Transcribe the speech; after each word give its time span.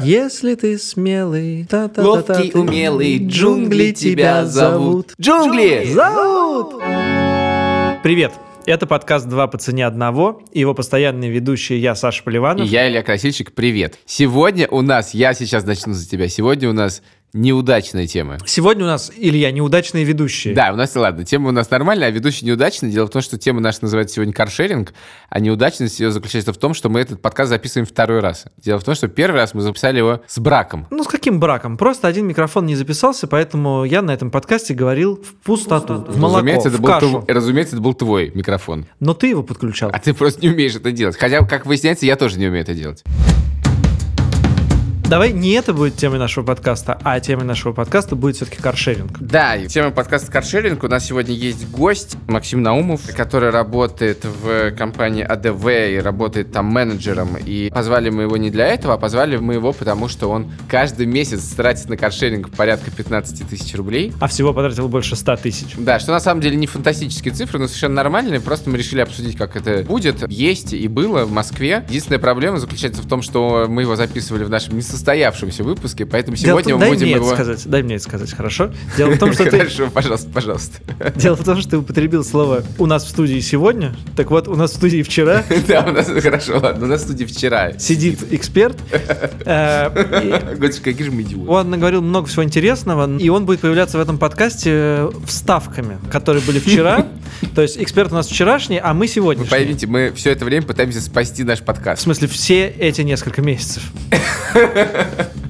Если 0.00 0.54
ты 0.54 0.78
смелый, 0.78 1.66
та 1.68 1.86
-та 1.86 1.94
-та 1.96 2.02
Ловкий, 2.02 2.52
умелый, 2.54 3.18
джунгли 3.18 3.92
тебя 3.92 4.46
зовут. 4.46 5.12
Джунгли! 5.20 5.84
Зовут! 5.92 6.82
Привет! 8.02 8.32
Это 8.64 8.86
подкаст 8.86 9.28
«Два 9.28 9.48
по 9.48 9.58
цене 9.58 9.86
одного», 9.86 10.40
и 10.50 10.60
его 10.60 10.72
постоянные 10.72 11.30
ведущие 11.30 11.78
я, 11.78 11.94
Саша 11.94 12.22
И 12.22 12.24
Поливанов. 12.24 12.66
я, 12.66 12.88
Илья 12.88 13.02
Красильщик, 13.02 13.52
привет. 13.52 13.98
Сегодня 14.06 14.66
у 14.68 14.80
нас, 14.80 15.12
я 15.14 15.34
сейчас 15.34 15.66
начну 15.66 15.92
за 15.92 16.08
тебя, 16.08 16.28
сегодня 16.28 16.70
у 16.70 16.72
нас 16.72 17.02
неудачная 17.32 18.06
тема. 18.06 18.38
Сегодня 18.46 18.84
у 18.84 18.88
нас, 18.88 19.10
Илья, 19.16 19.50
неудачные 19.50 20.04
ведущие. 20.04 20.54
Да, 20.54 20.70
у 20.72 20.76
нас, 20.76 20.94
ладно, 20.94 21.24
тема 21.24 21.48
у 21.48 21.52
нас 21.52 21.70
нормальная, 21.70 22.08
а 22.08 22.10
ведущий 22.10 22.44
неудачный. 22.44 22.90
Дело 22.90 23.06
в 23.06 23.10
том, 23.10 23.22
что 23.22 23.38
тема 23.38 23.60
наша 23.60 23.78
называется 23.82 24.16
сегодня 24.16 24.32
каршеринг, 24.34 24.92
а 25.30 25.40
неудачность 25.40 25.98
ее 26.00 26.10
заключается 26.10 26.52
в 26.52 26.58
том, 26.58 26.74
что 26.74 26.88
мы 26.88 27.00
этот 27.00 27.22
подкаст 27.22 27.48
записываем 27.50 27.86
второй 27.86 28.20
раз. 28.20 28.44
Дело 28.58 28.78
в 28.78 28.84
том, 28.84 28.94
что 28.94 29.08
первый 29.08 29.36
раз 29.36 29.54
мы 29.54 29.62
записали 29.62 29.98
его 29.98 30.20
с 30.26 30.38
браком. 30.38 30.86
Ну, 30.90 31.04
с 31.04 31.08
каким 31.08 31.40
браком? 31.40 31.76
Просто 31.76 32.06
один 32.08 32.26
микрофон 32.26 32.66
не 32.66 32.74
записался, 32.76 33.26
поэтому 33.26 33.84
я 33.84 34.02
на 34.02 34.10
этом 34.12 34.30
подкасте 34.30 34.74
говорил 34.74 35.16
в 35.22 35.34
пустоту, 35.44 35.94
в 36.06 36.18
молоко, 36.18 36.36
разумеется, 36.38 36.68
это 36.68 36.76
в 36.76 36.80
был 36.80 36.88
кашу. 36.90 37.20
тв- 37.22 37.24
разумеется, 37.28 37.76
это 37.76 37.82
был 37.82 37.94
твой 37.94 38.30
микрофон. 38.34 38.86
Но 39.00 39.14
ты 39.14 39.28
его 39.28 39.42
подключал. 39.42 39.90
А 39.92 39.98
ты 39.98 40.12
просто 40.12 40.40
не 40.42 40.48
умеешь 40.50 40.74
это 40.76 40.92
делать. 40.92 41.16
Хотя, 41.18 41.44
как 41.46 41.66
выясняется, 41.66 42.04
я 42.06 42.16
тоже 42.16 42.38
не 42.38 42.46
умею 42.46 42.62
это 42.62 42.74
делать. 42.74 43.02
Давай 45.12 45.30
не 45.30 45.50
это 45.50 45.74
будет 45.74 45.96
темой 45.96 46.18
нашего 46.18 46.42
подкаста, 46.42 46.98
а 47.04 47.20
темой 47.20 47.44
нашего 47.44 47.74
подкаста 47.74 48.16
будет 48.16 48.36
все-таки 48.36 48.62
каршеринг. 48.62 49.18
Да, 49.20 49.56
и 49.56 49.68
тема 49.68 49.90
подкаста 49.90 50.32
«Каршеринг». 50.32 50.82
У 50.84 50.88
нас 50.88 51.04
сегодня 51.04 51.34
есть 51.34 51.68
гость 51.68 52.16
Максим 52.28 52.62
Наумов, 52.62 53.02
который 53.14 53.50
работает 53.50 54.24
в 54.24 54.70
компании 54.70 55.22
АДВ 55.22 55.66
и 55.68 56.00
работает 56.02 56.50
там 56.50 56.64
менеджером. 56.64 57.36
И 57.36 57.68
позвали 57.68 58.08
мы 58.08 58.22
его 58.22 58.38
не 58.38 58.48
для 58.50 58.66
этого, 58.68 58.94
а 58.94 58.96
позвали 58.96 59.36
мы 59.36 59.52
его, 59.52 59.74
потому 59.74 60.08
что 60.08 60.30
он 60.30 60.50
каждый 60.66 61.04
месяц 61.04 61.44
тратит 61.50 61.90
на 61.90 61.98
каршеринг 61.98 62.48
порядка 62.48 62.90
15 62.90 63.46
тысяч 63.46 63.74
рублей. 63.74 64.14
А 64.18 64.28
всего 64.28 64.54
потратил 64.54 64.88
больше 64.88 65.14
100 65.14 65.36
тысяч. 65.36 65.74
Да, 65.76 66.00
что 66.00 66.12
на 66.12 66.20
самом 66.20 66.40
деле 66.40 66.56
не 66.56 66.66
фантастические 66.66 67.34
цифры, 67.34 67.58
но 67.58 67.66
совершенно 67.66 67.96
нормальные. 67.96 68.40
Просто 68.40 68.70
мы 68.70 68.78
решили 68.78 69.02
обсудить, 69.02 69.36
как 69.36 69.56
это 69.56 69.84
будет. 69.84 70.26
Есть 70.30 70.72
и 70.72 70.88
было 70.88 71.26
в 71.26 71.32
Москве. 71.32 71.84
Единственная 71.90 72.18
проблема 72.18 72.56
заключается 72.56 73.02
в 73.02 73.06
том, 73.06 73.20
что 73.20 73.66
мы 73.68 73.82
его 73.82 73.94
записывали 73.94 74.44
в 74.44 74.48
нашем 74.48 74.78
несостоявшемся 75.02 75.64
выпуске, 75.64 76.06
поэтому 76.06 76.36
сегодня 76.36 76.70
том- 76.70 76.74
мы 76.74 76.80
дай 76.80 76.88
будем 76.90 77.06
мне 77.06 77.14
его... 77.16 77.26
это 77.26 77.34
сказать, 77.34 77.62
дай 77.66 77.82
мне 77.82 77.96
это 77.96 78.04
сказать, 78.04 78.32
хорошо? 78.32 78.70
Дело 78.96 79.10
в 79.10 79.18
том, 79.18 79.32
что 79.32 79.44
ты, 79.44 79.58
Хорошо, 79.58 79.90
пожалуйста, 79.92 80.28
пожалуйста. 80.30 80.78
дело 81.16 81.36
в 81.36 81.44
том, 81.44 81.60
что 81.60 81.70
ты 81.70 81.78
употребил 81.78 82.24
слово 82.24 82.62
«у 82.78 82.86
нас 82.86 83.04
в 83.04 83.08
студии 83.08 83.40
сегодня». 83.40 83.94
Так 84.16 84.30
вот, 84.30 84.48
у 84.48 84.54
нас 84.54 84.72
в 84.72 84.76
студии 84.76 85.02
вчера 85.02 85.44
Да, 85.66 85.84
у 85.88 85.92
нас 85.92 86.06
хорошо, 86.06 86.58
ладно. 86.60 86.86
У 86.86 86.88
нас 86.88 87.00
в 87.02 87.04
студии 87.04 87.24
вчера. 87.24 87.78
сидит 87.78 88.32
эксперт. 88.32 88.76
э, 89.44 90.54
Господи, 90.58 90.82
какие 90.82 91.06
же 91.06 91.12
мы 91.12 91.22
идиоты. 91.22 91.50
Он 91.50 91.70
наговорил 91.70 92.02
много 92.02 92.28
всего 92.28 92.44
интересного, 92.44 93.18
и 93.18 93.28
он 93.28 93.44
будет 93.44 93.60
появляться 93.60 93.98
в 93.98 94.00
этом 94.00 94.18
подкасте 94.18 95.10
вставками, 95.26 95.98
которые 96.10 96.44
были 96.44 96.58
вчера. 96.58 97.06
То 97.54 97.62
есть 97.62 97.76
эксперт 97.78 98.12
у 98.12 98.14
нас 98.14 98.26
вчерашний, 98.28 98.78
а 98.78 98.92
мы 98.94 99.00
Вы 99.00 99.08
сегодняшний. 99.08 99.50
поймите, 99.50 99.86
мы 99.86 100.12
все 100.14 100.30
это 100.30 100.44
время 100.44 100.66
пытаемся 100.66 101.00
спасти 101.00 101.44
наш 101.44 101.60
В 101.60 101.64
подкаст. 101.64 102.02
смысле, 102.02 102.28
все 102.28 102.66
эти 102.68 103.02
несколько 103.02 103.42
месяцев. 103.42 103.82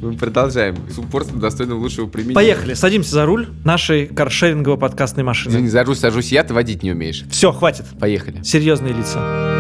Мы 0.01 0.15
продолжаем 0.15 0.77
с 0.91 0.99
упорством, 0.99 1.39
достойным 1.41 1.79
лучшего 1.79 2.07
применения. 2.07 2.35
Поехали, 2.35 2.75
садимся 2.75 3.13
за 3.13 3.25
руль 3.27 3.49
нашей 3.65 4.07
каршеринговой 4.07 4.79
подкастной 4.79 5.23
машины. 5.25 5.53
Извини, 5.53 5.69
сажусь, 5.71 5.99
сажусь 6.01 6.33
я, 6.33 6.43
ты 6.43 6.55
водить 6.55 6.83
не 6.83 6.91
умеешь. 6.93 7.25
Все, 7.31 7.53
хватит. 7.53 7.85
Поехали. 8.01 8.43
Серьезные 8.43 8.95
лица. 8.95 9.52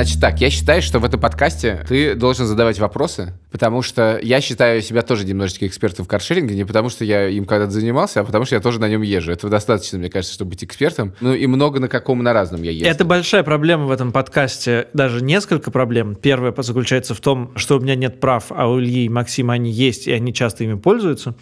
Значит 0.00 0.18
так, 0.18 0.40
я 0.40 0.48
считаю, 0.48 0.80
что 0.80 0.98
в 0.98 1.04
этом 1.04 1.20
подкасте 1.20 1.84
ты 1.86 2.14
должен 2.14 2.46
задавать 2.46 2.78
вопросы, 2.78 3.34
потому 3.52 3.82
что 3.82 4.18
я 4.22 4.40
считаю 4.40 4.80
себя 4.80 5.02
тоже 5.02 5.26
немножечко 5.26 5.66
экспертом 5.66 6.06
в 6.06 6.08
каршеринге, 6.08 6.54
не 6.54 6.64
потому 6.64 6.88
что 6.88 7.04
я 7.04 7.28
им 7.28 7.44
когда-то 7.44 7.72
занимался, 7.72 8.20
а 8.20 8.24
потому 8.24 8.46
что 8.46 8.54
я 8.54 8.62
тоже 8.62 8.80
на 8.80 8.88
нем 8.88 9.02
езжу. 9.02 9.30
Этого 9.30 9.50
достаточно, 9.50 9.98
мне 9.98 10.08
кажется, 10.08 10.32
чтобы 10.32 10.52
быть 10.52 10.64
экспертом. 10.64 11.12
Ну 11.20 11.34
и 11.34 11.46
много 11.46 11.80
на 11.80 11.88
каком 11.88 12.22
на 12.22 12.32
разном 12.32 12.62
я 12.62 12.70
езжу. 12.70 12.86
Это 12.86 13.04
большая 13.04 13.42
проблема 13.42 13.84
в 13.84 13.90
этом 13.90 14.10
подкасте, 14.10 14.88
даже 14.94 15.22
несколько 15.22 15.70
проблем. 15.70 16.14
Первая 16.14 16.54
заключается 16.56 17.14
в 17.14 17.20
том, 17.20 17.52
что 17.56 17.76
у 17.76 17.80
меня 17.80 17.94
нет 17.94 18.20
прав, 18.20 18.46
а 18.48 18.70
у 18.70 18.80
Ильи 18.80 19.04
и 19.04 19.10
Максима 19.10 19.52
они 19.52 19.70
есть, 19.70 20.06
и 20.06 20.12
они 20.12 20.32
часто 20.32 20.64
ими 20.64 20.78
пользуются. 20.78 21.34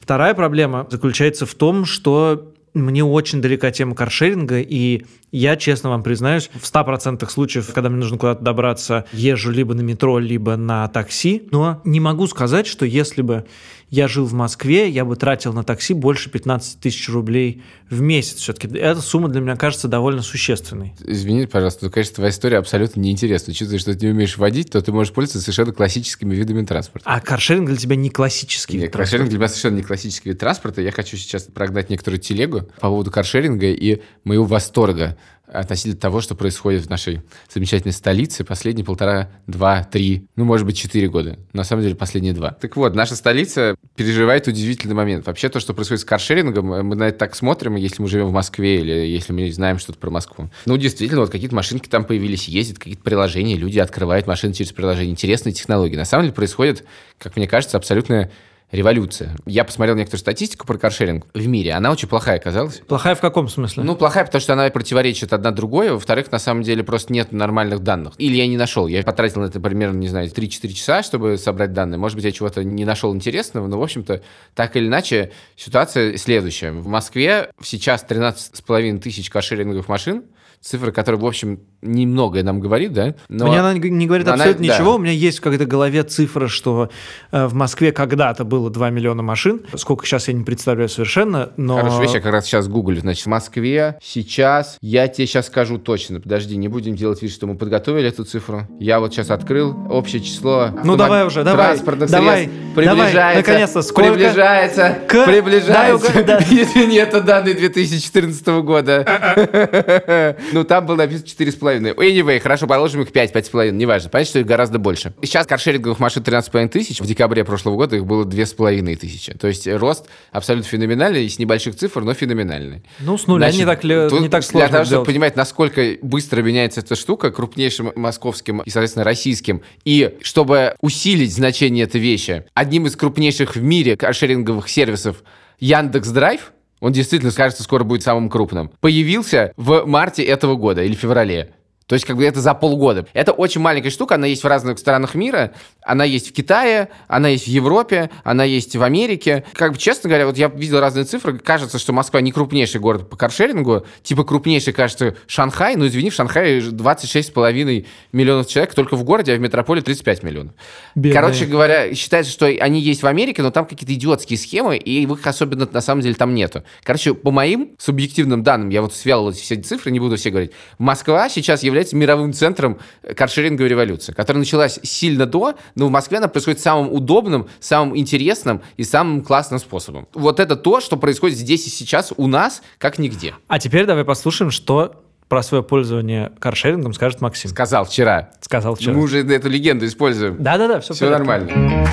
Вторая 0.00 0.32
проблема 0.32 0.86
заключается 0.90 1.44
в 1.44 1.54
том, 1.54 1.84
что 1.84 2.54
мне 2.74 3.04
очень 3.04 3.42
далека 3.42 3.70
тема 3.70 3.94
каршеринга, 3.94 4.60
и 4.60 5.04
я, 5.30 5.56
честно 5.56 5.90
вам 5.90 6.02
признаюсь, 6.02 6.50
в 6.54 6.62
100% 6.62 7.28
случаев, 7.28 7.72
когда 7.72 7.88
мне 7.90 7.98
нужно 7.98 8.18
куда-то 8.18 8.42
добраться, 8.42 9.04
езжу 9.12 9.50
либо 9.50 9.74
на 9.74 9.82
метро, 9.82 10.18
либо 10.18 10.56
на 10.56 10.88
такси. 10.88 11.48
Но 11.50 11.80
не 11.84 12.00
могу 12.00 12.26
сказать, 12.26 12.66
что 12.66 12.86
если 12.86 13.22
бы 13.22 13.44
я 13.90 14.06
жил 14.06 14.26
в 14.26 14.32
Москве, 14.34 14.88
я 14.88 15.04
бы 15.04 15.16
тратил 15.16 15.52
на 15.52 15.64
такси 15.64 15.94
больше 15.94 16.30
15 16.30 16.80
тысяч 16.80 17.08
рублей 17.08 17.62
в 17.88 18.00
месяц. 18.00 18.36
Все-таки 18.36 18.68
эта 18.76 19.00
сумма 19.00 19.28
для 19.28 19.40
меня 19.40 19.56
кажется 19.56 19.88
довольно 19.88 20.22
существенной. 20.22 20.94
Извини, 21.04 21.46
пожалуйста, 21.46 21.86
но, 21.86 21.90
конечно, 21.90 22.16
твоя 22.16 22.30
история 22.30 22.58
абсолютно 22.58 23.00
неинтересна. 23.00 23.50
Учитывая, 23.50 23.78
что 23.78 23.94
ты 23.94 24.06
не 24.06 24.12
умеешь 24.12 24.36
водить, 24.36 24.70
то 24.70 24.80
ты 24.82 24.92
можешь 24.92 25.12
пользоваться 25.12 25.40
совершенно 25.40 25.72
классическими 25.72 26.34
видами 26.34 26.64
транспорта. 26.64 27.08
А 27.10 27.20
каршеринг 27.20 27.68
для 27.68 27.76
тебя 27.76 27.96
не 27.96 28.10
классический. 28.10 28.78
Нет, 28.78 28.92
каршеринг 28.92 29.30
для 29.30 29.38
меня 29.38 29.48
совершенно 29.48 29.76
не 29.76 29.82
классический 29.82 30.30
вид 30.30 30.38
транспорта. 30.38 30.82
Я 30.82 30.92
хочу 30.92 31.16
сейчас 31.16 31.44
прогнать 31.44 31.88
некоторую 31.88 32.20
телегу 32.20 32.68
по 32.80 32.88
поводу 32.88 33.10
каршеринга 33.10 33.66
и 33.66 34.02
моего 34.24 34.44
восторга 34.44 35.17
относительно 35.46 35.96
того, 35.96 36.20
что 36.20 36.34
происходит 36.34 36.86
в 36.86 36.90
нашей 36.90 37.22
замечательной 37.52 37.92
столице 37.92 38.44
последние 38.44 38.84
полтора, 38.84 39.30
два, 39.46 39.82
три, 39.82 40.26
ну, 40.36 40.44
может 40.44 40.66
быть, 40.66 40.76
четыре 40.76 41.08
года. 41.08 41.38
На 41.52 41.64
самом 41.64 41.82
деле, 41.82 41.94
последние 41.94 42.34
два. 42.34 42.50
Так 42.50 42.76
вот, 42.76 42.94
наша 42.94 43.16
столица 43.16 43.74
переживает 43.96 44.46
удивительный 44.46 44.94
момент. 44.94 45.26
Вообще, 45.26 45.48
то, 45.48 45.60
что 45.60 45.74
происходит 45.74 46.02
с 46.02 46.04
каршерингом, 46.04 46.66
мы 46.86 46.96
на 46.96 47.08
это 47.08 47.18
так 47.18 47.34
смотрим, 47.34 47.76
если 47.76 48.02
мы 48.02 48.08
живем 48.08 48.26
в 48.26 48.32
Москве 48.32 48.80
или 48.80 48.92
если 48.92 49.32
мы 49.32 49.50
знаем 49.50 49.78
что-то 49.78 49.98
про 49.98 50.10
Москву. 50.10 50.50
Ну, 50.66 50.76
действительно, 50.76 51.22
вот 51.22 51.30
какие-то 51.30 51.54
машинки 51.54 51.88
там 51.88 52.04
появились, 52.04 52.48
ездят, 52.48 52.78
какие-то 52.78 53.02
приложения, 53.02 53.56
люди 53.56 53.78
открывают 53.78 54.26
машины 54.26 54.52
через 54.52 54.72
приложение. 54.72 55.12
Интересные 55.12 55.52
технологии. 55.52 55.96
На 55.96 56.04
самом 56.04 56.24
деле 56.24 56.34
происходит, 56.34 56.84
как 57.18 57.36
мне 57.36 57.48
кажется, 57.48 57.76
абсолютная 57.76 58.30
революция. 58.70 59.36
Я 59.46 59.64
посмотрел 59.64 59.96
некоторую 59.96 60.20
статистику 60.20 60.66
про 60.66 60.78
каршеринг 60.78 61.26
в 61.32 61.46
мире. 61.46 61.72
Она 61.72 61.90
очень 61.90 62.08
плохая 62.08 62.36
оказалась. 62.36 62.82
Плохая 62.86 63.14
в 63.14 63.20
каком 63.20 63.48
смысле? 63.48 63.82
Ну, 63.82 63.96
плохая, 63.96 64.24
потому 64.24 64.40
что 64.40 64.52
она 64.52 64.68
противоречит 64.70 65.32
одна 65.32 65.50
другой. 65.50 65.90
Во-вторых, 65.90 66.30
на 66.30 66.38
самом 66.38 66.62
деле 66.62 66.82
просто 66.82 67.12
нет 67.12 67.32
нормальных 67.32 67.80
данных. 67.80 68.14
Или 68.18 68.36
я 68.36 68.46
не 68.46 68.56
нашел. 68.56 68.86
Я 68.86 69.02
потратил 69.02 69.40
на 69.40 69.46
это 69.46 69.60
примерно, 69.60 69.96
не 69.96 70.08
знаю, 70.08 70.28
3-4 70.28 70.68
часа, 70.72 71.02
чтобы 71.02 71.38
собрать 71.38 71.72
данные. 71.72 71.98
Может 71.98 72.16
быть, 72.16 72.24
я 72.24 72.32
чего-то 72.32 72.64
не 72.64 72.84
нашел 72.84 73.14
интересного, 73.14 73.66
но, 73.66 73.78
в 73.78 73.82
общем-то, 73.82 74.22
так 74.54 74.76
или 74.76 74.86
иначе, 74.86 75.32
ситуация 75.56 76.16
следующая. 76.16 76.72
В 76.72 76.88
Москве 76.88 77.50
сейчас 77.62 78.04
13,5 78.08 78.98
тысяч 79.00 79.30
каршеринговых 79.30 79.88
машин. 79.88 80.24
Цифра, 80.60 80.90
которая, 80.90 81.20
в 81.20 81.24
общем, 81.24 81.60
немногое 81.82 82.42
нам 82.42 82.60
говорит, 82.60 82.92
да? 82.92 83.14
Но 83.28 83.46
Мне 83.48 83.60
она 83.60 83.72
не 83.74 84.06
говорит 84.06 84.26
она- 84.26 84.34
абсолютно 84.34 84.66
да. 84.66 84.74
ничего. 84.74 84.94
У 84.96 84.98
меня 84.98 85.12
есть 85.12 85.38
в 85.38 85.40
какой-то 85.40 85.64
голове 85.64 86.02
цифра, 86.02 86.48
что 86.48 86.90
э, 87.30 87.46
в 87.46 87.54
Москве 87.54 87.92
когда-то 87.92 88.44
было 88.44 88.70
2 88.70 88.90
миллиона 88.90 89.22
машин. 89.22 89.60
Сколько 89.76 90.06
сейчас 90.06 90.28
я 90.28 90.34
не 90.34 90.44
представляю 90.44 90.88
совершенно, 90.88 91.50
но... 91.56 91.76
Хорошая 91.76 92.02
вещь, 92.02 92.14
я 92.14 92.20
как 92.20 92.32
раз 92.32 92.46
сейчас 92.46 92.68
гуглю. 92.68 93.00
Значит, 93.00 93.24
в 93.26 93.28
Москве 93.28 93.98
сейчас, 94.02 94.76
я 94.80 95.08
тебе 95.08 95.26
сейчас 95.26 95.46
скажу 95.46 95.78
точно, 95.78 96.20
подожди, 96.20 96.56
не 96.56 96.68
будем 96.68 96.96
делать 96.96 97.22
вид, 97.22 97.32
что 97.32 97.46
мы 97.46 97.56
подготовили 97.56 98.08
эту 98.08 98.24
цифру. 98.24 98.66
Я 98.80 98.98
вот 99.00 99.12
сейчас 99.14 99.30
открыл 99.30 99.76
общее 99.90 100.20
число. 100.20 100.70
Ну, 100.84 100.96
давай 100.96 101.26
уже, 101.26 101.44
давай, 101.44 101.66
Транспортных 101.66 102.10
давай, 102.10 102.44
средств 102.46 102.56
давай, 102.74 102.86
приближается. 102.96 103.50
наконец-то, 103.50 103.82
сколько? 103.82 104.12
Приближается. 104.12 104.98
К- 105.06 105.24
Приближается. 105.24 106.12
дай 106.14 106.24
да. 106.24 106.38
Если 106.50 106.86
нет, 106.86 107.08
это 107.08 107.20
данные 107.22 107.54
2014 107.54 108.46
года. 108.62 110.34
Ну, 110.52 110.64
там 110.64 110.86
было 110.86 110.96
написано 110.96 111.26
4,5. 111.26 111.67
Anyway, 111.76 112.40
хорошо, 112.40 112.66
положим 112.66 113.02
их 113.02 113.12
5, 113.12 113.34
5,5, 113.34 113.70
неважно. 113.70 114.10
Понятно, 114.10 114.30
что 114.30 114.38
их 114.40 114.46
гораздо 114.46 114.78
больше. 114.78 115.12
Сейчас 115.22 115.46
каршеринговых 115.46 115.98
машин 115.98 116.22
13,5 116.22 116.68
тысяч. 116.68 117.00
В 117.00 117.06
декабре 117.06 117.44
прошлого 117.44 117.76
года 117.76 117.96
их 117.96 118.06
было 118.06 118.24
2,5 118.24 118.96
тысячи. 118.96 119.34
То 119.34 119.46
есть 119.48 119.66
рост 119.68 120.06
абсолютно 120.32 120.68
феноменальный, 120.68 121.26
и 121.26 121.28
с 121.28 121.38
небольших 121.38 121.76
цифр, 121.76 122.02
но 122.02 122.14
феноменальный. 122.14 122.82
Ну, 123.00 123.18
с 123.18 123.26
нуля 123.26 123.46
Значит, 123.50 123.58
не 123.60 123.66
так, 123.66 123.84
ли- 123.84 124.08
тут 124.08 124.20
не 124.20 124.28
так 124.28 124.42
Для 124.42 124.50
сложно 124.50 124.68
того, 124.68 124.84
чтобы 124.84 125.04
понимать, 125.04 125.36
насколько 125.36 125.82
быстро 126.02 126.42
меняется 126.42 126.80
эта 126.80 126.96
штука 126.96 127.30
крупнейшим 127.30 127.92
московским 127.96 128.60
и, 128.60 128.70
соответственно, 128.70 129.04
российским, 129.04 129.62
и 129.84 130.16
чтобы 130.22 130.74
усилить 130.80 131.32
значение 131.34 131.84
этой 131.84 132.00
вещи, 132.00 132.44
одним 132.54 132.86
из 132.86 132.96
крупнейших 132.96 133.56
в 133.56 133.62
мире 133.62 133.96
каршеринговых 133.96 134.68
сервисов 134.68 135.22
Яндекс 135.60 136.08
Драйв, 136.08 136.52
он 136.80 136.92
действительно, 136.92 137.32
кажется, 137.32 137.62
скоро 137.64 137.82
будет 137.84 138.02
самым 138.02 138.30
крупным, 138.30 138.70
появился 138.80 139.52
в 139.56 139.84
марте 139.86 140.22
этого 140.22 140.54
года 140.54 140.82
или 140.82 140.94
феврале. 140.94 141.50
То 141.88 141.94
есть, 141.94 142.04
как 142.04 142.16
бы 142.18 142.24
это 142.24 142.40
за 142.40 142.52
полгода. 142.52 143.06
Это 143.14 143.32
очень 143.32 143.62
маленькая 143.62 143.88
штука, 143.88 144.16
она 144.16 144.26
есть 144.26 144.44
в 144.44 144.46
разных 144.46 144.78
странах 144.78 145.14
мира, 145.14 145.54
она 145.82 146.04
есть 146.04 146.28
в 146.28 146.32
Китае, 146.34 146.90
она 147.08 147.28
есть 147.28 147.44
в 147.44 147.48
Европе, 147.50 148.10
она 148.24 148.44
есть 148.44 148.76
в 148.76 148.82
Америке. 148.82 149.44
Как 149.54 149.72
бы, 149.72 149.78
честно 149.78 150.10
говоря, 150.10 150.26
вот 150.26 150.36
я 150.36 150.48
видел 150.48 150.80
разные 150.80 151.06
цифры, 151.06 151.38
кажется, 151.38 151.78
что 151.78 151.94
Москва 151.94 152.20
не 152.20 152.30
крупнейший 152.30 152.78
город 152.78 153.08
по 153.08 153.16
каршерингу, 153.16 153.86
типа 154.02 154.24
крупнейший, 154.24 154.74
кажется, 154.74 155.16
Шанхай, 155.26 155.76
но, 155.76 155.86
извини, 155.86 156.10
в 156.10 156.14
Шанхае 156.14 156.60
26,5 156.60 157.86
миллионов 158.12 158.46
человек 158.48 158.74
только 158.74 158.94
в 158.94 159.02
городе, 159.02 159.32
а 159.32 159.36
в 159.36 159.40
метрополе 159.40 159.80
35 159.80 160.22
миллионов. 160.22 160.52
Бедные. 160.94 161.14
Короче 161.14 161.46
говоря, 161.46 161.94
считается, 161.94 162.30
что 162.30 162.44
они 162.46 162.80
есть 162.80 163.02
в 163.02 163.06
Америке, 163.06 163.40
но 163.42 163.50
там 163.50 163.64
какие-то 163.64 163.94
идиотские 163.94 164.38
схемы, 164.38 164.76
и 164.76 165.04
их 165.04 165.26
особенно 165.26 165.66
на 165.72 165.80
самом 165.80 166.02
деле 166.02 166.14
там 166.14 166.34
нету. 166.34 166.64
Короче, 166.82 167.14
по 167.14 167.30
моим 167.30 167.70
субъективным 167.78 168.42
данным, 168.42 168.68
я 168.68 168.82
вот 168.82 168.92
эти 168.92 169.40
все 169.40 169.56
цифры, 169.56 169.90
не 169.90 170.00
буду 170.00 170.16
все 170.16 170.28
говорить, 170.28 170.52
Москва 170.76 171.30
сейчас 171.30 171.62
является 171.62 171.77
мировым 171.92 172.32
центром 172.32 172.78
каршеринговой 173.16 173.68
революции, 173.68 174.12
которая 174.12 174.40
началась 174.40 174.78
сильно 174.82 175.26
до, 175.26 175.54
но 175.74 175.86
в 175.86 175.90
Москве 175.90 176.18
она 176.18 176.28
происходит 176.28 176.60
самым 176.60 176.92
удобным, 176.92 177.48
самым 177.60 177.96
интересным 177.96 178.62
и 178.76 178.84
самым 178.84 179.22
классным 179.22 179.58
способом. 179.58 180.08
Вот 180.14 180.40
это 180.40 180.56
то, 180.56 180.80
что 180.80 180.96
происходит 180.96 181.38
здесь 181.38 181.66
и 181.66 181.70
сейчас 181.70 182.12
у 182.16 182.26
нас, 182.26 182.62
как 182.78 182.98
нигде. 182.98 183.34
А 183.48 183.58
теперь 183.58 183.86
давай 183.86 184.04
послушаем, 184.04 184.50
что 184.50 185.02
про 185.28 185.42
свое 185.42 185.62
пользование 185.62 186.32
каршерингом 186.38 186.94
скажет 186.94 187.20
Максим. 187.20 187.50
Сказал 187.50 187.84
вчера. 187.84 188.30
Сказал 188.40 188.74
вчера. 188.74 188.94
Мы 188.94 189.02
уже 189.02 189.26
эту 189.26 189.48
легенду 189.48 189.86
используем. 189.86 190.42
Да-да-да, 190.42 190.80
все, 190.80 190.94
все 190.94 191.10
нормально. 191.10 191.86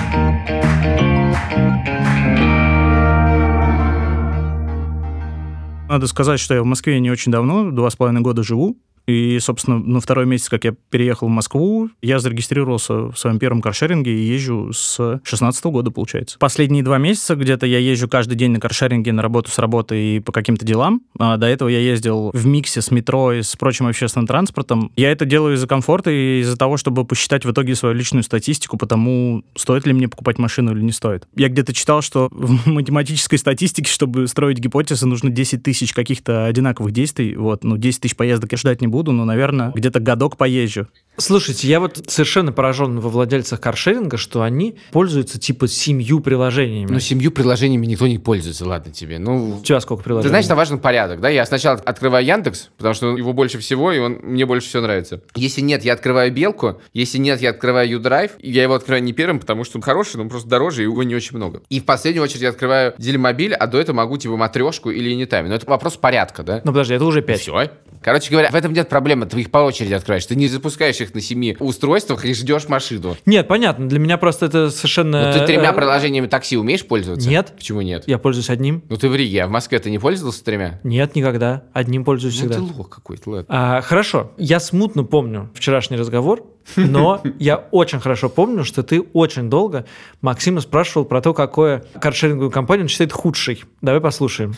Надо 5.88 6.08
сказать, 6.08 6.40
что 6.40 6.54
я 6.54 6.62
в 6.62 6.66
Москве 6.66 7.00
не 7.00 7.12
очень 7.12 7.32
давно, 7.32 7.72
два 7.72 7.90
с 7.90 7.96
половиной 7.96 8.22
года 8.22 8.44
живу. 8.44 8.78
И, 9.08 9.38
собственно, 9.40 9.80
на 9.80 10.00
второй 10.00 10.26
месяц, 10.26 10.50
как 10.50 10.64
я 10.64 10.74
переехал 10.90 11.28
в 11.28 11.32
Москву, 11.32 11.90
я 12.02 12.20
зарегистрировался 12.20 13.12
в 13.12 13.16
своем 13.16 13.40
первом 13.40 13.62
каршеринге 13.62 14.12
и 14.12 14.34
езжу 14.34 14.72
с 14.74 15.22
16 15.24 15.66
года, 15.66 15.92
получается. 15.92 16.38
Последние 16.40 16.84
два 16.84 16.98
месяца 16.98 17.36
где-то 17.36 17.66
я 17.66 17.80
езжу 17.80 18.08
каждый 18.08 18.36
день 18.36 18.52
на 18.52 18.60
каршеринге 18.60 19.12
на 19.12 19.22
работу 19.22 19.52
с 19.52 19.60
работы 19.60 20.16
и 20.16 20.20
по 20.20 20.32
каким-то 20.32 20.66
делам. 20.66 21.02
А 21.20 21.38
до 21.38 21.48
этого 21.48 21.70
я 21.70 21.80
ездил 21.80 22.32
в 22.34 22.46
миксе 22.46 22.82
с 22.82 22.92
метро 22.92 23.34
и 23.34 23.42
с 23.42 23.56
прочим 23.56 23.88
общественным 23.88 24.28
транспортом. 24.28 24.92
Я 24.96 25.12
это 25.12 25.26
делаю 25.26 25.56
из-за 25.56 25.68
комфорта 25.68 26.10
и 26.10 26.42
из-за 26.42 26.58
того, 26.58 26.78
чтобы 26.78 27.06
посчитать 27.06 27.46
в 27.46 27.52
итоге 27.52 27.76
свою 27.76 27.96
личную 27.96 28.24
статистику 28.24 28.78
по 28.78 28.88
тому, 28.88 29.44
стоит 29.56 29.86
ли 29.86 29.94
мне 29.94 30.08
покупать 30.08 30.38
машину 30.38 30.72
или 30.76 30.82
не 30.82 30.92
стоит. 30.92 31.28
Я 31.36 31.50
где-то 31.50 31.74
читал, 31.74 32.02
что 32.02 32.30
в 32.32 32.68
математической 32.68 33.38
статистике, 33.38 33.92
чтобы 33.92 34.28
строить 34.28 34.60
гипотезы, 34.60 35.06
нужно 35.06 35.30
10 35.30 35.64
тысяч 35.64 35.94
каких-то 35.94 36.46
одинаковых 36.46 36.92
действий. 36.92 37.36
Вот, 37.36 37.64
ну, 37.64 37.78
10 37.78 38.02
тысяч 38.02 38.16
поездок 38.16 38.52
я 38.52 38.58
ждать 38.58 38.82
не 38.82 38.88
буду, 38.88 38.95
но, 39.04 39.26
наверное, 39.26 39.72
где-то 39.74 40.00
годок 40.00 40.38
поезжу. 40.38 40.88
Слушайте, 41.18 41.68
я 41.70 41.80
вот 41.80 42.04
совершенно 42.08 42.52
поражен 42.52 43.00
во 43.00 43.10
владельцах 43.10 43.62
каршеринга, 43.62 44.18
что 44.18 44.42
они 44.42 44.76
пользуются 44.92 45.40
типа 45.40 45.68
семью 45.68 46.20
приложениями. 46.20 46.92
Ну, 46.92 47.00
семью 47.00 47.32
приложениями 47.32 47.86
никто 47.86 48.06
не 48.08 48.18
пользуется, 48.18 48.68
ладно 48.68 48.92
тебе. 48.92 49.18
Ну, 49.18 49.60
у 49.60 49.64
тебя 49.64 49.80
сколько 49.80 50.04
приложений? 50.04 50.24
Ты 50.24 50.30
знаешь, 50.30 50.48
там 50.48 50.58
важен 50.58 50.80
порядок, 50.80 51.22
да? 51.22 51.30
Я 51.30 51.46
сначала 51.46 51.80
открываю 51.80 52.26
Яндекс, 52.26 52.70
потому 52.78 52.94
что 52.94 53.16
его 53.18 53.32
больше 53.32 53.60
всего, 53.60 53.94
и 53.94 54.00
он 54.00 54.20
мне 54.24 54.46
больше 54.46 54.68
всего 54.68 54.84
нравится. 54.84 55.22
Если 55.36 55.62
нет, 55.62 55.86
я 55.86 55.94
открываю 55.94 56.34
Белку. 56.34 56.82
Если 56.94 57.18
нет, 57.18 57.42
я 57.42 57.52
открываю 57.52 57.90
U-Drive. 57.90 58.32
Я 58.40 58.64
его 58.64 58.74
открываю 58.74 59.04
не 59.04 59.14
первым, 59.14 59.40
потому 59.40 59.64
что 59.64 59.78
он 59.78 59.84
хороший, 59.84 60.18
но 60.18 60.24
он 60.24 60.30
просто 60.30 60.50
дороже, 60.50 60.82
и 60.82 60.84
его 60.84 61.02
не 61.04 61.16
очень 61.16 61.38
много. 61.38 61.62
И 61.70 61.80
в 61.80 61.86
последнюю 61.86 62.24
очередь 62.24 62.42
я 62.42 62.50
открываю 62.50 62.94
Делимобиль, 62.98 63.54
а 63.54 63.68
до 63.68 63.80
этого 63.80 63.96
могу 63.96 64.18
типа 64.18 64.36
матрешку 64.36 64.90
или 64.92 65.16
Anytime. 65.16 65.48
Но 65.48 65.56
это 65.56 65.66
вопрос 65.70 65.96
порядка, 65.96 66.44
да? 66.44 66.62
Ну, 66.66 66.72
подожди, 66.72 66.94
это 66.94 67.06
уже 67.06 67.22
пять. 67.22 67.40
Все. 67.40 67.70
Короче 68.02 68.30
говоря, 68.30 68.52
в 68.52 68.56
этом 68.56 68.74
нет 68.74 68.85
проблемы. 68.90 69.26
Ты 69.26 69.42
их 69.42 69.52
по 69.52 69.60
очереди 69.60 69.94
открываешь. 69.94 70.26
Ты 70.26 70.36
не 70.36 70.48
запускаешь 70.48 71.00
их 71.02 71.14
на 71.14 71.22
семи 71.22 71.56
устройствах 71.60 72.26
и 72.26 72.34
ждешь 72.34 72.68
машину. 72.68 73.16
Нет, 73.26 73.48
понятно. 73.48 73.88
Для 73.88 74.00
меня 74.00 74.18
просто 74.18 74.48
это 74.48 74.70
совершенно... 74.70 75.28
Ну, 75.28 75.40
ты 75.40 75.46
тремя 75.46 75.72
э, 75.72 75.74
приложениями 75.76 76.28
такси 76.28 76.58
умеешь 76.58 76.86
пользоваться? 76.86 77.30
Нет. 77.30 77.54
Почему 77.56 77.82
нет? 77.82 78.04
Я 78.08 78.18
пользуюсь 78.18 78.50
одним. 78.50 78.84
Ну, 78.90 78.98
ты 78.98 79.10
в 79.10 79.16
Риге, 79.16 79.44
а 79.44 79.48
в 79.48 79.52
Москве 79.52 79.80
ты 79.80 79.90
не 79.90 80.00
пользовался 80.00 80.44
тремя? 80.44 80.80
Нет, 80.84 81.16
никогда. 81.16 81.64
Одним 81.74 82.04
пользуюсь 82.04 82.36
ну, 82.36 82.50
всегда. 82.50 82.56
ты 82.56 82.62
лох 82.62 82.90
какой-то, 82.90 83.30
ладно. 83.30 83.46
А, 83.50 83.82
хорошо. 83.82 84.32
Я 84.38 84.60
смутно 84.60 85.04
помню 85.04 85.50
вчерашний 85.54 85.98
разговор, 85.98 86.44
но 86.76 87.22
я 87.40 87.58
очень 87.72 88.00
хорошо 88.00 88.30
помню, 88.30 88.64
что 88.64 88.84
ты 88.84 89.02
очень 89.02 89.50
долго 89.50 89.86
Максима 90.22 90.62
спрашивал 90.62 91.06
про 91.06 91.22
то, 91.22 91.34
какое 91.34 91.86
каршеринговую 92.00 92.52
компанию 92.52 92.86
он 92.86 92.90
считает 92.90 93.12
худшей. 93.12 93.64
Давай 93.82 94.02
послушаем 94.02 94.56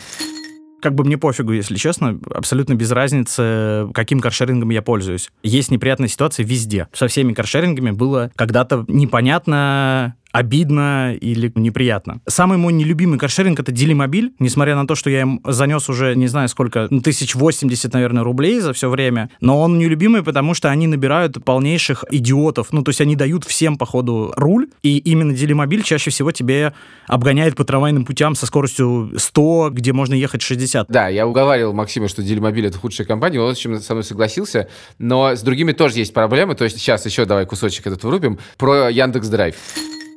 как 0.80 0.94
бы 0.94 1.04
мне 1.04 1.18
пофигу, 1.18 1.52
если 1.52 1.76
честно, 1.76 2.18
абсолютно 2.34 2.74
без 2.74 2.90
разницы, 2.90 3.88
каким 3.94 4.20
каршерингом 4.20 4.70
я 4.70 4.82
пользуюсь. 4.82 5.30
Есть 5.42 5.70
неприятная 5.70 6.08
ситуация 6.08 6.44
везде. 6.44 6.88
Со 6.92 7.08
всеми 7.08 7.32
каршерингами 7.32 7.90
было 7.90 8.30
когда-то 8.36 8.84
непонятно, 8.88 10.14
обидно 10.32 11.14
или 11.14 11.50
неприятно. 11.54 12.20
Самый 12.26 12.58
мой 12.58 12.72
нелюбимый 12.72 13.18
каршеринг— 13.18 13.60
это 13.60 13.72
Дилимобиль, 13.72 14.32
несмотря 14.38 14.76
на 14.76 14.86
то, 14.86 14.94
что 14.94 15.10
я 15.10 15.22
им 15.22 15.40
занес 15.44 15.88
уже, 15.88 16.14
не 16.14 16.26
знаю 16.26 16.48
сколько, 16.48 16.86
ну, 16.90 17.00
тысяч 17.00 17.34
восемьдесят, 17.34 17.94
наверное, 17.94 18.22
рублей 18.22 18.60
за 18.60 18.72
все 18.72 18.90
время, 18.90 19.30
но 19.40 19.60
он 19.60 19.78
нелюбимый, 19.78 20.22
потому 20.22 20.54
что 20.54 20.70
они 20.70 20.86
набирают 20.86 21.42
полнейших 21.44 22.04
идиотов, 22.10 22.68
ну, 22.72 22.82
то 22.82 22.90
есть 22.90 23.00
они 23.00 23.16
дают 23.16 23.44
всем, 23.44 23.78
походу, 23.78 24.32
руль, 24.36 24.68
и 24.82 24.98
именно 24.98 25.32
Дилимобиль 25.34 25.82
чаще 25.82 26.10
всего 26.10 26.30
тебе 26.30 26.72
обгоняет 27.06 27.56
по 27.56 27.64
трамвайным 27.64 28.04
путям 28.04 28.34
со 28.34 28.46
скоростью 28.46 29.12
100, 29.16 29.70
где 29.72 29.92
можно 29.92 30.14
ехать 30.14 30.42
60. 30.42 30.88
Да, 30.88 31.08
я 31.08 31.26
уговаривал 31.26 31.72
Максима, 31.72 32.08
что 32.08 32.22
Дилимобиль— 32.22 32.66
это 32.68 32.78
худшая 32.78 33.06
компания, 33.06 33.40
он 33.40 33.54
с 33.54 33.58
чем 33.58 33.80
со 33.80 33.94
мной 33.94 34.04
согласился, 34.04 34.68
но 34.98 35.34
с 35.34 35.42
другими 35.42 35.72
тоже 35.72 35.98
есть 35.98 36.12
проблемы, 36.12 36.54
то 36.54 36.64
есть 36.64 36.78
сейчас 36.78 37.06
еще 37.06 37.24
давай 37.24 37.46
кусочек 37.46 37.86
этот 37.86 38.04
врубим, 38.04 38.38
про 38.56 38.90
Яндекс 38.90 39.28
Драйв. 39.28 39.56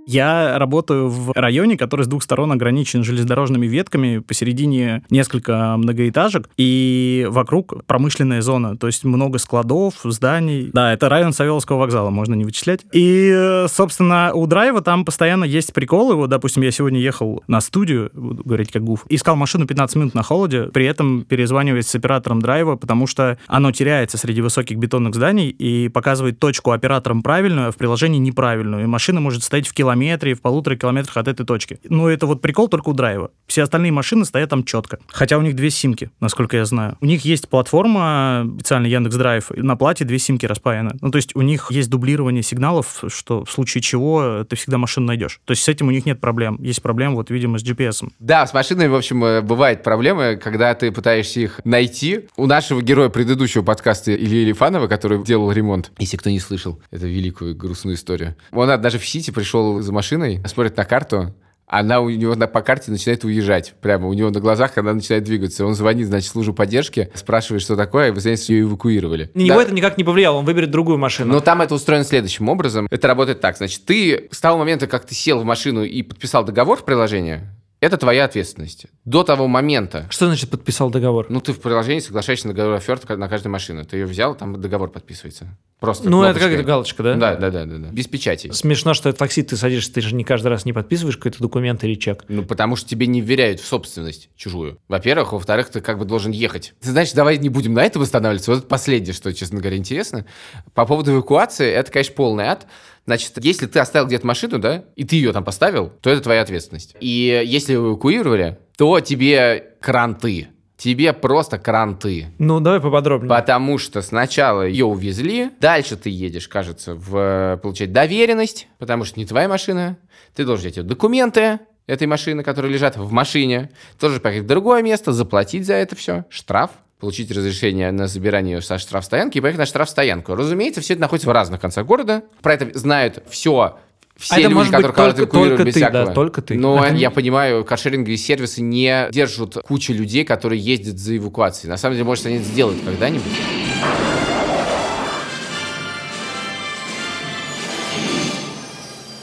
Я 0.08 0.58
работаю 0.58 1.10
в 1.10 1.32
районе, 1.34 1.78
который 1.78 2.04
с 2.04 2.08
двух 2.08 2.24
сторон 2.24 2.52
ограничен 2.52 3.04
железнодорожными 3.04 3.68
ветками, 3.68 4.20
посередине 4.20 5.04
несколько 5.10 5.76
многоэтажек, 5.78 6.50
и 6.58 7.28
вокруг 7.30 7.86
промышленная 7.86 8.42
зона, 8.42 8.78
то 8.78 8.88
есть 8.88 9.04
много 9.04 9.38
складов, 9.38 9.96
зданий. 10.04 10.70
Да, 10.74 10.94
это 10.94 11.08
район 11.08 11.34
Савеловского 11.34 11.78
вокзала, 11.78 12.10
можно 12.10 12.34
не 12.34 12.44
вычислять. 12.44 12.82
И, 12.92 13.66
собственно, 13.68 14.32
у 14.34 14.48
драйва 14.48 14.82
там 14.82 15.06
постоянно 15.06 15.44
есть 15.44 15.74
приколы. 15.74 16.16
Вот, 16.16 16.30
допустим, 16.30 16.64
я 16.64 16.72
сегодня 16.72 17.00
ехал 17.00 17.44
на 17.48 17.62
студию, 17.62 18.10
буду 18.14 18.44
говорить 18.44 18.72
как 18.72 18.84
гуф, 18.84 19.06
искал 19.10 19.36
машину 19.36 19.68
15 19.68 19.96
минут 19.98 20.16
на 20.16 20.24
холоде, 20.24 20.64
при 20.74 20.86
этом 20.86 21.24
перезваниваясь 21.24 21.88
с 21.88 21.96
оператором 21.96 22.42
драйва, 22.42 22.76
потому 22.76 23.08
что 23.08 23.38
оно 23.48 23.72
теряется 23.72 24.18
среди 24.18 24.42
высоких 24.42 24.78
бетонных 24.78 25.16
зданий 25.16 25.50
и 25.50 25.90
показывает 25.90 26.40
точку 26.40 26.72
оператором 26.72 27.22
правильную, 27.22 27.70
а 27.70 27.72
в 27.72 27.78
приложении 27.78 28.20
неправильную. 28.20 28.84
И 28.84 28.88
машина 28.88 29.22
может 29.22 29.44
стоять 29.44 29.68
в 29.68 29.74
километре 29.74 29.91
километре, 29.92 30.34
в 30.34 30.42
полутора 30.42 30.76
километрах 30.76 31.18
от 31.18 31.28
этой 31.28 31.46
точки. 31.46 31.80
Но 31.90 32.10
это 32.10 32.26
вот 32.26 32.42
прикол 32.42 32.68
только 32.68 32.90
у 32.90 32.94
драйва. 32.94 33.32
Все 33.48 33.64
остальные 33.64 33.92
машины 33.92 34.26
стоят 34.26 34.50
там 34.50 34.64
четко. 34.64 35.00
Хотя 35.08 35.38
у 35.38 35.42
них 35.42 35.56
две 35.56 35.70
симки, 35.70 36.12
насколько 36.20 36.58
я 36.58 36.66
знаю. 36.66 36.98
У 37.02 37.06
них 37.06 37.26
есть 37.26 37.50
платформа, 37.50 38.50
специально 38.56 38.88
Яндекс 38.88 39.16
Драйв, 39.16 39.52
на 39.52 39.76
плате 39.76 40.06
две 40.06 40.20
симки 40.20 40.46
распаяны. 40.46 40.98
Ну, 41.02 41.12
то 41.12 41.18
есть 41.18 41.36
у 41.36 41.42
них 41.42 41.72
есть 41.72 41.90
дублирование 41.90 42.44
сигналов, 42.44 43.04
что 43.08 43.44
в 43.44 43.52
случае 43.52 43.82
чего 43.82 44.46
ты 44.48 44.56
всегда 44.56 44.78
машину 44.78 45.08
найдешь. 45.08 45.40
То 45.46 45.52
есть 45.52 45.64
с 45.64 45.68
этим 45.68 45.88
у 45.88 45.92
них 45.92 46.06
нет 46.06 46.22
проблем. 46.22 46.58
Есть 46.62 46.82
проблема, 46.82 47.16
вот, 47.16 47.30
видимо, 47.30 47.60
с 47.60 47.64
GPS. 47.64 48.10
Да, 48.20 48.48
с 48.48 48.54
машинами, 48.54 48.88
в 48.88 48.96
общем, 48.96 49.24
э, 49.24 49.42
бывает 49.42 49.84
проблемы, 49.84 50.38
когда 50.42 50.74
ты 50.74 50.92
пытаешься 50.92 51.42
их 51.42 51.60
найти. 51.66 52.28
У 52.38 52.46
нашего 52.46 52.82
героя 52.82 53.10
предыдущего 53.10 53.64
подкаста 53.64 54.16
Ильи 54.16 54.46
Лифанова, 54.46 54.88
который 54.88 55.24
делал 55.24 55.52
ремонт, 55.52 55.92
если 56.00 56.18
кто 56.18 56.30
не 56.30 56.40
слышал, 56.40 56.80
это 56.92 57.08
великую 57.08 57.56
грустную 57.56 57.96
историю. 57.96 58.36
Он 58.52 58.82
даже 58.82 58.98
в 58.98 59.06
Сити 59.06 59.32
пришел 59.32 59.81
за 59.82 59.94
машиной, 59.94 60.42
смотрит 60.48 60.78
на 60.78 60.86
карту, 60.86 61.34
она 61.72 62.02
у 62.02 62.10
него 62.10 62.36
на, 62.36 62.48
по 62.48 62.62
карте 62.62 62.92
начинает 62.92 63.24
уезжать. 63.24 63.76
Прямо 63.80 64.08
у 64.08 64.14
него 64.14 64.30
на 64.30 64.42
глазах 64.42 64.78
она 64.78 64.94
начинает 64.94 65.24
двигаться. 65.24 65.66
Он 65.66 65.74
звонит, 65.74 66.08
значит, 66.08 66.30
службу 66.30 66.54
поддержки, 66.54 67.10
спрашивает, 67.16 67.62
что 67.62 67.78
такое, 67.78 68.10
и 68.10 68.12
выясняется, 68.12 68.44
что 68.44 68.54
ее 68.54 68.64
эвакуировали. 68.64 69.32
На 69.34 69.40
него 69.40 69.56
да. 69.56 69.64
это 69.64 69.74
никак 69.74 69.98
не 69.98 70.04
повлияло, 70.04 70.36
он 70.36 70.46
выберет 70.46 70.70
другую 70.70 70.98
машину. 70.98 71.32
Но 71.32 71.40
там 71.40 71.62
это 71.62 71.74
устроено 71.74 72.04
следующим 72.04 72.50
образом. 72.50 72.88
Это 72.92 73.08
работает 73.08 73.40
так. 73.40 73.56
Значит, 73.56 73.86
ты 73.86 74.28
с 74.32 74.42
того 74.42 74.58
момента, 74.58 74.86
как 74.86 75.06
ты 75.06 75.16
сел 75.16 75.40
в 75.40 75.46
машину 75.46 75.84
и 75.84 76.04
подписал 76.04 76.44
договор 76.44 76.78
в 76.78 76.84
приложении, 76.84 77.40
это 77.80 77.98
твоя 77.98 78.26
ответственность. 78.26 78.88
До 79.06 79.24
того 79.24 79.48
момента... 79.48 80.08
Что 80.12 80.28
значит 80.28 80.50
подписал 80.50 80.92
договор? 80.92 81.28
Ну, 81.30 81.40
ты 81.40 81.54
в 81.54 81.62
приложении 81.62 82.00
соглашаешься 82.00 82.48
на 82.48 82.54
договор 82.54 82.76
оферт 82.76 83.08
на 83.08 83.30
каждую 83.30 83.54
машину. 83.54 83.86
Ты 83.86 83.98
ее 83.98 84.06
взял, 84.06 84.36
там 84.36 84.60
договор 84.60 84.92
подписывается. 84.92 85.58
Просто 85.82 86.08
Ну, 86.12 86.22
это 86.22 86.40
как 86.40 86.52
это 86.52 86.62
галочка, 86.62 87.02
да? 87.02 87.16
Да, 87.16 87.36
да, 87.36 87.50
да, 87.50 87.66
да, 87.66 87.78
да. 87.80 87.88
Без 87.88 88.06
печати. 88.06 88.52
Смешно, 88.52 88.94
что 88.94 89.10
в 89.10 89.16
такси 89.16 89.42
ты 89.42 89.58
садишься, 89.58 89.92
ты 89.92 90.02
же 90.02 90.14
не 90.14 90.24
каждый 90.24 90.50
раз 90.50 90.64
не 90.64 90.74
подписываешь 90.74 91.18
какой-то 91.18 91.40
документ 91.40 91.84
или 91.84 91.96
чек. 91.96 92.24
Ну, 92.28 92.44
потому 92.44 92.76
что 92.76 92.88
тебе 92.88 93.08
не 93.08 93.20
вверяют 93.20 93.60
в 93.60 93.66
собственность 93.66 94.30
чужую. 94.36 94.78
Во-первых. 94.88 95.34
Во-вторых, 95.34 95.70
ты 95.70 95.82
как 95.82 95.98
бы 95.98 96.06
должен 96.06 96.32
ехать. 96.32 96.76
Ты 96.82 96.92
знаешь, 96.92 97.12
давай 97.14 97.40
не 97.40 97.50
будем 97.50 97.74
на 97.74 97.84
этом 97.84 98.04
останавливаться. 98.04 98.52
Вот 98.52 98.60
это 98.60 98.68
последнее, 98.68 99.14
что, 99.14 99.34
честно 99.34 99.60
говоря, 99.60 99.76
интересно. 99.76 100.28
По 100.76 100.86
поводу 100.86 101.14
эвакуации, 101.14 101.72
это, 101.72 101.92
конечно, 101.92 102.14
полный 102.14 102.44
ад. 102.44 102.68
Значит, 103.08 103.44
если 103.44 103.66
ты 103.66 103.80
оставил 103.80 104.06
где-то 104.06 104.28
машину, 104.28 104.60
да, 104.60 104.86
и 104.96 105.04
ты 105.04 105.16
ее 105.16 105.34
там 105.34 105.44
поставил, 105.44 105.92
то 106.02 106.12
это 106.12 106.22
твоя 106.22 106.42
ответственность. 106.42 106.96
И 107.00 107.42
если 107.44 107.74
эвакуировали, 107.74 108.60
то 108.78 109.00
тебе 109.00 109.74
кранты 109.82 110.50
тебе 110.82 111.14
просто 111.14 111.60
кранты. 111.60 112.28
Ну, 112.40 112.60
давай 112.60 112.80
поподробнее. 112.80 113.30
Потому 113.30 113.78
что 113.78 114.02
сначала 114.02 114.64
ее 114.64 114.86
увезли, 114.86 115.52
дальше 115.60 115.96
ты 115.96 116.10
едешь, 116.10 116.48
кажется, 116.48 116.96
в 116.96 117.60
получать 117.62 117.94
доверенность, 117.94 118.68
потому 118.80 119.04
что 119.04 119.20
не 119.20 119.28
твоя 119.28 119.48
машина. 119.48 119.98
Ты 120.36 120.44
должен 120.44 120.72
взять 120.72 120.86
документы 120.86 121.60
этой 121.86 122.08
машины, 122.08 122.42
которые 122.42 122.74
лежат 122.74 122.98
в 122.98 123.12
машине. 123.12 123.70
Тоже 124.00 124.20
поехать 124.20 124.46
в 124.46 124.48
другое 124.48 124.82
место, 124.82 125.12
заплатить 125.12 125.68
за 125.68 125.76
это 125.76 125.96
все, 125.96 126.26
штраф 126.30 126.72
получить 127.00 127.32
разрешение 127.32 127.92
на 127.92 128.06
забирание 128.06 128.62
со 128.62 128.78
штрафстоянки 128.78 129.40
и 129.40 129.42
поехать 129.42 129.60
на 129.60 129.66
штрафстоянку. 129.66 130.36
Разумеется, 130.36 130.82
все 130.82 130.94
это 130.94 131.02
находится 131.02 131.28
в 131.28 131.32
разных 131.32 131.60
концах 131.60 131.86
города. 131.88 132.24
Про 132.44 132.54
это 132.54 132.78
знают 132.78 133.24
все 133.28 133.80
все 134.22 134.36
А 134.36 134.38
это 134.40 134.44
люди, 134.48 134.54
может 134.54 134.72
быть 134.74 134.82
которые 134.86 135.14
только- 135.14 135.22
эвакуируют 135.24 135.50
только 135.58 135.64
без 135.66 135.74
ты, 135.74 135.80
всякого. 135.80 136.06
да, 136.06 136.14
только 136.14 136.42
ты. 136.42 136.58
Но 136.58 136.86
Это 136.86 136.94
не- 136.94 137.02
я 137.02 137.10
понимаю, 137.12 137.66
каршеринговые 137.66 138.18
сервисы 138.18 138.62
не 138.62 139.08
держат 139.12 139.56
кучу 139.64 139.94
людей, 139.94 140.24
которые 140.24 140.62
ездят 140.62 140.98
за 141.00 141.18
эвакуацией. 141.18 141.70
На 141.70 141.78
самом 141.78 141.96
деле, 141.96 142.06
может, 142.06 142.26
они 142.28 142.36
это 142.38 142.46
сделают 142.46 142.80
когда-нибудь. 142.86 143.24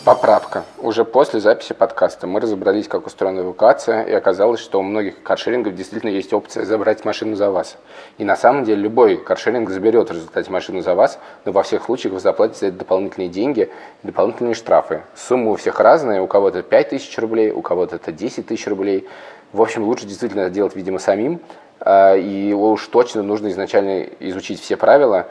Поправка. 0.09 0.65
Уже 0.79 1.05
после 1.05 1.39
записи 1.39 1.75
подкаста 1.75 2.27
мы 2.27 2.41
разобрались, 2.41 2.89
как 2.89 3.07
устроена 3.07 3.41
эвакуация, 3.41 4.05
и 4.05 4.13
оказалось, 4.13 4.59
что 4.59 4.79
у 4.79 4.83
многих 4.83 5.23
каршерингов 5.23 5.75
действительно 5.75 6.09
есть 6.09 6.33
опция 6.33 6.65
забрать 6.65 7.05
машину 7.05 7.37
за 7.37 7.51
вас. 7.51 7.77
И 8.17 8.25
на 8.25 8.35
самом 8.35 8.65
деле 8.65 8.81
любой 8.81 9.19
каршеринг 9.19 9.69
заберет 9.69 10.09
в 10.09 10.15
результате 10.15 10.51
машину 10.51 10.81
за 10.81 10.95
вас, 10.95 11.19
но 11.45 11.53
во 11.53 11.63
всех 11.63 11.85
случаях 11.85 12.15
вы 12.15 12.21
заплатите 12.21 12.61
за 12.61 12.67
это 12.69 12.79
дополнительные 12.79 13.29
деньги, 13.29 13.71
дополнительные 14.03 14.55
штрафы. 14.55 15.03
Суммы 15.15 15.53
у 15.53 15.57
всех 15.57 15.79
разные, 15.79 16.23
у 16.23 16.27
кого-то 16.27 16.63
5 16.63 16.89
тысяч 16.89 17.19
рублей, 17.19 17.51
у 17.51 17.61
кого-то 17.61 17.97
это 17.97 18.11
10 18.11 18.47
тысяч 18.47 18.67
рублей. 18.67 19.07
В 19.53 19.61
общем, 19.61 19.85
лучше 19.85 20.07
действительно 20.07 20.41
это 20.41 20.51
делать, 20.53 20.75
видимо, 20.75 21.01
самим, 21.01 21.39
а, 21.81 22.17
и 22.17 22.55
уж 22.55 22.87
точно 22.87 23.23
нужно 23.23 23.49
изначально 23.49 24.07
изучить 24.21 24.63
все 24.63 24.79
правила, 24.79 25.27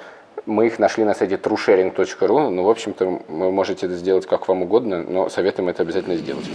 мы 0.48 0.68
их 0.68 0.80
нашли 0.80 1.04
на 1.04 1.14
сайте 1.14 1.36
truesharing.ru. 1.36 2.50
Ну, 2.50 2.64
в 2.64 2.70
общем-то, 2.70 3.22
вы 3.28 3.52
можете 3.52 3.86
это 3.86 3.96
сделать 3.96 4.26
как 4.26 4.48
вам 4.48 4.64
угодно, 4.64 5.04
но 5.04 5.30
советуем 5.30 5.70
это 5.70 5.84
обязательно 5.84 6.16
сделать. 6.16 6.46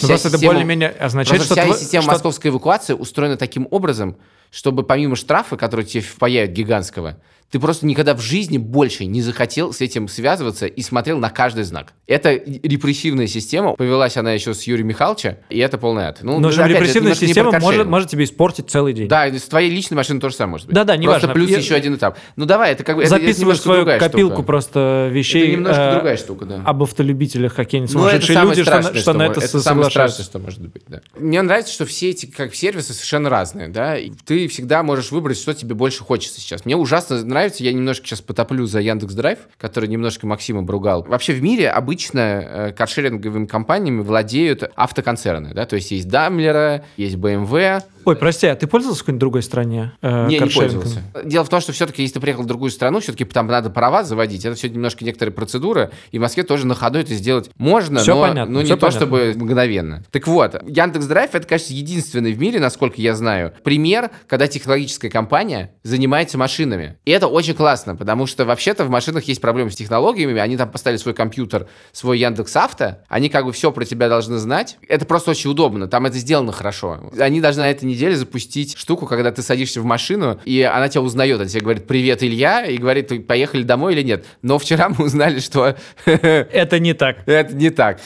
Ну, 0.00 0.08
просто 0.08 0.28
это 0.28 0.38
более-менее 0.38 0.88
означает, 0.90 1.42
что 1.42 1.54
вся 1.54 1.66
тво- 1.66 1.78
система 1.78 2.02
что- 2.02 2.12
московской 2.12 2.50
эвакуации 2.50 2.94
устроена 2.94 3.36
таким 3.36 3.68
образом, 3.70 4.16
чтобы 4.52 4.84
помимо 4.84 5.16
штрафа, 5.16 5.56
который 5.56 5.84
тебе 5.84 6.02
впаяют 6.02 6.52
гигантского, 6.52 7.18
ты 7.50 7.60
просто 7.60 7.84
никогда 7.84 8.14
в 8.14 8.20
жизни 8.20 8.56
больше 8.56 9.04
не 9.04 9.20
захотел 9.20 9.74
с 9.74 9.82
этим 9.82 10.08
связываться 10.08 10.66
и 10.66 10.80
смотрел 10.80 11.18
на 11.18 11.28
каждый 11.28 11.64
знак. 11.64 11.92
Это 12.06 12.32
репрессивная 12.32 13.26
система. 13.26 13.74
Повелась 13.74 14.16
она 14.16 14.32
еще 14.32 14.54
с 14.54 14.62
Юрием 14.62 14.88
Михайловича, 14.88 15.36
и 15.50 15.58
это 15.58 15.76
полный 15.76 16.04
ад. 16.04 16.20
Ну, 16.22 16.38
Но 16.40 16.48
опять 16.48 16.54
же 16.66 16.68
репрессивная 16.68 17.10
не 17.12 17.14
система 17.18 17.52
может, 17.60 17.86
может 17.86 18.08
тебе 18.08 18.24
испортить 18.24 18.70
целый 18.70 18.94
день. 18.94 19.06
Да, 19.06 19.26
с 19.26 19.42
твоей 19.42 19.68
личной 19.70 19.96
машиной 19.96 20.18
тоже 20.18 20.34
самое 20.34 20.52
может 20.52 20.66
быть. 20.68 20.74
Да-да, 20.74 20.96
неважно. 20.96 21.28
Просто 21.28 21.34
плюс 21.34 21.50
Я- 21.50 21.58
еще 21.58 21.74
один 21.74 21.94
этап. 21.96 22.18
Ну 22.36 22.46
давай, 22.46 22.72
это 22.72 22.84
как 22.84 22.96
бы... 22.96 23.02
это 23.02 23.10
Записываешь 23.10 23.60
свою 23.60 23.84
копилку 23.84 24.36
штука. 24.36 24.46
просто 24.46 25.10
вещей 25.12 25.42
Это 25.48 25.52
немножко 25.52 25.82
э, 25.82 25.92
другая 25.92 26.16
штука, 26.16 26.44
да. 26.46 26.62
об 26.64 26.82
автолюбителях 26.82 27.54
какие-нибудь 27.54 27.94
Ну, 27.94 28.06
это 28.06 28.24
сумасшедшие 28.26 28.44
люди, 28.48 28.62
что, 28.62 28.70
на- 28.70 28.82
страшное, 28.82 29.00
что 29.02 29.12
на 29.12 29.22
это, 29.26 29.40
это 29.40 29.60
самое 29.60 29.90
страшное, 29.90 30.24
что 30.24 30.38
может 30.38 30.60
быть, 30.60 30.84
да. 30.88 31.02
Мне 31.18 31.42
нравится, 31.42 31.70
что 31.74 31.84
все 31.84 32.08
эти 32.08 32.24
как 32.24 32.54
сервисы 32.54 32.94
совершенно 32.94 33.28
разные, 33.28 33.68
да, 33.68 33.98
и 33.98 34.10
ты 34.42 34.48
всегда 34.48 34.82
можешь 34.82 35.12
выбрать, 35.12 35.38
что 35.38 35.54
тебе 35.54 35.76
больше 35.76 36.02
хочется 36.02 36.40
сейчас. 36.40 36.64
Мне 36.64 36.76
ужасно 36.76 37.22
нравится, 37.24 37.62
я 37.62 37.72
немножко 37.72 38.06
сейчас 38.06 38.20
потоплю 38.20 38.66
за 38.66 38.80
Яндекс 38.80 39.14
Драйв, 39.14 39.38
который 39.56 39.88
немножко 39.88 40.26
Максима 40.26 40.62
бругал. 40.62 41.04
Вообще 41.04 41.32
в 41.32 41.40
мире 41.40 41.70
обычно 41.70 42.18
э, 42.18 42.72
каршеринговыми 42.72 43.46
компаниями 43.46 44.02
владеют 44.02 44.68
автоконцерны, 44.74 45.54
да, 45.54 45.64
то 45.64 45.76
есть 45.76 45.92
есть 45.92 46.08
Дамлера, 46.08 46.84
есть 46.96 47.14
BMW, 47.16 47.84
Ой, 48.04 48.16
прости, 48.16 48.46
а 48.46 48.54
ты 48.56 48.66
пользовался 48.66 49.00
в 49.00 49.04
какой-нибудь 49.04 49.20
другой 49.20 49.42
стране? 49.42 49.92
э, 50.02 50.26
не, 50.28 50.38
не 50.38 50.46
пользовался. 50.46 51.02
Дело 51.24 51.44
в 51.44 51.48
том, 51.48 51.60
что 51.60 51.72
все-таки, 51.72 52.02
если 52.02 52.14
ты 52.14 52.20
приехал 52.20 52.42
в 52.42 52.46
другую 52.46 52.70
страну, 52.70 53.00
все-таки 53.00 53.24
там 53.24 53.46
надо 53.46 53.70
права 53.70 54.04
заводить. 54.04 54.44
Это 54.44 54.56
все 54.56 54.68
немножко 54.68 55.04
некоторые 55.04 55.32
процедуры. 55.32 55.90
И 56.10 56.18
в 56.18 56.22
Москве 56.22 56.42
тоже 56.42 56.66
на 56.66 56.74
ходу 56.74 56.98
это 56.98 57.14
сделать 57.14 57.50
можно, 57.56 58.00
Всё 58.00 58.14
но, 58.14 58.22
понятно, 58.22 58.52
но 58.52 58.60
не 58.60 58.66
всё 58.66 58.74
то, 58.76 58.86
понятно. 58.86 59.06
чтобы 59.06 59.34
мгновенно. 59.36 60.02
Так 60.10 60.26
вот, 60.26 60.54
Яндекс 60.66 61.06
Драйв 61.06 61.34
это, 61.34 61.46
кажется, 61.46 61.72
единственный 61.72 62.32
в 62.32 62.40
мире, 62.40 62.60
насколько 62.60 63.00
я 63.00 63.14
знаю, 63.14 63.52
пример, 63.62 64.10
когда 64.26 64.46
технологическая 64.46 65.08
компания 65.08 65.72
занимается 65.82 66.38
машинами. 66.38 66.96
И 67.04 67.10
это 67.10 67.28
очень 67.28 67.54
классно, 67.54 67.96
потому 67.96 68.26
что 68.26 68.44
вообще-то 68.44 68.84
в 68.84 68.90
машинах 68.90 69.24
есть 69.24 69.40
проблемы 69.40 69.70
с 69.70 69.76
технологиями. 69.76 70.38
Они 70.38 70.56
там 70.56 70.70
поставили 70.70 70.98
свой 70.98 71.14
компьютер, 71.14 71.66
свой 71.92 72.18
Яндекс 72.18 72.56
Авто. 72.56 72.98
Они 73.08 73.28
как 73.28 73.44
бы 73.44 73.52
все 73.52 73.72
про 73.72 73.84
тебя 73.84 74.08
должны 74.08 74.38
знать. 74.38 74.78
Это 74.88 75.04
просто 75.06 75.30
очень 75.30 75.50
удобно. 75.50 75.88
Там 75.88 76.06
это 76.06 76.18
сделано 76.18 76.52
хорошо. 76.52 77.10
Они 77.18 77.40
должны 77.40 77.62
на 77.62 77.70
этой 77.70 77.84
неделе 77.92 78.16
запустить 78.16 78.76
штуку, 78.76 79.06
когда 79.06 79.30
ты 79.30 79.42
садишься 79.42 79.80
в 79.80 79.84
машину, 79.84 80.40
и 80.44 80.62
она 80.62 80.88
тебя 80.88 81.02
узнает. 81.02 81.40
Она 81.40 81.48
тебе 81.48 81.60
говорит, 81.60 81.86
привет, 81.86 82.22
Илья, 82.22 82.64
и 82.64 82.76
говорит, 82.76 83.26
поехали 83.26 83.62
домой 83.62 83.94
или 83.94 84.02
нет. 84.02 84.24
Но 84.42 84.58
вчера 84.58 84.88
мы 84.88 85.04
узнали, 85.04 85.40
что 85.40 85.76
Это 86.04 86.78
не 86.78 86.94
так. 86.94 87.18
это 87.26 87.54
не 87.54 87.70
так. 87.70 88.00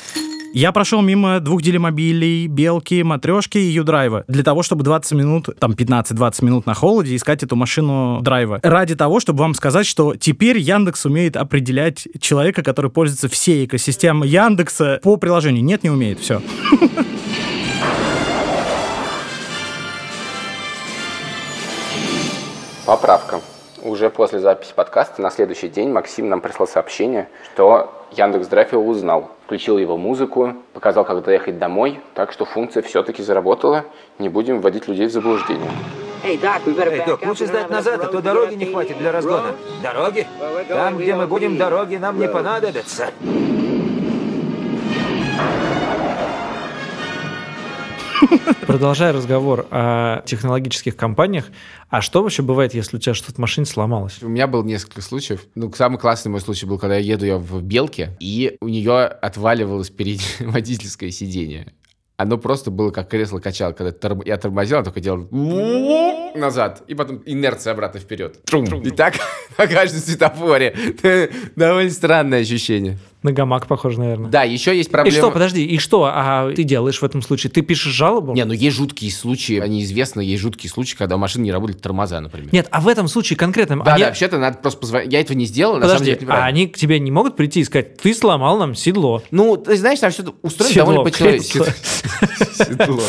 Я 0.53 0.73
прошел 0.73 1.03
мимо 1.03 1.41
двух 1.41 1.61
делимобилей, 1.61 2.47
Белки, 2.47 3.03
Матрешки 3.03 3.59
и 3.59 3.71
Юдрайва 3.73 4.25
для 4.27 4.43
того, 4.43 4.63
чтобы 4.63 4.85
20 4.85 5.13
минут, 5.13 5.49
там 5.59 5.73
15-20 5.73 6.45
минут 6.47 6.65
на 6.65 6.73
холоде 6.73 7.15
искать 7.15 7.43
эту 7.43 7.57
машину 7.57 8.21
драйва. 8.23 8.61
Ради 8.63 8.95
того, 8.95 9.21
чтобы 9.21 9.41
вам 9.41 9.53
сказать, 9.53 9.85
что 9.85 10.15
теперь 10.17 10.57
Яндекс 10.57 11.05
умеет 11.05 11.37
определять 11.37 12.09
человека, 12.21 12.63
который 12.63 12.91
пользуется 12.91 13.29
всей 13.29 13.67
экосистемой 13.67 14.31
Яндекса 14.31 14.99
по 15.03 15.19
приложению. 15.19 15.63
Нет, 15.63 15.83
не 15.83 15.91
умеет, 15.91 16.21
все. 16.21 16.41
Поправка. 22.87 23.41
Уже 23.83 24.11
после 24.11 24.39
записи 24.39 24.73
подкаста 24.73 25.21
на 25.21 25.31
следующий 25.33 25.69
день 25.69 25.91
Максим 25.91 26.29
нам 26.29 26.41
прислал 26.41 26.69
сообщение, 26.69 27.29
что 27.53 27.93
Яндекс 28.13 28.47
Драйв 28.47 28.73
его 28.73 28.87
узнал. 28.87 29.33
Включил 29.45 29.77
его 29.77 29.97
музыку, 29.97 30.55
показал, 30.73 31.05
как 31.05 31.25
доехать 31.25 31.59
домой, 31.59 31.99
так 32.15 32.31
что 32.31 32.45
функция 32.45 32.85
все-таки 32.85 33.25
заработала. 33.25 33.85
Не 34.21 34.29
будем 34.29 34.61
вводить 34.61 34.87
людей 34.87 35.09
в 35.09 35.11
заблуждение. 35.11 35.69
Эй, 36.23 36.39
док, 36.39 37.27
лучше 37.27 37.47
сдать 37.47 37.71
назад, 37.71 38.05
а 38.05 38.07
то 38.07 38.23
дороги 38.23 38.55
не 38.55 38.67
хватит 38.67 38.99
для 38.99 39.11
разгона. 39.11 39.57
Дороги? 39.83 40.25
Там, 40.69 40.97
где 40.97 41.17
мы 41.17 41.27
будем, 41.27 41.57
дороги 41.57 41.97
нам 41.97 42.21
не 42.21 42.29
понадобятся. 42.29 43.09
Продолжая 48.67 49.13
разговор 49.13 49.67
о 49.71 50.23
технологических 50.25 50.97
компаниях, 50.97 51.47
а 51.89 52.01
что 52.01 52.23
вообще 52.23 52.43
бывает, 52.43 52.75
если 52.75 52.97
у 52.97 53.01
тебя 53.01 53.15
что-то 53.15 53.35
в 53.35 53.39
машине 53.39 53.67
сломалось? 53.67 54.23
У 54.23 54.29
меня 54.29 54.47
было 54.47 54.63
несколько 54.65 55.03
случаев. 55.03 55.43
Ну, 55.55 55.73
самый 55.73 55.99
классный 55.99 56.31
мой 56.31 56.41
случай 56.41 56.67
был, 56.67 56.79
когда 56.79 56.97
я 56.97 57.15
еду 57.15 57.27
я 57.27 57.39
в 57.39 57.63
Белке, 57.63 58.17
и 58.21 58.57
у 58.61 58.69
нее 58.69 59.05
отваливалось 59.07 59.89
впереди 59.89 60.25
водительское 60.41 61.11
сиденье. 61.11 61.73
Оно 62.19 62.39
просто 62.39 62.71
было 62.71 62.91
как 62.91 63.11
кресло-качал. 63.11 63.75
Когда 63.75 63.93
торм- 63.93 64.23
я 64.25 64.39
тормозил, 64.39 64.79
оно 64.79 64.85
только 64.87 65.01
делал 65.01 65.29
назад, 66.35 66.83
и 66.87 66.95
потом 66.95 67.23
инерция 67.27 67.73
обратно 67.75 68.01
вперед. 68.01 68.39
И 68.85 68.91
так 68.91 69.15
на 69.59 69.67
каждом 69.67 70.01
светофоре. 70.01 70.75
Довольно 71.57 71.91
странное 71.91 72.41
ощущение. 72.41 72.99
На 73.27 73.33
гамак 73.33 73.67
похоже, 73.67 73.99
наверное. 73.99 74.31
Да, 74.31 74.45
еще 74.45 74.77
есть 74.77 74.89
И 74.89 74.93
проблема... 74.93 75.19
что, 75.19 75.31
подожди, 75.33 75.65
и 75.67 75.79
что 75.79 76.05
а 76.05 76.53
ты 76.53 76.63
делаешь 76.63 77.01
в 77.01 77.05
этом 77.05 77.23
случае? 77.23 77.51
Ты 77.51 77.63
пишешь 77.63 77.93
жалобу? 77.93 78.35
Не, 78.35 78.45
ну 78.45 78.53
есть 78.53 78.77
жуткие 78.77 79.11
случаи, 79.11 79.59
они 79.59 79.83
известны, 79.83 80.21
есть 80.21 80.41
жуткие 80.41 80.71
случаи, 80.71 80.95
когда 80.95 81.17
у 81.17 81.19
машины 81.19 81.43
не 81.43 81.51
работают 81.51 81.83
тормоза, 81.83 82.21
например. 82.21 82.51
Нет, 82.53 82.69
а 82.71 82.81
в 82.81 82.87
этом 82.87 83.09
случае 83.09 83.37
конкретно... 83.37 83.83
Да, 83.83 83.95
они- 83.95 84.03
да, 84.05 84.09
вообще-то 84.11 84.39
надо 84.39 84.59
просто 84.59 84.79
позвонить. 84.79 85.13
Я 85.13 85.21
этого 85.23 85.37
не 85.37 85.47
сделал, 85.47 85.75
на 85.75 85.81
самом 85.81 85.93
Подожди, 85.95 86.05
деле 86.15 86.25
это 86.25 86.35
а 86.41 86.45
они 86.45 86.69
к 86.69 86.79
тебе 86.79 87.01
не 87.01 87.11
могут 87.11 87.35
прийти 87.35 87.59
и 87.59 87.65
сказать, 87.65 87.97
ты 87.97 88.15
сломал 88.15 88.61
нам 88.61 88.77
седло. 88.77 89.25
Ну, 89.33 89.57
ты 89.57 89.77
знаешь, 89.77 89.99
там 89.99 90.13
все 90.13 90.23
устроено 90.43 90.77
довольно 90.77 91.03
по-человечески. 91.11 91.59
Седло. 92.57 93.01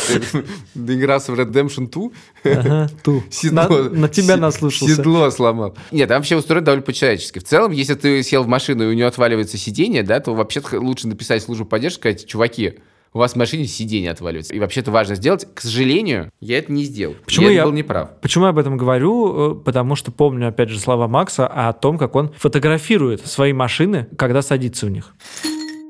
Доигрался 0.75 1.32
в 1.32 1.39
Redemption 1.39 1.89
2? 1.89 2.54
Ага, 2.54 2.89
ту. 3.04 3.24
Седло. 3.30 3.68
На, 3.68 3.89
на 3.89 4.08
тебя 4.10 4.38
наслушался. 4.38 4.96
Седло 4.96 5.30
сломал. 5.32 5.75
Нет, 5.92 6.10
там 6.10 6.18
вообще 6.18 6.36
устроено 6.36 6.66
довольно 6.66 6.84
по-человечески. 6.84 7.39
В 7.39 7.44
целом, 7.44 7.72
если 7.72 7.96
ты 7.96 8.22
сел 8.24 8.44
в 8.44 8.48
машину 8.48 8.84
и 8.84 8.88
у 8.88 8.94
нее 8.94 9.08
отваливается 9.08 9.58
сиденье, 9.58 10.04
да, 10.04 10.20
то 10.20 10.34
вообще-то 10.34 10.80
лучше 10.80 11.08
написать 11.08 11.42
службу 11.44 11.66
поддержки, 11.66 11.98
сказать, 12.00 12.25
чуваки, 12.27 12.75
у 13.13 13.20
вас 13.20 13.34
в 13.34 13.36
машине 13.38 13.66
сиденье 13.66 14.12
отваливается. 14.12 14.54
И 14.54 14.60
вообще-то 14.60 14.92
важно 14.92 15.16
сделать. 15.16 15.48
К 15.54 15.62
сожалению, 15.62 16.30
я 16.39 16.60
это 16.60 16.72
не 16.72 16.84
сделал. 16.84 17.16
Почему 17.25 17.48
я, 17.48 17.54
я- 17.56 17.63
был 17.66 17.72
неправ. 17.72 18.12
Почему 18.22 18.44
я 18.44 18.50
об 18.51 18.58
этом 18.60 18.77
говорю? 18.77 19.54
Э, 19.54 19.56
Потому 19.56 19.96
что 19.96 20.12
помню, 20.12 20.50
опять 20.50 20.70
же, 20.70 20.77
слова 20.80 21.08
Макса 21.08 21.48
о 21.48 21.74
том, 21.74 21.98
как 21.98 22.16
он 22.16 22.32
фотографирует 22.38 23.25
свои 23.25 23.54
машины, 23.54 24.08
когда 24.18 24.42
садится 24.42 24.86
в 24.86 24.89
них. 24.89 25.16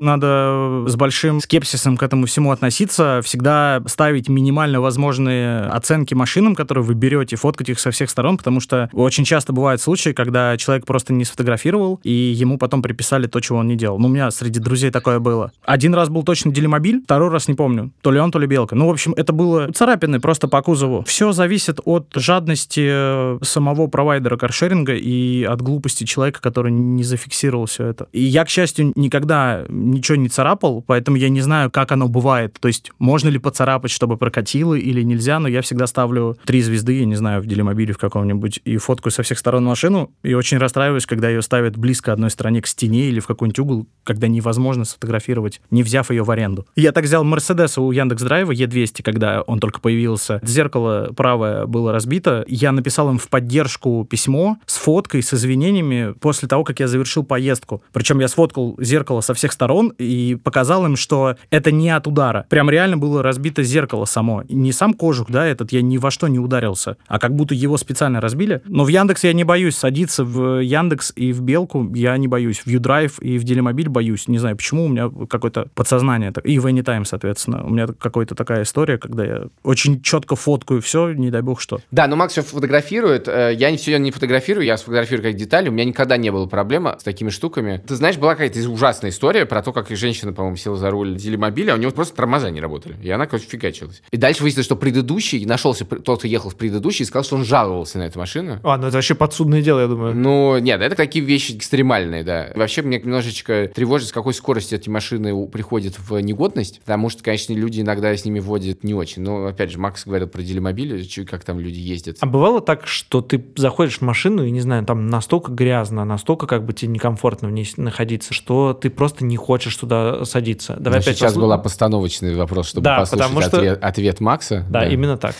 Надо 0.00 0.84
с 0.86 0.96
большим 0.96 1.40
скепсисом 1.40 1.96
к 1.96 2.02
этому 2.02 2.26
всему 2.26 2.52
относиться, 2.52 3.20
всегда 3.24 3.82
ставить 3.86 4.28
минимально 4.28 4.80
возможные 4.80 5.62
оценки 5.62 6.14
машинам, 6.14 6.54
которые 6.54 6.84
вы 6.84 6.94
берете, 6.94 7.36
фоткать 7.36 7.68
их 7.68 7.80
со 7.80 7.90
всех 7.90 8.10
сторон, 8.10 8.36
потому 8.36 8.60
что 8.60 8.88
очень 8.92 9.24
часто 9.24 9.52
бывают 9.52 9.80
случаи, 9.80 10.10
когда 10.10 10.56
человек 10.56 10.86
просто 10.86 11.12
не 11.12 11.24
сфотографировал, 11.24 12.00
и 12.04 12.12
ему 12.12 12.58
потом 12.58 12.82
приписали 12.82 13.26
то, 13.26 13.40
чего 13.40 13.58
он 13.58 13.68
не 13.68 13.76
делал. 13.76 13.98
Ну, 13.98 14.06
у 14.06 14.10
меня 14.10 14.30
среди 14.30 14.60
друзей 14.60 14.90
такое 14.90 15.18
было. 15.18 15.52
Один 15.64 15.94
раз 15.94 16.08
был 16.08 16.22
точно 16.22 16.52
делимобиль, 16.52 17.02
второй 17.02 17.30
раз 17.30 17.48
не 17.48 17.54
помню. 17.54 17.90
То 18.00 18.10
ли 18.10 18.20
он, 18.20 18.30
то 18.30 18.38
ли 18.38 18.46
белка. 18.46 18.76
Ну, 18.76 18.86
в 18.86 18.90
общем, 18.90 19.14
это 19.16 19.32
было 19.32 19.70
царапины 19.72 20.20
просто 20.20 20.48
по 20.48 20.62
кузову. 20.62 21.02
Все 21.06 21.32
зависит 21.32 21.80
от 21.84 22.06
жадности 22.14 23.42
самого 23.44 23.88
провайдера 23.88 24.36
каршеринга 24.36 24.94
и 24.94 25.42
от 25.44 25.60
глупости 25.60 26.04
человека, 26.04 26.40
который 26.40 26.70
не 26.70 27.02
зафиксировал 27.02 27.66
все 27.66 27.86
это. 27.86 28.08
И 28.12 28.22
я, 28.22 28.44
к 28.44 28.48
счастью, 28.48 28.92
никогда 28.94 29.64
ничего 29.90 30.16
не 30.16 30.28
царапал, 30.28 30.82
поэтому 30.86 31.16
я 31.16 31.28
не 31.28 31.40
знаю, 31.40 31.70
как 31.70 31.92
оно 31.92 32.08
бывает. 32.08 32.56
То 32.60 32.68
есть, 32.68 32.92
можно 32.98 33.28
ли 33.28 33.38
поцарапать, 33.38 33.90
чтобы 33.90 34.16
прокатило 34.16 34.74
или 34.74 35.02
нельзя, 35.02 35.38
но 35.38 35.48
я 35.48 35.62
всегда 35.62 35.86
ставлю 35.86 36.36
три 36.44 36.62
звезды, 36.62 37.00
я 37.00 37.06
не 37.06 37.16
знаю, 37.16 37.42
в 37.42 37.46
делимобиле 37.46 37.92
в 37.92 37.98
каком-нибудь, 37.98 38.60
и 38.64 38.76
фоткаю 38.76 39.12
со 39.12 39.22
всех 39.22 39.38
сторон 39.38 39.64
машину, 39.64 40.12
и 40.22 40.34
очень 40.34 40.58
расстраиваюсь, 40.58 41.06
когда 41.06 41.28
ее 41.28 41.42
ставят 41.42 41.76
близко 41.76 42.12
одной 42.12 42.30
стороне 42.30 42.62
к 42.62 42.66
стене 42.66 43.08
или 43.08 43.20
в 43.20 43.26
какой-нибудь 43.26 43.58
угол, 43.58 43.86
когда 44.04 44.28
невозможно 44.28 44.84
сфотографировать, 44.84 45.60
не 45.70 45.82
взяв 45.82 46.10
ее 46.10 46.22
в 46.22 46.30
аренду. 46.30 46.66
Я 46.76 46.92
так 46.92 47.04
взял 47.04 47.24
Мерседес 47.24 47.78
у 47.78 47.90
Яндекс 47.90 48.22
Драйва 48.22 48.52
Е200, 48.52 49.02
когда 49.02 49.42
он 49.42 49.60
только 49.60 49.80
появился. 49.80 50.40
Зеркало 50.42 51.12
правое 51.16 51.66
было 51.66 51.92
разбито. 51.92 52.44
Я 52.48 52.72
написал 52.72 53.10
им 53.10 53.18
в 53.18 53.28
поддержку 53.28 54.06
письмо 54.08 54.58
с 54.66 54.76
фоткой, 54.76 55.22
с 55.22 55.34
извинениями 55.34 56.14
после 56.20 56.48
того, 56.48 56.64
как 56.64 56.80
я 56.80 56.88
завершил 56.88 57.24
поездку. 57.24 57.82
Причем 57.92 58.20
я 58.20 58.28
сфоткал 58.28 58.76
зеркало 58.78 59.20
со 59.20 59.34
всех 59.34 59.52
сторон 59.52 59.77
и 59.86 60.34
показал 60.36 60.84
им, 60.86 60.96
что 60.96 61.36
это 61.50 61.70
не 61.70 61.90
от 61.90 62.06
удара. 62.06 62.46
Прям 62.48 62.68
реально 62.68 62.96
было 62.96 63.22
разбито 63.22 63.62
зеркало 63.62 64.04
само. 64.04 64.42
Не 64.48 64.72
сам 64.72 64.94
кожух, 64.94 65.30
да, 65.30 65.46
этот, 65.46 65.72
я 65.72 65.82
ни 65.82 65.98
во 65.98 66.10
что 66.10 66.28
не 66.28 66.38
ударился, 66.38 66.96
а 67.06 67.18
как 67.18 67.34
будто 67.34 67.54
его 67.54 67.76
специально 67.76 68.20
разбили. 68.20 68.62
Но 68.66 68.84
в 68.84 68.88
Яндекс 68.88 69.24
я 69.24 69.32
не 69.32 69.44
боюсь 69.44 69.76
садиться 69.76 70.24
в 70.24 70.60
Яндекс 70.60 71.12
и 71.16 71.32
в 71.32 71.40
Белку 71.42 71.92
я 71.94 72.16
не 72.16 72.28
боюсь. 72.28 72.60
В 72.60 72.66
Юдрайв 72.66 73.20
и 73.20 73.38
в 73.38 73.44
Делимобиль 73.44 73.88
боюсь. 73.88 74.28
Не 74.28 74.38
знаю, 74.38 74.56
почему 74.56 74.84
у 74.84 74.88
меня 74.88 75.10
какое-то 75.28 75.68
подсознание. 75.74 76.32
И 76.44 76.58
в 76.58 76.66
Anytime, 76.66 77.04
соответственно. 77.04 77.64
У 77.64 77.70
меня 77.70 77.86
какая-то 77.86 78.34
такая 78.34 78.62
история, 78.62 78.98
когда 78.98 79.24
я 79.24 79.42
очень 79.62 80.02
четко 80.02 80.36
фоткаю 80.36 80.80
все, 80.80 81.12
не 81.12 81.30
дай 81.30 81.42
бог 81.42 81.60
что. 81.60 81.80
Да, 81.90 82.06
но 82.06 82.16
Макс 82.16 82.32
все 82.32 82.42
фотографирует. 82.42 83.28
Э, 83.28 83.52
я 83.54 83.76
все 83.76 83.98
не 83.98 84.10
фотографирую, 84.10 84.64
я 84.64 84.76
сфотографирую 84.76 85.24
как 85.24 85.34
детали. 85.34 85.68
У 85.68 85.72
меня 85.72 85.84
никогда 85.84 86.16
не 86.16 86.30
было 86.30 86.46
проблемы 86.46 86.96
с 86.98 87.02
такими 87.02 87.30
штуками. 87.30 87.82
Ты 87.86 87.94
знаешь, 87.96 88.16
была 88.16 88.32
какая-то 88.32 88.58
ужасная 88.68 89.10
история 89.10 89.46
про 89.46 89.62
то, 89.68 89.72
как 89.72 89.94
женщина, 89.94 90.32
по-моему, 90.32 90.56
села 90.56 90.76
за 90.76 90.90
руль 90.90 91.16
делимобиля, 91.16 91.72
а 91.72 91.74
у 91.74 91.78
него 91.78 91.90
просто 91.90 92.16
тормоза 92.16 92.50
не 92.50 92.60
работали. 92.60 92.96
И 93.02 93.10
она, 93.10 93.26
короче, 93.26 93.46
фигачилась. 93.48 94.02
И 94.10 94.16
дальше 94.16 94.42
выяснилось, 94.42 94.64
что 94.64 94.76
предыдущий, 94.76 95.44
нашелся 95.44 95.84
тот, 95.84 96.20
кто 96.20 96.28
ехал 96.28 96.50
в 96.50 96.56
предыдущий, 96.56 97.02
и 97.02 97.06
сказал, 97.06 97.24
что 97.24 97.36
он 97.36 97.44
жаловался 97.44 97.98
на 97.98 98.04
эту 98.04 98.18
машину. 98.18 98.60
А, 98.62 98.78
ну 98.78 98.86
это 98.86 98.96
вообще 98.96 99.14
подсудное 99.14 99.60
дело, 99.60 99.80
я 99.80 99.86
думаю. 99.86 100.14
Ну, 100.14 100.58
нет, 100.58 100.80
это 100.80 100.96
такие 100.96 101.24
вещи 101.24 101.52
экстремальные, 101.52 102.24
да. 102.24 102.50
Вообще, 102.54 102.82
мне 102.82 102.98
немножечко 102.98 103.70
тревожит, 103.74 104.08
с 104.08 104.12
какой 104.12 104.32
скоростью 104.32 104.78
эти 104.78 104.88
машины 104.88 105.46
приходят 105.48 105.98
в 105.98 106.18
негодность, 106.20 106.80
потому 106.80 107.10
что, 107.10 107.22
конечно, 107.22 107.52
люди 107.52 107.82
иногда 107.82 108.16
с 108.16 108.24
ними 108.24 108.40
водят 108.40 108.84
не 108.84 108.94
очень. 108.94 109.22
Но, 109.22 109.46
опять 109.46 109.70
же, 109.70 109.78
Макс 109.78 110.04
говорил 110.06 110.28
про 110.28 110.42
делимобили, 110.42 111.04
как 111.24 111.44
там 111.44 111.60
люди 111.60 111.78
ездят. 111.78 112.16
А 112.20 112.26
бывало 112.26 112.60
так, 112.60 112.86
что 112.86 113.20
ты 113.20 113.44
заходишь 113.56 113.98
в 113.98 114.02
машину 114.02 114.44
и, 114.44 114.50
не 114.50 114.60
знаю, 114.60 114.84
там 114.86 115.08
настолько 115.08 115.52
грязно, 115.52 116.04
настолько 116.04 116.46
как 116.46 116.64
бы 116.64 116.72
тебе 116.72 116.92
некомфортно 116.92 117.48
в 117.48 117.52
ней 117.52 117.68
находиться, 117.76 118.32
что 118.32 118.72
ты 118.72 118.88
просто 118.88 119.24
не 119.24 119.36
хочешь 119.36 119.57
туда 119.76 120.24
садиться. 120.24 120.76
Давай 120.78 120.98
Но 120.98 121.02
опять 121.02 121.16
сейчас 121.16 121.32
послу... 121.32 121.42
была 121.42 121.58
постановочный 121.58 122.34
вопрос, 122.34 122.68
чтобы 122.68 122.84
да, 122.84 123.00
послушать 123.00 123.44
что... 123.44 123.58
ответ, 123.58 123.78
ответ 123.82 124.20
Макса. 124.20 124.64
Да, 124.68 124.80
да, 124.80 124.88
именно 124.88 125.16
так. 125.16 125.34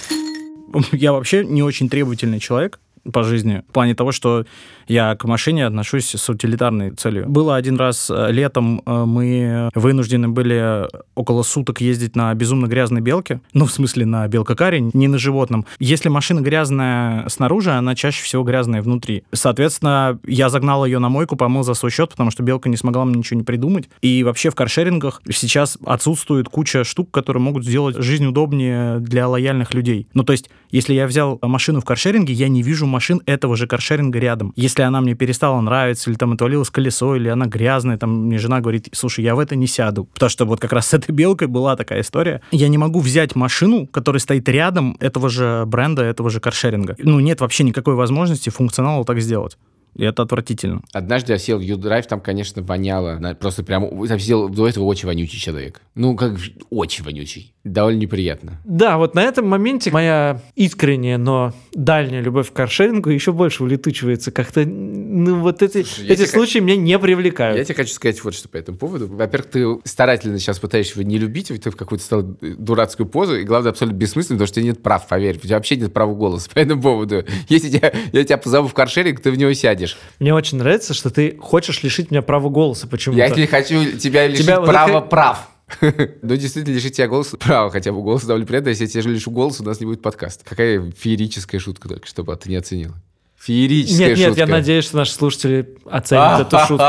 Я 0.93 1.13
вообще 1.13 1.45
не 1.45 1.63
очень 1.63 1.89
требовательный 1.89 2.41
человек 2.41 2.79
по 3.13 3.23
жизни, 3.23 3.63
в 3.69 3.73
плане 3.73 3.95
того, 3.95 4.13
что 4.13 4.45
я 4.87 5.15
к 5.17 5.25
машине 5.25 5.67
отношусь 5.67 6.15
с 6.15 6.29
утилитарной 6.29 6.93
целью. 6.93 7.29
Было 7.29 7.57
один 7.57 7.77
раз 7.77 8.11
э, 8.11 8.33
летом, 8.33 8.83
э, 8.85 9.05
мы 9.05 9.71
вынуждены 9.75 10.29
были 10.29 10.89
около 11.15 11.43
суток 11.43 11.81
ездить 11.81 12.17
на 12.17 12.35
безумно 12.35 12.67
грязной 12.67 13.01
белке, 13.01 13.41
ну, 13.53 13.67
в 13.67 13.73
смысле, 13.73 14.07
на 14.07 14.27
белкакаре, 14.29 14.81
не 14.81 15.09
на 15.09 15.19
животном. 15.19 15.67
Если 15.79 16.09
машина 16.09 16.41
грязная 16.41 17.29
снаружи, 17.29 17.71
она 17.71 17.95
чаще 17.95 18.23
всего 18.23 18.43
грязная 18.43 18.83
внутри. 18.83 19.25
Соответственно, 19.33 20.19
я 20.27 20.49
загнал 20.49 20.85
ее 20.85 20.99
на 20.99 21.09
мойку, 21.09 21.37
помыл 21.37 21.63
за 21.63 21.75
свой 21.75 21.91
счет, 21.91 22.11
потому 22.11 22.31
что 22.31 22.43
белка 22.43 22.69
не 22.69 22.77
смогла 22.77 23.05
мне 23.05 23.19
ничего 23.19 23.39
не 23.39 23.45
придумать. 23.45 23.89
И 24.01 24.23
вообще 24.23 24.51
в 24.51 24.55
каршерингах 24.55 25.23
сейчас 25.31 25.79
отсутствует 25.85 26.49
куча 26.49 26.85
штук, 26.85 27.11
которые 27.11 27.43
могут 27.43 27.65
сделать 27.65 27.97
жизнь 27.97 28.27
удобнее 28.27 28.99
для 29.01 29.29
лояльных 29.29 29.75
людей. 29.75 30.09
Ну, 30.15 30.25
то 30.25 30.33
есть, 30.33 30.51
если 30.71 30.95
я 30.95 31.07
взял 31.07 31.39
машину 31.43 31.81
в 31.81 31.85
каршеринге, 31.85 32.33
я 32.33 32.49
не 32.49 32.63
вижу 32.63 32.87
машин 32.89 33.23
этого 33.27 33.57
же 33.57 33.67
каршеринга 33.67 34.19
рядом. 34.19 34.53
Если 34.57 34.83
она 34.83 35.01
мне 35.01 35.15
перестала 35.15 35.61
нравиться, 35.61 36.11
или 36.11 36.17
там 36.17 36.33
отвалилось 36.33 36.71
колесо, 36.71 37.17
или 37.17 37.29
она 37.29 37.47
грязная, 37.47 37.99
там 37.99 38.27
мне 38.27 38.39
жена 38.39 38.61
говорит, 38.61 38.89
слушай, 38.93 39.25
я 39.25 39.35
в 39.35 39.39
это 39.39 39.57
не 39.57 39.67
сяду. 39.67 40.05
Потому 40.15 40.31
что 40.31 40.45
вот 40.45 40.61
как 40.61 40.73
раз 40.73 40.89
с 40.89 40.95
этой 40.95 41.13
белкой 41.13 41.49
была 41.49 41.77
такая 41.77 42.01
история. 42.01 42.41
Я 42.51 42.69
не 42.69 42.79
могу 42.79 43.01
взять 43.01 43.35
машину, 43.35 43.87
которая 43.87 44.21
стоит 44.21 44.49
рядом 44.49 44.97
этого 45.01 45.29
же 45.29 45.65
бренда, 45.67 46.03
этого 46.03 46.31
же 46.31 46.41
каршеринга. 46.41 46.97
Ну, 46.99 47.21
нет 47.21 47.41
вообще 47.41 47.65
никакой 47.65 47.95
возможности 47.95 48.51
функционала 48.51 49.05
так 49.05 49.21
сделать. 49.21 49.57
И 49.95 50.05
это 50.05 50.23
отвратительно. 50.23 50.83
Однажды 50.93 51.33
я 51.33 51.39
сел 51.39 51.59
в 51.59 51.63
U-Drive, 51.63 52.07
там, 52.07 52.21
конечно, 52.21 52.63
воняло. 52.63 53.19
Просто 53.41 53.65
прям... 53.65 54.07
Там 54.07 54.19
сидел 54.19 54.49
до 54.49 54.69
этого 54.69 54.85
очень 54.85 55.07
вонючий 55.07 55.39
человек. 55.39 55.81
Ну, 55.95 56.17
как 56.17 56.35
очень 56.71 57.05
вонючий. 57.05 57.53
Довольно 57.65 57.99
неприятно. 57.99 58.61
Да, 58.65 58.97
вот 58.97 59.15
на 59.15 59.23
этом 59.23 59.47
моменте 59.47 59.91
моя 59.91 60.41
искренняя, 60.55 61.19
но 61.19 61.53
дальняя 61.75 62.23
любовь 62.23 62.51
к 62.51 62.55
каршерингу 62.55 63.11
еще 63.11 63.33
больше 63.33 63.65
улетучивается. 63.65 64.31
Как-то, 64.31 64.65
ну, 64.65 65.41
вот 65.41 65.63
эти, 65.63 65.83
Слушай, 65.83 66.09
эти 66.09 66.25
случаи 66.27 66.59
меня 66.61 66.77
не 66.77 66.99
привлекают. 66.99 67.59
Я 67.59 67.65
тебе 67.65 67.75
хочу 67.75 67.93
сказать 67.93 68.23
вот 68.25 68.35
что 68.35 68.49
по 68.49 68.57
этому 68.57 68.79
поводу. 68.79 69.09
Во-первых, 69.09 69.51
ты 69.51 69.67
старательно 69.85 70.39
сейчас 70.39 70.59
пытаешься 70.59 71.03
не 71.03 71.19
любить, 71.19 71.49
ты 71.49 71.71
в 71.71 71.77
какую-то 71.77 72.05
стал 72.05 72.23
дурацкую 72.23 73.09
позу, 73.09 73.37
и 73.37 73.45
главное, 73.45 73.73
абсолютно 73.73 73.97
бессмысленно, 73.99 74.37
потому 74.37 74.47
что 74.47 74.61
у 74.61 74.63
тебя 74.63 74.73
нет 74.73 74.83
прав, 74.83 75.09
поверь. 75.09 75.37
У 75.37 75.41
тебя 75.41 75.57
вообще 75.57 75.77
нет 75.77 75.93
права 75.93 76.15
голоса 76.15 76.49
по 76.53 76.59
этому 76.59 76.81
поводу. 76.81 77.25
Если 77.49 77.71
тебя, 77.71 77.93
я 78.13 78.25
тебя 78.25 78.39
позову 78.39 78.69
в 78.69 78.75
каршеринг, 78.75 79.21
ты 79.21 79.31
в 79.31 79.37
него 79.37 79.53
сядешь 79.53 79.78
хочешь. 79.79 79.99
Мне 80.19 80.35
очень 80.35 80.59
нравится, 80.59 80.95
что 80.95 81.11
ты 81.11 81.37
хочешь 81.39 81.83
лишить 81.83 82.11
меня 82.11 82.23
права 82.23 82.49
голоса 82.49 82.87
почему-то. 82.87 83.19
Я 83.19 83.29
не 83.29 83.47
хочу 83.47 83.97
тебя 83.99 84.27
лишить 84.27 84.45
тебя 84.45 84.61
права 84.61 85.01
вот 85.01 85.11
прав. 85.11 85.49
Ну, 86.23 86.37
действительно, 86.37 86.75
лишить 86.75 86.97
тебя 86.97 87.09
голоса, 87.09 87.37
право 87.37 87.71
хотя 87.71 87.93
бы 87.93 88.03
голоса 88.03 88.27
довольно 88.27 88.47
приятно. 88.47 88.71
Если 88.71 88.85
я 88.85 88.91
тебя 88.91 89.13
лишу 89.13 89.31
голоса, 89.31 89.63
у 89.63 89.67
нас 89.67 89.81
не 89.81 89.87
будет 89.87 90.01
подкаста. 90.01 90.45
Какая 90.45 90.91
феерическая 90.93 91.61
шутка 91.61 91.89
только, 91.89 92.07
чтобы 92.07 92.35
ты 92.37 92.49
не 92.49 92.57
оценил. 92.57 92.95
Феерическая 93.41 94.09
нет, 94.09 94.19
шутка. 94.19 94.31
Нет, 94.31 94.39
я 94.39 94.47
надеюсь, 94.47 94.85
что 94.85 94.97
наши 94.97 95.13
слушатели 95.13 95.77
оценят 95.87 96.41
эту 96.41 96.59
шутку. 96.67 96.87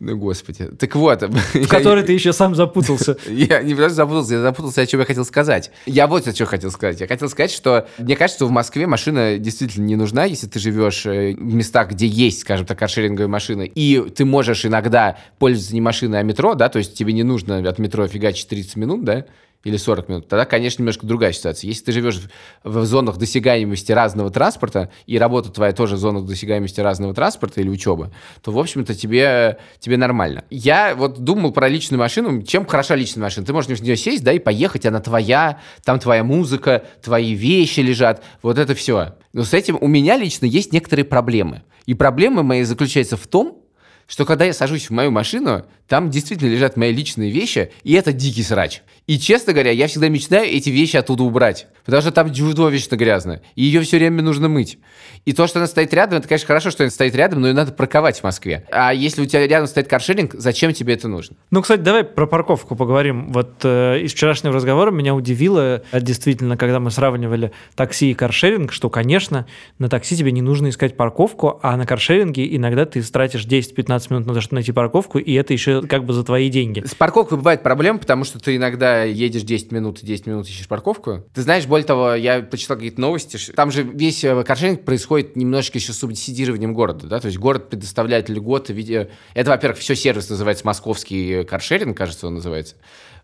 Ну, 0.00 0.16
господи. 0.16 0.68
Так 0.78 0.94
вот. 0.94 1.22
В 1.54 1.68
которой 1.68 2.04
ты 2.04 2.12
еще 2.12 2.32
сам 2.32 2.54
запутался. 2.54 3.16
Я 3.26 3.62
не 3.62 3.74
просто 3.74 3.96
запутался, 3.96 4.34
я 4.34 4.40
запутался, 4.40 4.82
о 4.82 4.86
чем 4.86 5.00
я 5.00 5.06
хотел 5.06 5.24
сказать. 5.24 5.70
Я 5.86 6.06
вот 6.06 6.26
о 6.26 6.32
чем 6.32 6.46
хотел 6.46 6.70
сказать. 6.70 7.00
Я 7.00 7.06
хотел 7.06 7.28
сказать, 7.28 7.50
что 7.50 7.88
мне 7.98 8.16
кажется, 8.16 8.38
что 8.38 8.46
в 8.46 8.50
Москве 8.50 8.86
машина 8.86 9.38
действительно 9.38 9.84
не 9.84 9.96
нужна, 9.96 10.24
если 10.24 10.46
ты 10.46 10.58
живешь 10.58 11.04
э, 11.06 11.34
в 11.34 11.54
местах, 11.54 11.90
где 11.90 12.06
есть, 12.06 12.40
скажем 12.40 12.64
так, 12.64 12.78
каршеринговые 12.78 13.28
машины, 13.28 13.70
и 13.74 14.00
ты 14.14 14.24
можешь 14.24 14.64
иногда 14.64 15.18
пользоваться 15.38 15.74
не 15.74 15.80
машиной, 15.80 16.20
а 16.20 16.22
метро, 16.22 16.54
да, 16.54 16.68
то 16.68 16.78
есть 16.78 16.94
тебе 16.94 17.12
не 17.12 17.22
нужно 17.22 17.58
от 17.68 17.78
метро 17.78 18.06
фигачить 18.06 18.48
30 18.48 18.76
минут, 18.76 19.04
да, 19.04 19.26
или 19.66 19.76
40 19.76 20.08
минут, 20.08 20.28
тогда, 20.28 20.44
конечно, 20.44 20.80
немножко 20.80 21.08
другая 21.08 21.32
ситуация. 21.32 21.66
Если 21.66 21.86
ты 21.86 21.90
живешь 21.90 22.20
в, 22.62 22.84
зонах 22.84 23.16
досягаемости 23.16 23.90
разного 23.90 24.30
транспорта, 24.30 24.90
и 25.06 25.18
работа 25.18 25.50
твоя 25.50 25.72
тоже 25.72 25.96
в 25.96 25.98
зонах 25.98 26.24
досягаемости 26.24 26.80
разного 26.80 27.12
транспорта 27.14 27.60
или 27.60 27.68
учеба, 27.68 28.12
то, 28.42 28.52
в 28.52 28.58
общем-то, 28.60 28.94
тебе, 28.94 29.58
тебе 29.80 29.96
нормально. 29.96 30.44
Я 30.50 30.94
вот 30.94 31.18
думал 31.18 31.50
про 31.50 31.66
личную 31.68 31.98
машину. 31.98 32.42
Чем 32.42 32.64
хороша 32.64 32.94
личная 32.94 33.24
машина? 33.24 33.44
Ты 33.44 33.52
можешь 33.52 33.80
в 33.80 33.82
нее 33.82 33.96
сесть, 33.96 34.22
да, 34.22 34.32
и 34.32 34.38
поехать, 34.38 34.86
она 34.86 35.00
твоя, 35.00 35.58
там 35.82 35.98
твоя 35.98 36.22
музыка, 36.22 36.84
твои 37.02 37.34
вещи 37.34 37.80
лежат, 37.80 38.22
вот 38.42 38.58
это 38.58 38.76
все. 38.76 39.16
Но 39.32 39.42
с 39.42 39.52
этим 39.52 39.78
у 39.80 39.88
меня 39.88 40.16
лично 40.16 40.46
есть 40.46 40.72
некоторые 40.72 41.04
проблемы. 41.04 41.64
И 41.86 41.94
проблемы 41.94 42.44
мои 42.44 42.62
заключаются 42.62 43.16
в 43.16 43.26
том, 43.26 43.64
что 44.06 44.24
когда 44.24 44.44
я 44.44 44.52
сажусь 44.52 44.88
в 44.88 44.92
мою 44.92 45.10
машину, 45.10 45.64
там 45.88 46.10
действительно 46.10 46.50
лежат 46.50 46.76
мои 46.76 46.92
личные 46.92 47.30
вещи, 47.30 47.72
и 47.82 47.92
это 47.94 48.12
дикий 48.12 48.42
срач. 48.42 48.82
И, 49.06 49.18
честно 49.18 49.52
говоря, 49.52 49.70
я 49.70 49.86
всегда 49.86 50.08
мечтаю 50.08 50.48
эти 50.48 50.68
вещи 50.68 50.96
оттуда 50.96 51.22
убрать. 51.22 51.68
Потому 51.84 52.02
что 52.02 52.10
там 52.10 52.34
чудовищно 52.34 52.96
грязно. 52.96 53.40
И 53.54 53.62
ее 53.62 53.80
все 53.82 53.98
время 53.98 54.20
нужно 54.22 54.48
мыть. 54.48 54.78
И 55.24 55.32
то, 55.32 55.46
что 55.46 55.60
она 55.60 55.68
стоит 55.68 55.94
рядом, 55.94 56.18
это, 56.18 56.26
конечно, 56.26 56.46
хорошо, 56.46 56.70
что 56.70 56.82
она 56.82 56.90
стоит 56.90 57.14
рядом, 57.14 57.40
но 57.40 57.48
ее 57.48 57.54
надо 57.54 57.70
парковать 57.70 58.18
в 58.18 58.24
Москве. 58.24 58.66
А 58.72 58.92
если 58.92 59.22
у 59.22 59.26
тебя 59.26 59.46
рядом 59.46 59.68
стоит 59.68 59.86
каршеринг, 59.86 60.34
зачем 60.34 60.72
тебе 60.72 60.94
это 60.94 61.06
нужно? 61.06 61.36
Ну, 61.52 61.62
кстати, 61.62 61.80
давай 61.80 62.02
про 62.02 62.26
парковку 62.26 62.74
поговорим. 62.74 63.32
Вот 63.32 63.60
э, 63.62 64.00
из 64.00 64.12
вчерашнего 64.12 64.54
разговора 64.54 64.90
меня 64.90 65.14
удивило, 65.14 65.84
э, 65.92 66.00
действительно, 66.00 66.56
когда 66.56 66.80
мы 66.80 66.90
сравнивали 66.90 67.52
такси 67.76 68.10
и 68.10 68.14
каршеринг, 68.14 68.72
что, 68.72 68.90
конечно, 68.90 69.46
на 69.78 69.88
такси 69.88 70.16
тебе 70.16 70.32
не 70.32 70.42
нужно 70.42 70.70
искать 70.70 70.96
парковку, 70.96 71.60
а 71.62 71.76
на 71.76 71.86
каршеринге 71.86 72.56
иногда 72.56 72.84
ты 72.86 73.00
тратишь 73.02 73.46
10-15 73.46 73.86
15 73.86 74.10
минут 74.10 74.26
на 74.26 74.34
то, 74.34 74.40
чтобы 74.40 74.56
найти 74.56 74.72
парковку, 74.72 75.18
и 75.18 75.32
это 75.34 75.52
еще 75.52 75.75
как 75.82 76.04
бы 76.04 76.12
за 76.12 76.24
твои 76.24 76.48
деньги. 76.48 76.84
С 76.86 76.94
парковкой 76.94 77.38
бывает 77.38 77.62
проблема, 77.62 77.98
потому 77.98 78.24
что 78.24 78.38
ты 78.38 78.56
иногда 78.56 79.02
едешь 79.02 79.42
10 79.42 79.72
минут 79.72 80.02
и 80.02 80.06
10 80.06 80.26
минут 80.26 80.46
ищешь 80.46 80.68
парковку. 80.68 81.24
Ты 81.34 81.42
знаешь, 81.42 81.66
более 81.66 81.86
того, 81.86 82.14
я 82.14 82.40
почитал 82.40 82.76
какие-то 82.76 83.00
новости, 83.00 83.38
там 83.52 83.70
же 83.70 83.82
весь 83.82 84.24
э, 84.24 84.42
каршеринг 84.44 84.84
происходит 84.84 85.36
немножечко 85.36 85.78
еще 85.78 85.92
с 85.92 85.98
субсидированием 85.98 86.74
города, 86.74 87.06
да, 87.06 87.20
то 87.20 87.26
есть 87.26 87.38
город 87.38 87.70
предоставляет 87.70 88.28
льготы 88.28 88.72
в 88.72 88.76
виде... 88.76 89.10
Это, 89.34 89.50
во-первых, 89.50 89.78
все 89.78 89.94
сервис 89.94 90.28
называется 90.30 90.66
московский 90.66 91.44
каршеринг, 91.44 91.96
кажется, 91.96 92.26
он 92.26 92.34
называется. 92.34 92.76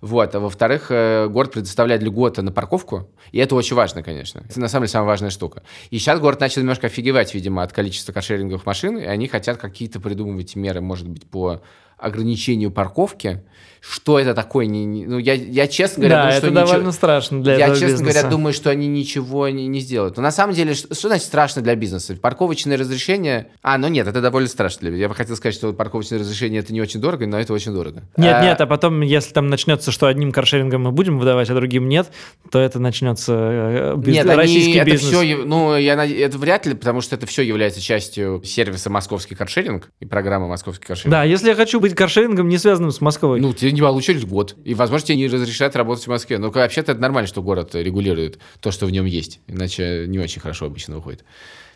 Вот. 0.03 0.35
А 0.35 0.41
во-вторых, 0.41 0.87
э, 0.91 1.29
город 1.29 1.53
предоставляет 1.53 2.03
льготы 2.03 2.43
на 2.43 2.51
парковку, 2.51 3.09
и 3.31 3.39
это 3.39 3.55
очень 3.55 3.77
важно, 3.77 4.03
конечно. 4.03 4.43
Это 4.49 4.61
на 4.61 4.67
самом 4.67 4.83
деле 4.83 4.93
самая 4.93 5.07
важная 5.07 5.31
штука. 5.31 5.63
И 5.91 5.99
сейчас 5.99 6.19
город 6.19 6.41
начал 6.41 6.61
немножко 6.61 6.89
офигевать, 6.89 7.33
видимо, 7.35 7.63
от 7.63 7.73
количества 7.73 8.13
каршеринговых 8.13 8.67
машин, 8.67 8.99
и 8.99 9.05
они 9.05 9.29
хотят 9.29 9.59
какие-то 9.59 10.01
придумывать 10.01 10.57
меры, 10.57 10.81
может 10.81 11.09
быть, 11.09 11.25
по 11.31 11.63
ограничению 12.03 12.71
парковки, 12.71 13.43
что 13.85 14.21
это 14.21 14.33
такое? 14.33 14.67
Не, 14.67 14.85
не, 14.85 15.07
ну, 15.07 15.19
я, 15.19 15.35
я, 15.35 15.67
честно 15.67 16.03
говоря, 16.07 16.15
да, 16.17 16.23
думаю, 16.23 16.37
это 16.39 16.47
что 16.47 16.55
довольно 16.55 16.79
ничего, 16.79 16.93
страшно 16.93 17.43
для 17.43 17.57
Я, 17.57 17.69
честно 17.71 17.87
бизнеса. 17.87 18.03
говоря, 18.05 18.23
думаю, 18.31 18.53
что 18.53 18.71
они 18.71 18.87
ничего 18.87 19.49
не, 19.49 19.67
не 19.67 19.81
сделают. 19.81 20.17
Но 20.17 20.23
на 20.23 20.31
самом 20.31 20.55
деле, 20.55 20.75
что, 20.75 20.95
что 20.95 21.09
значит 21.09 21.27
страшно 21.27 21.63
для 21.63 21.75
бизнеса? 21.75 22.15
Парковочное 22.15 22.79
разрешение... 22.79 23.49
А, 23.61 23.79
ну 23.79 23.89
нет, 23.89 24.07
это 24.07 24.21
довольно 24.21 24.49
страшно 24.49 24.83
для 24.83 24.91
бизнеса. 24.91 25.03
Я 25.03 25.09
бы 25.09 25.15
хотел 25.17 25.35
сказать, 25.35 25.55
что 25.57 25.73
парковочное 25.73 26.21
разрешение 26.21 26.61
это 26.61 26.73
не 26.73 26.81
очень 26.81 27.01
дорого, 27.01 27.27
но 27.27 27.41
это 27.41 27.53
очень 27.53 27.73
дорого. 27.75 28.05
Нет, 28.17 28.35
А, 28.37 28.43
нет, 28.45 28.61
а 28.61 28.67
потом, 28.67 29.01
если 29.01 29.33
там 29.33 29.49
начнется, 29.49 29.91
что 29.91 30.07
одним 30.07 30.31
каршерингом 30.31 30.83
мы 30.83 30.93
будем 30.93 31.19
выдавать, 31.19 31.51
а 31.51 31.55
другим 31.55 31.89
нет, 31.89 32.13
то 32.53 32.61
это 32.61 32.79
начнется 32.79 33.33
э, 33.35 33.95
биз- 33.97 34.13
Нет, 34.13 34.27
они, 34.27 34.37
российский 34.37 34.79
это 34.79 34.91
бизнес. 34.93 35.11
все, 35.13 35.37
ну, 35.45 35.77
я, 35.77 35.95
это 36.05 36.39
вряд 36.39 36.67
ли, 36.67 36.75
потому 36.75 37.01
что 37.01 37.17
это 37.17 37.27
все 37.27 37.43
является 37.43 37.81
частью 37.81 38.43
сервиса 38.45 38.91
«Московский 38.91 39.35
каршеринг» 39.35 39.91
и 39.99 40.07
программы 40.07 40.47
«Московский 40.47 40.87
каршеринг». 40.87 41.11
Да, 41.11 41.25
если 41.25 41.49
я 41.49 41.57
хочу 41.57 41.81
быть 41.81 41.95
каршерингом, 41.97 42.49
не 42.49 42.59
связанным 42.59 42.93
с 42.93 43.01
Москвой. 43.01 43.41
Ну, 43.41 43.53
не 43.73 43.81
получили 43.81 44.19
год. 44.25 44.57
И, 44.65 44.75
возможно, 44.75 45.09
тебе 45.09 45.19
не 45.19 45.27
разрешают 45.27 45.77
работать 45.77 46.05
в 46.05 46.09
Москве. 46.11 46.39
Но 46.39 46.51
вообще-то 46.51 46.93
это 46.93 47.01
нормально, 47.01 47.27
что 47.27 47.43
город 47.43 47.75
регулирует 47.75 48.39
то, 48.61 48.71
что 48.71 48.87
в 48.87 48.91
нем 48.91 49.05
есть. 49.05 49.41
Иначе 49.47 50.05
не 50.07 50.19
очень 50.19 50.41
хорошо 50.41 50.67
обычно 50.67 50.97
выходит. 50.97 51.25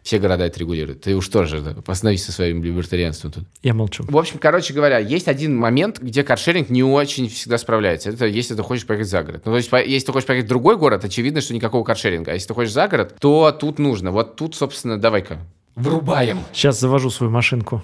Все 0.03 0.21
города 0.21 0.47
это 0.47 0.61
регулируют. 0.61 1.01
Ты 1.01 1.17
уж 1.17 1.29
тоже 1.29 1.61
да, 1.61 1.75
остановись 1.85 2.25
со 2.25 2.31
своим 2.31 2.63
либертарианством 2.63 3.33
тут. 3.33 3.45
я 3.65 3.75
молчу. 3.75 4.05
В 4.07 4.17
общем, 4.17 4.39
короче 4.39 4.73
говоря, 4.73 4.99
есть 4.99 5.27
один 5.27 5.57
момент, 5.57 5.99
где 5.99 6.23
каршеринг 6.23 6.71
не 6.71 6.85
очень 6.85 7.29
всегда 7.29 7.59
справляется. 7.59 8.11
Это 8.11 8.27
если 8.27 8.55
ты 8.55 8.63
хочешь 8.63 8.87
поехать 8.87 9.09
за 9.09 9.25
город. 9.25 9.43
Ну, 9.45 9.51
то 9.51 9.57
есть, 9.57 9.69
если 9.73 10.07
ты 10.07 10.13
хочешь 10.13 10.29
поехать 10.29 10.47
в 10.47 10.49
другой 10.49 10.77
город, 10.77 11.05
очевидно, 11.05 11.41
что 11.41 11.55
никакого 11.55 11.83
каршеринга. 11.83 12.31
А 12.31 12.35
если 12.35 12.47
ты 12.47 12.55
хочешь 12.55 12.73
за 12.73 12.87
город, 12.87 13.17
то 13.19 13.51
тут 13.51 13.81
нужно. 13.81 14.13
Вот 14.13 14.37
тут, 14.37 14.55
собственно, 14.55 14.97
давай-ка. 14.97 15.41
Врубаем. 15.75 16.39
Сейчас 16.53 16.79
завожу 16.79 17.11
свою 17.11 17.33
машинку. 17.33 17.83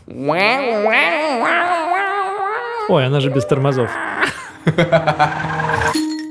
Ой, 2.93 3.07
она 3.07 3.21
же 3.21 3.31
без 3.31 3.47
тормозов. 3.47 3.91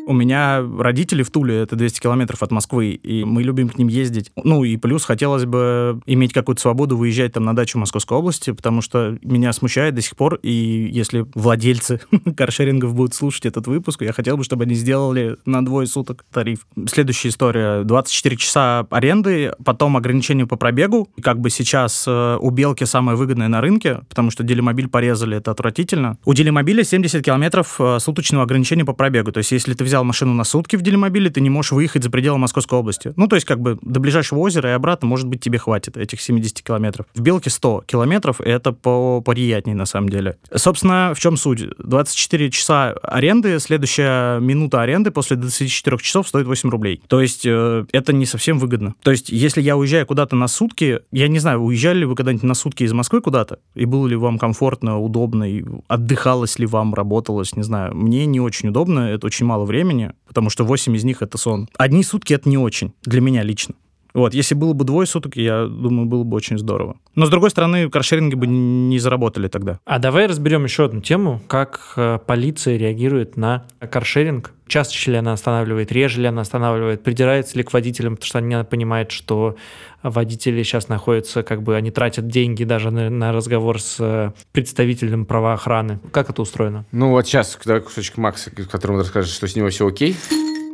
У 0.08 0.14
меня 0.14 0.64
родители 0.80 1.24
в 1.24 1.30
Туле, 1.30 1.60
это 1.60 1.76
200 1.76 2.02
километров 2.02 2.42
от 2.42 2.52
Москвы, 2.52 2.90
и 2.92 3.24
мы 3.24 3.44
любим 3.44 3.70
к 3.70 3.78
ним 3.78 3.88
ездить. 3.88 4.32
Ну 4.36 4.64
и 4.64 4.78
плюс 4.78 5.06
хотелось 5.06 5.46
бы 5.46 6.02
иметь 6.06 6.34
какую-то 6.34 6.62
свободу 6.62 6.98
выезжать 6.98 7.34
там 7.34 7.46
на 7.46 7.56
дачу 7.56 7.78
Московской 7.78 8.18
области, 8.18 8.52
потому 8.52 8.82
что 8.82 9.18
меня 9.22 9.54
смущает 9.54 9.96
до 9.96 10.02
сих 10.02 10.16
пор, 10.16 10.36
и 10.42 10.90
если 10.92 11.26
владельцы 11.36 12.02
каршерингов 12.38 12.96
будут 12.96 13.14
слушать 13.14 13.46
этот 13.46 13.68
выпуск, 13.68 14.02
я 14.02 14.14
хотел 14.14 14.38
бы, 14.38 14.44
чтобы 14.44 14.64
они 14.64 14.74
сделали 14.74 15.38
на 15.46 15.64
двое 15.64 15.88
суток 15.88 16.26
тариф. 16.32 16.66
Следующая 16.88 17.30
история. 17.30 17.84
24 17.84 18.38
часа 18.38 18.88
аренды, 18.90 19.54
потом 19.64 19.98
ограничение 19.98 20.48
по 20.48 20.56
пробегу. 20.56 21.10
Как 21.22 21.40
бы 21.40 21.50
сейчас 21.50 22.06
э, 22.08 22.38
у 22.40 22.50
Белки 22.50 22.86
самое 22.86 23.18
выгодное 23.18 23.48
на 23.48 23.62
рынке, 23.62 24.02
потому 24.10 24.32
что 24.32 24.44
Делимобиль 24.44 24.88
порезали, 24.88 25.38
это 25.38 25.52
отвратительно. 25.52 26.18
У 26.26 26.34
Делимобиля 26.34 26.84
70 26.84 27.24
километров 27.24 27.76
э, 27.80 28.00
суточного 28.00 28.44
ограничения 28.44 28.86
по 28.86 28.94
пробегу. 28.94 29.32
То 29.32 29.40
есть 29.40 29.52
если 29.52 29.74
ты 29.74 29.84
взял 29.92 30.06
машину 30.06 30.34
на 30.34 30.46
сутки 30.46 30.78
в 30.78 30.82
Делимобиле, 30.82 31.30
ты 31.30 31.42
не 31.42 31.50
можешь 31.50 31.74
выехать 31.74 32.02
за 32.02 32.10
пределы 32.10 32.38
Московской 32.38 32.80
области. 32.80 33.14
Ну, 33.18 33.28
то 33.28 33.36
есть 33.36 33.46
как 33.46 33.60
бы 33.60 33.78
до 33.82 34.00
ближайшего 34.00 34.40
озера 34.40 34.70
и 34.70 34.74
обратно, 34.74 35.06
может 35.06 35.28
быть, 35.28 35.42
тебе 35.42 35.58
хватит 35.58 35.98
этих 35.98 36.22
70 36.22 36.62
километров. 36.62 37.08
В 37.14 37.20
Белке 37.20 37.50
100 37.50 37.84
километров, 37.86 38.40
это 38.40 38.72
по 38.72 39.20
приятней 39.20 39.74
на 39.74 39.86
самом 39.86 40.08
деле. 40.08 40.38
Собственно, 40.56 41.12
в 41.14 41.20
чем 41.20 41.36
суть? 41.36 41.62
24 41.78 42.52
часа 42.52 42.92
аренды, 43.04 43.60
следующая 43.60 44.40
минута 44.40 44.82
аренды 44.82 45.12
после 45.12 45.36
24 45.36 45.98
часов 45.98 46.26
стоит 46.26 46.48
8 46.48 46.70
рублей. 46.70 47.02
То 47.10 47.20
есть 47.20 47.46
э, 47.46 47.86
это 47.92 48.14
не 48.14 48.26
совсем 48.26 48.58
выгодно. 48.58 48.96
То 49.04 49.12
есть 49.12 49.30
если 49.30 49.62
я 49.62 49.76
уезжаю 49.76 50.06
куда-то 50.06 50.38
на 50.38 50.48
сутки, 50.48 51.02
я 51.12 51.28
не 51.28 51.40
знаю, 51.40 51.60
уезжали 51.60 52.00
ли 52.00 52.06
вы 52.06 52.16
когда-нибудь 52.16 52.44
на 52.44 52.54
сутки 52.54 52.84
из 52.84 52.94
Москвы 52.94 53.20
куда-то, 53.20 53.60
и 53.76 53.84
было 53.84 54.08
ли 54.08 54.16
вам 54.16 54.40
комфортно, 54.40 55.00
удобно, 55.00 55.44
и 55.44 55.66
отдыхалось 55.90 56.60
ли 56.60 56.66
вам, 56.66 56.94
работалось, 56.94 57.58
не 57.58 57.64
знаю. 57.64 57.94
Мне 57.94 58.26
не 58.26 58.40
очень 58.40 58.70
удобно, 58.70 59.02
это 59.02 59.28
очень 59.28 59.46
мало 59.46 59.66
времени, 59.66 59.81
потому 60.26 60.50
что 60.50 60.64
8 60.64 60.96
из 60.96 61.04
них 61.04 61.22
это 61.22 61.38
сон. 61.38 61.68
Одни 61.78 62.04
сутки 62.04 62.34
это 62.34 62.50
не 62.50 62.58
очень, 62.58 62.94
для 63.04 63.22
меня 63.22 63.44
лично. 63.44 63.76
Вот, 64.14 64.34
если 64.34 64.56
было 64.56 64.74
бы 64.74 64.86
двое 64.86 65.08
суток, 65.08 65.36
я 65.36 65.66
думаю, 65.66 66.08
было 66.08 66.24
бы 66.24 66.36
очень 66.36 66.58
здорово. 66.58 66.98
Но, 67.16 67.26
с 67.26 67.30
другой 67.30 67.50
стороны, 67.50 67.90
каршеринги 67.90 68.36
бы 68.36 68.48
не 68.48 69.00
заработали 69.00 69.48
тогда. 69.48 69.80
А 69.86 70.00
давай 70.00 70.28
разберем 70.28 70.64
еще 70.64 70.86
одну 70.86 71.02
тему, 71.02 71.42
как 71.48 71.94
э, 71.96 72.20
полиция 72.26 72.78
реагирует 72.78 73.38
на 73.38 73.66
каршеринг. 73.80 74.54
Часто 74.68 75.12
ли 75.12 75.18
она 75.18 75.34
останавливает, 75.34 75.92
реже 75.92 76.22
ли 76.22 76.28
она 76.28 76.44
останавливает, 76.44 77.04
придирается 77.04 77.58
ли 77.58 77.64
к 77.64 77.74
водителям, 77.74 78.16
потому 78.16 78.28
что 78.28 78.40
она 78.40 78.64
понимает, 78.64 79.12
что 79.12 79.58
водители 80.02 80.64
сейчас 80.64 80.88
находятся, 80.88 81.44
как 81.44 81.62
бы 81.62 81.76
они 81.76 81.92
тратят 81.92 82.28
деньги 82.28 82.64
даже 82.64 82.90
на, 82.90 83.10
на 83.10 83.34
разговор 83.34 83.82
с 83.82 83.98
э, 84.00 84.32
представителем 84.54 85.26
правоохраны. 85.26 86.00
Как 86.12 86.30
это 86.30 86.42
устроено? 86.42 86.86
Ну 86.92 87.10
вот 87.10 87.28
сейчас, 87.28 87.60
давай 87.66 87.82
кусочек 87.82 88.18
Макса, 88.18 88.52
которому 88.52 89.00
расскажешь, 89.00 89.34
что 89.34 89.48
с 89.48 89.56
него 89.56 89.70
все 89.70 89.88
окей. 89.88 90.16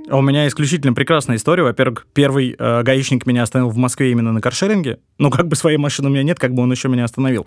У 0.09 0.21
меня 0.21 0.47
исключительно 0.47 0.93
прекрасная 0.93 1.35
история. 1.35 1.63
Во-первых, 1.63 2.07
первый 2.13 2.55
э, 2.57 2.83
гаишник 2.83 3.25
меня 3.25 3.43
остановил 3.43 3.71
в 3.71 3.77
Москве 3.77 4.11
именно 4.11 4.31
на 4.31 4.39
каршеринге. 4.39 4.99
Ну, 5.17 5.29
как 5.29 5.47
бы 5.47 5.55
своей 5.57 5.77
машины 5.77 6.07
у 6.07 6.11
меня 6.11 6.23
нет, 6.23 6.39
как 6.39 6.53
бы 6.53 6.63
он 6.63 6.71
еще 6.71 6.87
меня 6.87 7.03
остановил. 7.03 7.45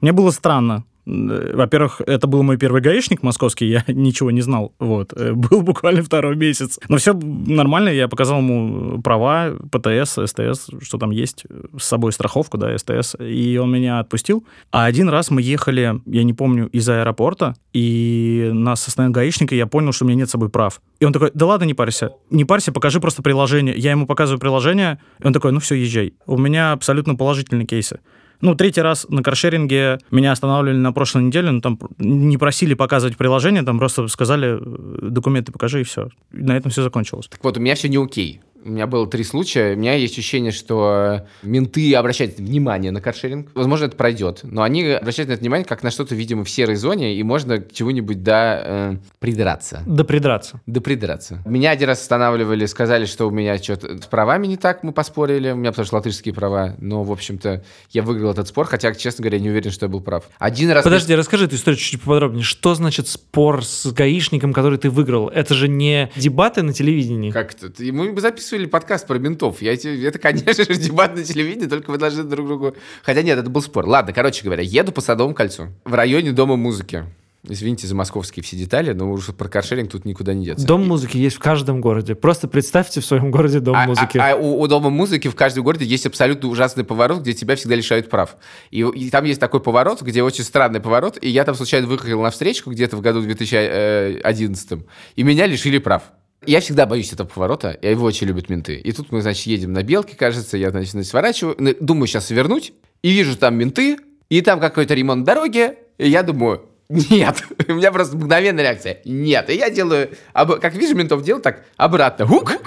Мне 0.00 0.12
было 0.12 0.32
странно. 0.32 0.84
Э, 1.06 1.52
Во-первых, 1.54 2.00
это 2.06 2.26
был 2.26 2.42
мой 2.42 2.56
первый 2.56 2.82
гаишник 2.82 3.22
московский, 3.22 3.66
я 3.66 3.84
ничего 3.92 4.30
не 4.30 4.40
знал. 4.40 4.74
Вот. 4.78 5.12
Э, 5.16 5.32
Был 5.50 5.62
буквально 5.62 6.02
второй 6.02 6.36
месяц. 6.36 6.78
Но 6.88 6.96
все 6.98 7.14
нормально, 7.14 7.88
я 7.88 8.08
показал 8.08 8.38
ему 8.38 9.00
права, 9.02 9.52
ПТС, 9.70 10.18
СТС, 10.26 10.70
что 10.82 10.98
там 10.98 11.10
есть, 11.10 11.44
с 11.78 11.84
собой 11.84 12.12
страховку, 12.12 12.58
да, 12.58 12.76
СТС, 12.76 13.16
и 13.18 13.56
он 13.58 13.72
меня 13.72 14.00
отпустил. 14.00 14.44
А 14.70 14.84
один 14.84 15.08
раз 15.08 15.30
мы 15.30 15.42
ехали, 15.42 16.00
я 16.06 16.24
не 16.24 16.34
помню, 16.34 16.68
из 16.68 16.88
аэропорта, 16.88 17.54
и 17.72 18.50
нас 18.52 18.86
остановил 18.86 19.12
гаишник, 19.12 19.52
и 19.52 19.56
я 19.56 19.66
понял, 19.66 19.92
что 19.92 20.04
у 20.04 20.08
меня 20.08 20.18
нет 20.18 20.28
с 20.28 20.32
собой 20.32 20.48
прав. 20.48 20.80
И 20.98 21.04
он 21.04 21.12
такой, 21.12 21.30
да 21.34 21.46
ладно, 21.46 21.64
не 21.64 21.74
парься. 21.74 22.12
Не 22.30 22.44
парься, 22.44 22.72
покажи 22.72 23.00
просто 23.00 23.22
приложение. 23.22 23.74
Я 23.76 23.92
ему 23.92 24.06
показываю 24.06 24.40
приложение, 24.40 25.00
и 25.22 25.26
он 25.26 25.32
такой, 25.32 25.52
ну 25.52 25.60
все, 25.60 25.74
езжай. 25.74 26.14
У 26.26 26.36
меня 26.36 26.72
абсолютно 26.72 27.14
положительные 27.14 27.66
кейсы. 27.66 28.00
Ну, 28.40 28.54
третий 28.54 28.80
раз 28.80 29.06
на 29.08 29.22
каршеринге 29.22 29.98
меня 30.10 30.32
останавливали 30.32 30.78
на 30.78 30.92
прошлой 30.92 31.24
неделе, 31.24 31.50
но 31.50 31.60
там 31.60 31.78
не 31.98 32.38
просили 32.38 32.74
показывать 32.74 33.16
приложение, 33.16 33.62
там 33.62 33.78
просто 33.78 34.08
сказали, 34.08 34.58
э, 34.58 35.10
документы 35.10 35.52
покажи, 35.52 35.80
и 35.80 35.84
все. 35.84 36.08
И 36.32 36.42
на 36.42 36.56
этом 36.56 36.70
все 36.70 36.82
закончилось. 36.82 37.28
Так 37.28 37.42
вот, 37.44 37.56
у 37.58 37.60
меня 37.60 37.74
все 37.74 37.88
не 37.88 37.98
окей. 37.98 38.40
У 38.64 38.70
меня 38.70 38.86
было 38.86 39.06
три 39.06 39.24
случая. 39.24 39.74
У 39.74 39.78
меня 39.78 39.94
есть 39.94 40.14
ощущение, 40.14 40.52
что 40.52 41.26
менты 41.42 41.94
обращают 41.94 42.38
внимание 42.38 42.90
на 42.90 43.00
каршеринг. 43.00 43.48
Возможно, 43.54 43.86
это 43.86 43.96
пройдет. 43.96 44.40
Но 44.42 44.62
они 44.62 44.84
обращают 44.84 45.28
на 45.28 45.34
это 45.34 45.40
внимание 45.40 45.66
как 45.66 45.82
на 45.82 45.90
что-то, 45.90 46.14
видимо, 46.14 46.44
в 46.44 46.50
серой 46.50 46.76
зоне, 46.76 47.16
и 47.16 47.22
можно 47.22 47.58
к 47.58 47.72
чему-нибудь 47.72 48.22
да, 48.22 48.60
э, 48.64 48.96
придраться. 49.18 49.82
Да 49.86 50.04
придраться. 50.04 50.60
Да 50.66 50.80
придраться. 50.80 51.42
Меня 51.46 51.70
один 51.70 51.88
раз 51.88 52.02
останавливали, 52.02 52.66
сказали, 52.66 53.06
что 53.06 53.28
у 53.28 53.30
меня 53.30 53.56
что-то 53.58 53.98
с 53.98 54.06
правами 54.06 54.46
не 54.46 54.56
так, 54.56 54.82
мы 54.82 54.92
поспорили. 54.92 55.50
У 55.50 55.56
меня 55.56 55.70
потому 55.70 55.86
что 55.86 55.96
латышские 55.96 56.34
права. 56.34 56.74
Но, 56.78 57.02
в 57.02 57.12
общем-то, 57.12 57.64
я 57.90 58.02
выиграл 58.02 58.32
этот 58.32 58.48
спор, 58.48 58.66
хотя, 58.66 58.92
честно 58.94 59.22
говоря, 59.22 59.38
не 59.38 59.48
уверен, 59.48 59.70
что 59.70 59.86
я 59.86 59.90
был 59.90 60.00
прав. 60.00 60.28
Один 60.38 60.70
раз... 60.70 60.84
Подожди, 60.84 61.14
расскажи 61.14 61.46
эту 61.46 61.56
историю 61.56 61.78
чуть-чуть 61.78 62.00
поподробнее. 62.00 62.44
Что 62.44 62.74
значит 62.74 63.08
спор 63.08 63.64
с 63.64 63.90
гаишником, 63.92 64.52
который 64.52 64.78
ты 64.78 64.90
выиграл? 64.90 65.28
Это 65.28 65.54
же 65.54 65.68
не 65.68 66.10
дебаты 66.16 66.62
на 66.62 66.72
телевидении. 66.72 67.30
Как 67.30 67.54
это? 67.54 67.82
И 67.82 67.90
Мы 67.92 68.12
бы 68.12 68.20
записывали 68.50 68.66
подкаст 68.66 69.06
про 69.06 69.18
ментов. 69.18 69.62
Я, 69.62 69.74
это, 69.74 70.18
конечно 70.18 70.64
же, 70.64 70.74
дебат 70.80 71.14
на 71.14 71.22
телевидении, 71.22 71.66
только 71.66 71.90
вы 71.90 71.98
должны 71.98 72.24
друг 72.24 72.46
другу... 72.46 72.74
Хотя 73.02 73.22
нет, 73.22 73.38
это 73.38 73.48
был 73.48 73.62
спор. 73.62 73.86
Ладно, 73.86 74.12
короче 74.12 74.44
говоря, 74.44 74.62
еду 74.62 74.92
по 74.92 75.00
Садовому 75.00 75.34
кольцу 75.34 75.68
в 75.84 75.94
районе 75.94 76.32
Дома 76.32 76.56
музыки. 76.56 77.04
Извините 77.48 77.86
за 77.86 77.94
московские 77.94 78.42
все 78.44 78.54
детали, 78.54 78.92
но 78.92 79.10
уже 79.10 79.32
про 79.32 79.48
каршеринг 79.48 79.90
тут 79.90 80.04
никуда 80.04 80.34
не 80.34 80.44
деться. 80.44 80.66
Дом 80.66 80.86
музыки 80.86 81.16
есть 81.16 81.36
в 81.36 81.38
каждом 81.38 81.80
городе. 81.80 82.14
Просто 82.14 82.48
представьте 82.48 83.00
в 83.00 83.04
своем 83.06 83.30
городе 83.30 83.60
дом 83.60 83.76
А- 83.76 83.86
музыки. 83.86 84.18
А, 84.18 84.32
а 84.32 84.36
у, 84.36 84.60
у 84.60 84.66
Дома 84.66 84.90
музыки 84.90 85.28
в 85.28 85.34
каждом 85.34 85.64
городе 85.64 85.86
есть 85.86 86.04
абсолютно 86.04 86.50
ужасный 86.50 86.84
поворот, 86.84 87.20
где 87.20 87.32
тебя 87.32 87.56
всегда 87.56 87.76
лишают 87.76 88.10
прав. 88.10 88.36
И, 88.70 88.80
и 88.80 89.08
там 89.08 89.24
есть 89.24 89.40
такой 89.40 89.60
поворот, 89.60 90.02
где 90.02 90.22
очень 90.22 90.44
странный 90.44 90.80
поворот, 90.80 91.16
и 91.22 91.30
я 91.30 91.44
там 91.44 91.54
случайно 91.54 91.86
выехал 91.86 92.20
на 92.20 92.30
встречку 92.30 92.72
где-то 92.72 92.98
в 92.98 93.00
году 93.00 93.22
2011, 93.22 94.80
и 95.16 95.22
меня 95.22 95.46
лишили 95.46 95.78
прав. 95.78 96.02
Я 96.46 96.60
всегда 96.60 96.86
боюсь 96.86 97.12
этого 97.12 97.28
поворота, 97.28 97.70
и 97.70 97.90
его 97.90 98.06
очень 98.06 98.26
любят 98.26 98.48
менты. 98.48 98.76
И 98.76 98.92
тут 98.92 99.12
мы, 99.12 99.20
значит, 99.20 99.46
едем 99.46 99.72
на 99.72 99.82
Белке, 99.82 100.16
кажется, 100.16 100.56
я, 100.56 100.70
значит, 100.70 101.06
сворачиваю, 101.06 101.76
думаю 101.80 102.06
сейчас 102.06 102.26
свернуть, 102.26 102.72
и 103.02 103.10
вижу 103.10 103.36
там 103.36 103.56
менты, 103.56 103.98
и 104.30 104.40
там 104.40 104.60
какой-то 104.60 104.94
ремонт 104.94 105.24
дороги, 105.24 105.74
И 105.98 106.08
я 106.08 106.22
думаю, 106.22 106.64
нет. 106.90 107.44
У 107.68 107.74
меня 107.74 107.92
просто 107.92 108.16
мгновенная 108.16 108.64
реакция. 108.64 108.98
Нет. 109.04 109.48
И 109.48 109.54
я 109.54 109.70
делаю, 109.70 110.10
как 110.34 110.74
вижу 110.74 110.96
ментов 110.96 111.22
делать, 111.22 111.42
так 111.42 111.64
обратно. 111.76 112.26
Хук, 112.26 112.58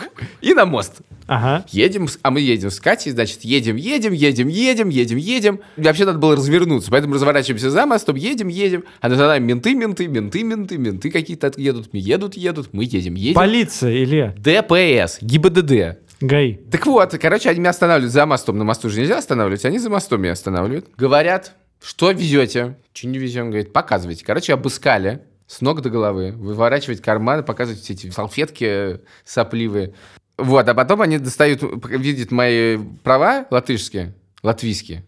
и 0.42 0.54
на 0.54 0.66
мост. 0.66 1.02
Ага. 1.28 1.66
Едем, 1.70 2.08
а 2.22 2.32
мы 2.32 2.40
едем 2.40 2.70
с 2.70 2.80
Катей, 2.80 3.12
значит, 3.12 3.42
едем, 3.44 3.76
едем, 3.76 4.14
едем, 4.14 4.48
едем, 4.48 4.90
едем, 4.90 5.18
едем. 5.18 5.60
И 5.78 5.82
Вообще 5.82 6.06
надо 6.06 6.20
было 6.20 6.36
развернуться, 6.36 6.90
поэтому 6.90 7.16
разворачиваемся 7.16 7.70
за 7.70 7.86
мостом, 7.86 8.16
едем, 8.16 8.48
едем. 8.48 8.86
А 9.02 9.10
на 9.10 9.16
нами 9.16 9.46
менты, 9.46 9.76
менты, 9.76 10.08
менты, 10.08 10.44
менты, 10.44 10.78
менты 10.78 11.12
какие-то 11.12 11.52
едут, 11.58 11.90
едут, 11.92 12.36
едут, 12.36 12.70
мы 12.72 12.86
едем, 12.86 13.16
едем. 13.16 13.36
Полиция, 13.36 13.92
Илья. 14.04 14.34
ДПС, 14.38 15.18
ГИБДД. 15.22 15.98
ГАИ. 16.22 16.54
Так 16.72 16.86
вот, 16.86 17.18
короче, 17.22 17.50
они 17.50 17.60
меня 17.60 17.72
останавливают 17.72 18.14
за 18.14 18.26
мостом. 18.26 18.58
На 18.58 18.64
мосту 18.64 18.90
же 18.90 19.02
нельзя 19.02 19.18
останавливать, 19.18 19.66
они 19.66 19.80
за 19.80 19.90
мостом 19.90 20.22
меня 20.22 20.32
останавливают. 20.32 20.88
Говорят, 20.98 21.54
что 21.84 22.12
везете? 22.12 22.78
Что 22.93 23.08
не 23.08 23.19
везем? 23.19 23.50
Говорит, 23.50 23.74
показывайте. 23.74 24.24
Короче, 24.24 24.54
обыскали 24.54 25.22
с 25.48 25.60
ног 25.60 25.82
до 25.82 25.89
головы, 25.89 26.32
выворачивать 26.32 27.02
карманы, 27.02 27.43
показывать 27.43 27.82
все 27.82 27.91
эти 27.91 28.10
салфетки 28.10 28.63
э, 28.63 29.00
сопливые. 29.26 29.93
Вот, 30.38 30.67
а 30.67 30.74
потом 30.74 31.02
они 31.02 31.19
достают, 31.19 31.62
видят 31.89 32.32
мои 32.32 32.78
права 33.04 33.48
латышские, 33.52 34.15
латвийские, 34.41 35.04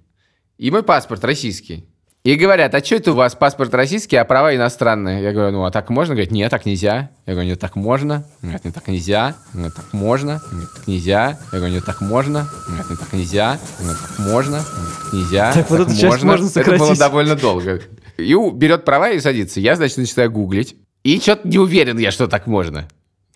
и 0.58 0.70
мой 0.70 0.84
паспорт 0.84 1.24
российский. 1.24 1.86
И 2.26 2.38
говорят, 2.38 2.74
а 2.74 2.84
что 2.84 2.96
это 2.96 3.12
у 3.12 3.16
вас 3.16 3.36
паспорт 3.36 3.72
российский, 3.76 4.16
а 4.16 4.26
права 4.26 4.56
иностранные? 4.56 5.22
Я 5.22 5.32
говорю, 5.32 5.52
ну 5.52 5.66
а 5.66 5.70
так 5.70 5.92
можно? 5.92 6.16
Говорит, 6.16 6.32
нет, 6.32 6.50
так 6.50 6.66
нельзя. 6.66 7.12
Я 7.28 7.34
говорю, 7.34 7.50
нет, 7.50 7.60
так 7.60 7.76
можно. 7.76 8.26
Нет, 8.42 8.64
так 8.64 8.88
нельзя. 8.88 9.36
Говорят, 9.54 9.76
так 9.76 9.94
можно. 9.94 10.42
Говорят, 10.50 10.74
так 10.74 10.88
нельзя. 10.88 11.38
Я 11.52 11.60
говорю, 11.60 11.76
нет, 11.76 11.86
так 11.86 12.02
можно. 12.02 12.50
Нет, 12.68 13.00
так 13.00 13.14
нельзя. 13.14 13.60
Говорят, 13.78 14.00
так 14.02 14.18
можно. 14.18 14.58
Так 14.58 15.14
нельзя. 15.14 15.54
Так, 15.54 15.70
вот 15.70 15.80
эту 15.82 15.96
часть 15.96 16.24
можно 16.24 16.48
Это 16.48 16.64
было 16.64 16.78
сократить. 16.78 17.00
довольно 17.00 17.36
долго. 17.36 17.82
И 18.18 18.34
берет 18.54 18.86
права 18.86 19.12
и 19.12 19.20
садится. 19.20 19.60
Я, 19.60 19.76
значит, 19.76 19.98
начинаю 19.98 20.32
гуглить. 20.32 20.76
И 21.04 21.20
что-то 21.20 21.48
не 21.48 21.60
уверен 21.60 22.00
я, 22.00 22.10
что 22.10 22.26
так 22.28 22.48
можно. 22.48 22.88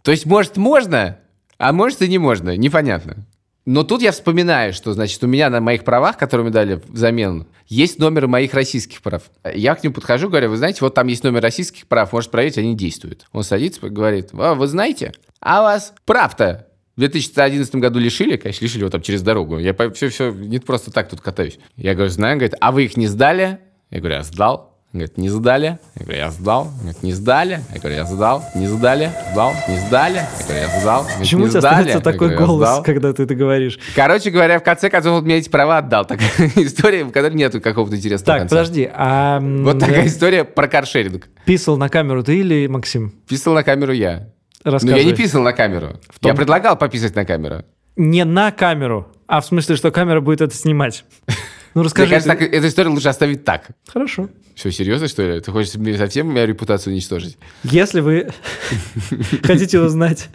То 0.02 0.10
есть, 0.10 0.25
может, 0.25 0.58
можно, 0.58 1.19
а 1.60 1.73
может 1.73 2.02
и 2.02 2.08
не 2.08 2.17
можно. 2.17 2.58
Непонятно. 2.58 3.17
Но 3.65 3.84
тут 3.84 4.02
я 4.02 4.12
вспоминаю, 4.12 4.74
что, 4.74 4.93
значит, 4.93 5.24
у 5.24 5.28
меня 5.28 5.50
на 5.50 5.62
моих 5.62 5.84
правах, 5.84 6.17
которые 6.17 6.45
мне 6.45 6.54
дали 6.54 6.82
взамен, 6.88 7.48
есть 7.67 8.00
номер 8.00 8.28
моих 8.28 8.54
российских 8.54 9.02
прав. 9.02 9.24
Я 9.54 9.76
к 9.76 9.84
нему 9.84 9.93
подхожу, 9.93 10.30
говорю, 10.30 10.50
вы 10.50 10.58
знаете, 10.58 10.80
вот 10.82 10.95
там 10.95 11.08
есть 11.08 11.24
номер 11.24 11.41
российских 11.41 11.88
прав, 11.88 12.12
может 12.12 12.32
проверить, 12.32 12.58
они 12.58 12.76
действуют. 12.76 13.26
Он 13.32 13.43
садится, 13.43 13.88
говорит, 13.89 14.30
а, 14.34 14.56
вы 14.56 14.67
знаете, 14.67 15.13
а 15.39 15.62
вас 15.62 15.93
прав-то 16.06 16.67
в 16.95 17.00
2011 17.00 17.76
году 17.76 17.98
лишили, 18.00 18.36
конечно, 18.36 18.65
лишили 18.65 18.82
его 18.82 18.89
там 18.89 19.02
через 19.02 19.22
дорогу. 19.22 19.58
Я 19.58 19.74
все-все 19.93 20.32
не 20.32 20.60
просто 20.60 20.91
так 20.91 21.08
тут 21.08 21.22
катаюсь. 21.22 21.58
Я 21.78 21.93
говорю, 21.93 22.12
знаю, 22.12 22.38
говорит, 22.38 22.56
а 22.60 22.72
вы 22.72 22.86
их 22.86 22.98
не 22.98 23.08
сдали? 23.08 23.60
Я 23.89 24.00
говорю, 24.00 24.15
я 24.15 24.24
сдал. 24.24 24.68
Он 24.91 25.02
говорит, 25.02 25.17
не 25.19 25.30
сдали. 25.30 25.78
Я 25.99 26.04
говорю, 26.04 26.17
я 26.19 26.32
сдал. 26.32 26.62
Он 26.63 26.78
говорит, 26.80 27.04
не 27.04 27.13
сдали. 27.13 27.62
Я 27.73 27.80
говорю, 27.80 27.95
я 27.95 28.06
сдал. 28.06 28.43
Не 28.56 28.65
сдали. 28.67 29.12
Сдал. 29.34 29.54
Не 29.67 29.78
сдали. 29.78 30.15
Я 30.15 30.45
говорю, 30.47 30.60
я 30.62 30.80
сдал. 30.82 31.02
Говорит, 31.04 31.19
Почему 31.19 31.41
у 31.43 31.45
«Не 31.45 31.49
тебя 31.52 31.62
сдали». 31.62 31.73
становится 31.75 31.99
такой 32.04 32.17
говорю, 32.30 32.39
«Я 32.41 32.47
голос, 32.47 32.67
сдал». 32.69 32.84
когда 32.84 33.13
ты 33.13 33.23
это 33.23 33.36
говоришь? 33.36 33.80
Короче 33.95 34.32
говоря, 34.32 34.60
в 34.60 34.63
конце 34.63 34.89
концов, 34.89 35.19
он 35.19 35.23
мне 35.25 35.36
эти 35.38 35.47
права 35.49 35.78
отдал. 35.78 36.06
Такая 36.06 36.28
история, 36.56 37.04
в 37.04 37.12
которой 37.12 37.36
нету 37.36 37.62
какого-то 37.62 37.95
интересного 37.97 38.25
Так, 38.25 38.39
конца. 38.49 38.56
подожди, 38.56 38.89
а 38.91 39.39
Вот 39.39 39.78
такая 39.80 40.02
э, 40.04 40.08
история 40.08 40.43
про 40.43 40.67
каршеринг. 40.67 41.28
писал 41.45 41.78
на 41.78 41.88
камеру 41.89 42.23
ты 42.23 42.39
или 42.39 42.65
Максим? 42.65 43.12
Писал 43.28 43.54
на 43.54 43.62
камеру 43.62 43.93
я. 43.93 44.30
Но 44.65 44.71
Рассказывай. 44.71 45.02
я 45.02 45.06
не 45.06 45.13
писал 45.13 45.43
на 45.43 45.54
камеру. 45.54 45.99
том- 46.19 46.32
Я 46.32 46.34
предлагал 46.34 46.75
пописать 46.78 47.15
на 47.15 47.25
камеру. 47.25 47.63
Не 47.95 48.25
на 48.25 48.52
камеру, 48.52 49.08
а 49.28 49.39
в 49.41 49.45
смысле, 49.45 49.75
что 49.75 49.91
камера 49.91 50.19
будет 50.19 50.41
это 50.41 50.56
снимать. 50.56 51.06
Ну, 51.75 51.82
Мне 51.82 51.86
расскажи. 51.86 52.10
кажется, 52.10 52.32
ты- 52.34 52.45
так- 52.45 52.53
эту 52.53 52.67
историю 52.67 52.93
лучше 52.93 53.10
оставить 53.10 53.43
так. 53.45 53.67
Хорошо. 53.88 54.29
Все, 54.55 54.71
серьезно, 54.71 55.08
что 55.08 55.21
ли? 55.23 55.39
Ты 55.39 55.51
хочешь 55.51 55.75
мне 55.75 55.97
совсем 55.97 56.27
мою 56.32 56.47
репутацию 56.47 56.93
уничтожить? 56.93 57.38
Если 57.63 58.01
вы 58.01 58.29
хотите 59.43 59.79
узнать 59.79 60.29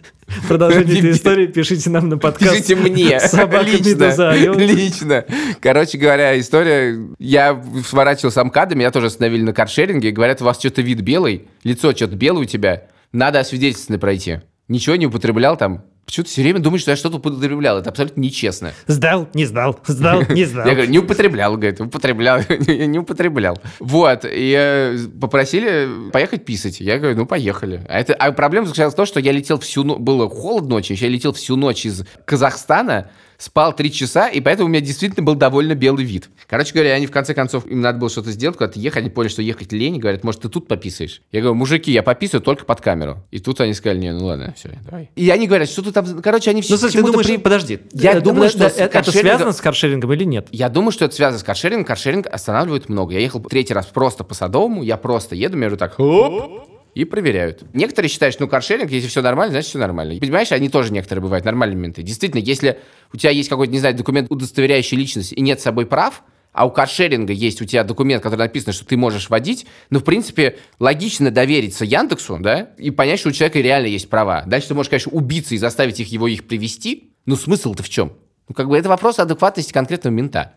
продолжение 0.47 0.97
этой 0.99 1.11
истории, 1.11 1.47
пишите 1.47 1.89
нам 1.89 2.09
на 2.09 2.17
подкаст. 2.17 2.51
Пишите 2.51 2.75
мне. 2.75 3.19
Лично. 3.19 4.53
Лично. 4.57 5.25
Короче 5.61 5.97
говоря, 5.97 6.39
история... 6.39 6.97
Я 7.19 7.61
сворачивал 7.85 8.31
с 8.31 8.43
МКАДа, 8.43 8.75
меня 8.75 8.91
тоже 8.91 9.07
остановили 9.07 9.43
на 9.43 9.53
каршеринге. 9.53 10.11
Говорят, 10.11 10.41
у 10.41 10.45
вас 10.45 10.57
что-то 10.57 10.81
вид 10.81 11.01
белый, 11.01 11.47
лицо 11.63 11.91
что-то 11.93 12.15
белое 12.15 12.43
у 12.43 12.45
тебя. 12.45 12.85
Надо 13.11 13.39
освидетельственно 13.39 13.99
пройти. 13.99 14.39
Ничего 14.67 14.95
не 14.95 15.05
употреблял 15.05 15.57
там. 15.57 15.83
Почему 16.05 16.23
ты 16.25 16.29
все 16.29 16.43
время 16.43 16.59
думаешь, 16.59 16.81
что 16.81 16.91
я 16.91 16.97
что-то 16.97 17.17
употреблял? 17.17 17.79
Это 17.79 17.89
абсолютно 17.89 18.21
нечестно. 18.21 18.73
Сдал, 18.85 19.27
не 19.33 19.45
сдал, 19.45 19.79
сдал, 19.87 20.21
не 20.29 20.45
сдал. 20.45 20.67
Я 20.67 20.73
говорю, 20.73 20.91
не 20.91 20.99
употреблял, 20.99 21.57
говорит, 21.57 21.81
употреблял, 21.81 22.41
я 22.67 22.85
не 22.85 22.99
употреблял. 22.99 23.59
Вот, 23.79 24.23
и 24.23 24.55
э, 24.55 24.97
попросили 25.19 25.89
поехать 26.11 26.45
писать. 26.45 26.79
Я 26.79 26.99
говорю, 26.99 27.17
ну, 27.17 27.25
поехали. 27.25 27.83
А, 27.89 27.99
это, 27.99 28.13
а 28.13 28.31
проблема 28.31 28.67
заключалась 28.67 28.93
в 28.93 28.97
том, 28.97 29.07
что 29.07 29.19
я 29.19 29.31
летел 29.31 29.59
всю 29.59 29.83
ночь, 29.83 29.97
было 29.97 30.29
холодно 30.29 30.75
ночью, 30.75 30.97
я 30.97 31.07
летел 31.07 31.33
всю 31.33 31.55
ночь 31.55 31.85
из 31.85 32.03
Казахстана, 32.25 33.09
спал 33.37 33.75
три 33.75 33.91
часа, 33.91 34.27
и 34.27 34.41
поэтому 34.41 34.67
у 34.67 34.69
меня 34.69 34.81
действительно 34.81 35.23
был 35.23 35.35
довольно 35.35 35.75
белый 35.75 36.05
вид. 36.05 36.29
Короче 36.47 36.73
говоря, 36.73 36.93
они 36.93 37.07
в 37.07 37.11
конце 37.11 37.33
концов, 37.33 37.65
им 37.67 37.81
надо 37.81 37.99
было 37.99 38.09
что-то 38.09 38.31
сделать, 38.31 38.57
куда-то 38.57 38.79
ехать, 38.79 38.99
они 39.01 39.09
поняли, 39.09 39.31
что 39.31 39.41
ехать 39.41 39.71
лень, 39.71 39.99
говорят, 39.99 40.23
может, 40.23 40.41
ты 40.41 40.49
тут 40.49 40.67
пописаешь? 40.67 41.21
Я 41.31 41.41
говорю, 41.41 41.55
мужики, 41.55 41.91
я 41.91 42.03
пописываю 42.03 42.41
только 42.41 42.65
под 42.65 42.81
камеру. 42.81 43.23
И 43.31 43.39
тут 43.39 43.59
они 43.61 43.73
сказали, 43.73 43.99
не, 43.99 44.13
ну 44.13 44.25
ладно, 44.25 44.53
все, 44.55 44.79
давай. 44.85 45.09
И 45.15 45.29
они 45.29 45.47
говорят, 45.47 45.69
что 45.69 45.81
ты 45.81 45.91
там, 45.91 46.21
короче, 46.21 46.51
они 46.51 46.61
все 46.61 46.73
Ну, 46.73 46.77
слушай, 46.79 47.01
ты 47.01 47.03
думаешь, 47.03 47.41
подожди, 47.41 47.79
Я 47.93 48.13
э, 48.13 48.21
думаю, 48.21 48.47
э, 48.47 48.49
что 48.49 48.65
э, 48.65 48.69
с 48.69 48.77
это 48.77 48.99
каршерингом- 48.99 49.21
связано 49.21 49.51
с 49.51 49.61
каршерингом 49.61 50.13
или 50.13 50.23
нет? 50.23 50.47
Я 50.51 50.69
думаю, 50.69 50.91
что 50.91 51.05
это 51.05 51.15
связано 51.15 51.39
с 51.39 51.43
каршерингом. 51.43 51.85
Каршеринг 51.85 52.27
останавливает 52.27 52.89
много. 52.89 53.13
Я 53.13 53.19
ехал 53.19 53.41
третий 53.41 53.73
раз 53.73 53.85
просто 53.87 54.23
по 54.23 54.33
Садовому, 54.33 54.83
я 54.83 54.97
просто 54.97 55.35
еду, 55.35 55.57
говорю 55.57 55.77
так, 55.77 55.95
хоп, 55.95 56.67
и 56.95 57.03
проверяют. 57.03 57.63
Некоторые 57.73 58.09
считают, 58.09 58.33
что 58.33 58.45
ну, 58.45 58.49
каршеринг, 58.49 58.89
если 58.89 59.09
все 59.09 59.21
нормально, 59.21 59.51
значит 59.51 59.69
все 59.69 59.79
нормально. 59.79 60.17
Понимаешь, 60.19 60.51
они 60.51 60.69
тоже 60.69 60.91
некоторые 60.93 61.21
бывают 61.21 61.45
нормальные 61.45 61.75
моменты. 61.75 62.01
Действительно, 62.01 62.39
если 62.39 62.79
у 63.13 63.17
тебя 63.17 63.31
есть 63.31 63.49
какой-то, 63.49 63.71
не 63.71 63.79
знаю, 63.79 63.95
документ, 63.95 64.31
удостоверяющий 64.31 64.97
личность, 64.97 65.33
и 65.33 65.41
нет 65.41 65.59
с 65.59 65.63
собой 65.63 65.85
прав, 65.85 66.23
а 66.53 66.65
у 66.65 66.71
каршеринга 66.71 67.33
есть 67.33 67.61
у 67.61 67.65
тебя 67.65 67.83
документ, 67.83 68.23
который 68.23 68.39
написано, 68.39 68.71
что 68.71 68.85
ты 68.85 68.95
можешь 68.95 69.29
водить, 69.29 69.67
ну, 69.89 69.99
в 69.99 70.05
принципе, 70.05 70.57
логично 70.79 71.31
довериться 71.31 71.83
Яндексу, 71.83 72.37
да, 72.39 72.69
и 72.77 72.91
понять, 72.91 73.19
что 73.19 73.27
у 73.27 73.33
человека 73.33 73.59
реально 73.59 73.87
есть 73.87 74.09
права. 74.09 74.43
Дальше 74.47 74.69
ты 74.69 74.73
можешь, 74.73 74.89
конечно, 74.89 75.11
убиться 75.11 75.53
и 75.53 75.57
заставить 75.57 75.99
их 75.99 76.07
его 76.07 76.29
их 76.29 76.47
привести. 76.47 77.11
Ну, 77.25 77.35
смысл-то 77.35 77.83
в 77.83 77.89
чем? 77.89 78.13
Ну, 78.47 78.55
как 78.55 78.69
бы 78.69 78.77
это 78.77 78.87
вопрос 78.87 79.19
адекватности 79.19 79.73
конкретного 79.73 80.13
мента. 80.13 80.53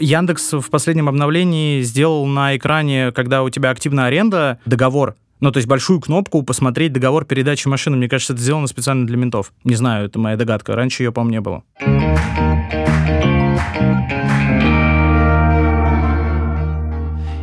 Яндекс 0.00 0.54
в 0.54 0.70
последнем 0.70 1.08
обновлении 1.08 1.82
сделал 1.82 2.26
на 2.26 2.56
экране, 2.56 3.12
когда 3.12 3.44
у 3.44 3.50
тебя 3.50 3.70
активная 3.70 4.06
аренда, 4.06 4.58
договор. 4.66 5.14
Ну, 5.42 5.50
то 5.50 5.56
есть 5.56 5.68
большую 5.68 5.98
кнопку 5.98 6.44
«Посмотреть 6.44 6.92
договор 6.92 7.24
передачи 7.24 7.66
машины». 7.66 7.96
Мне 7.96 8.08
кажется, 8.08 8.32
это 8.32 8.40
сделано 8.40 8.68
специально 8.68 9.04
для 9.04 9.16
ментов. 9.16 9.52
Не 9.64 9.74
знаю, 9.74 10.06
это 10.06 10.16
моя 10.20 10.36
догадка. 10.36 10.76
Раньше 10.76 11.02
ее, 11.02 11.10
по-моему, 11.10 11.32
не 11.32 11.40
было. 11.40 11.64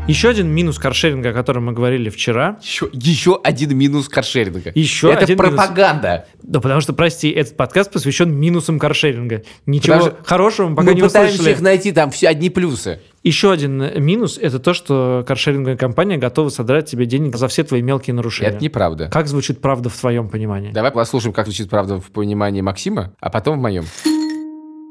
Еще 0.08 0.30
один 0.30 0.48
минус 0.48 0.80
каршеринга, 0.80 1.30
о 1.30 1.34
котором 1.34 1.66
мы 1.66 1.74
говорили 1.74 2.10
вчера. 2.10 2.58
Еще, 2.64 2.90
еще 2.94 3.40
один 3.44 3.78
минус 3.78 4.10
каршеринга. 4.10 4.72
Еще 4.74 5.12
Это 5.12 5.26
один 5.26 5.38
минус. 5.38 5.56
пропаганда. 5.56 6.26
Да 6.42 6.60
потому 6.62 6.82
что, 6.82 6.94
прости, 6.94 7.30
этот 7.30 7.56
подкаст 7.56 7.92
посвящен 7.92 8.32
минусам 8.32 8.80
каршеринга. 8.80 9.44
Ничего 9.68 9.98
Потому 9.98 10.18
хорошего 10.24 10.70
мы 10.70 10.76
пока 10.78 10.88
Мы 10.90 10.96
не 10.96 11.02
пытаемся 11.04 11.34
услышали. 11.36 11.54
их 11.54 11.62
найти, 11.62 11.92
там 11.92 12.10
все 12.10 12.28
одни 12.30 12.50
плюсы. 12.50 13.02
Еще 13.24 13.52
один 13.52 13.82
э, 13.82 14.00
минус– 14.00 14.38
это 14.42 14.60
то, 14.60 14.74
что 14.74 15.24
каршеринговая 15.28 15.78
компания 15.78 16.18
готова 16.18 16.50
содрать 16.50 16.90
тебе 16.90 17.06
денег 17.06 17.36
за 17.36 17.48
все 17.48 17.64
твои 17.64 17.82
мелкие 17.82 18.14
нарушения. 18.14 18.52
Это 18.52 18.64
неправда. 18.64 19.10
Как 19.10 19.28
звучит 19.28 19.62
правда 19.62 19.90
в 19.90 19.98
твоем 19.98 20.30
понимании? 20.30 20.72
Давай 20.72 20.92
послушаем, 20.92 21.34
как 21.34 21.46
звучит 21.46 21.70
правда 21.70 22.00
в 22.00 22.12
понимании 22.12 22.62
Максима, 22.62 23.14
а 23.20 23.30
потом 23.30 23.60
в 23.60 23.62
моем. 23.62 23.86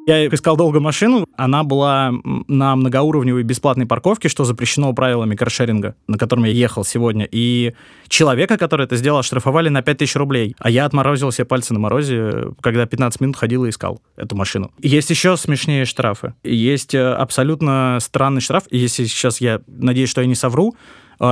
Я 0.08 0.26
искал 0.26 0.56
долго 0.56 0.80
машину, 0.80 1.26
она 1.36 1.64
была 1.64 2.14
на 2.46 2.76
многоуровневой 2.76 3.42
бесплатной 3.42 3.84
парковке, 3.84 4.30
что 4.30 4.44
запрещено 4.44 4.90
правилами 4.94 5.36
каршеринга, 5.36 5.96
на 6.06 6.16
котором 6.16 6.44
я 6.44 6.50
ехал 6.50 6.82
сегодня. 6.82 7.28
И 7.30 7.74
человека, 8.08 8.56
который 8.56 8.86
это 8.86 8.96
сделал, 8.96 9.22
штрафовали 9.22 9.68
на 9.68 9.82
5000 9.82 10.16
рублей. 10.16 10.56
А 10.60 10.70
я 10.70 10.86
отморозил 10.86 11.30
себе 11.30 11.44
пальцы 11.44 11.74
на 11.74 11.80
морозе, 11.80 12.54
когда 12.62 12.86
15 12.86 13.20
минут 13.20 13.36
ходил 13.36 13.66
и 13.66 13.68
искал 13.68 14.00
эту 14.16 14.34
машину. 14.34 14.70
Есть 14.78 15.10
еще 15.10 15.36
смешнее 15.36 15.84
штрафы. 15.84 16.32
Есть 16.42 16.94
э, 16.94 17.12
абсолютно 17.12 17.98
странный 18.00 18.40
штраф. 18.40 18.64
Если 18.70 19.04
сейчас 19.04 19.42
я 19.42 19.60
надеюсь, 19.66 20.08
что 20.08 20.22
я 20.22 20.26
не 20.26 20.34
совру, 20.34 20.74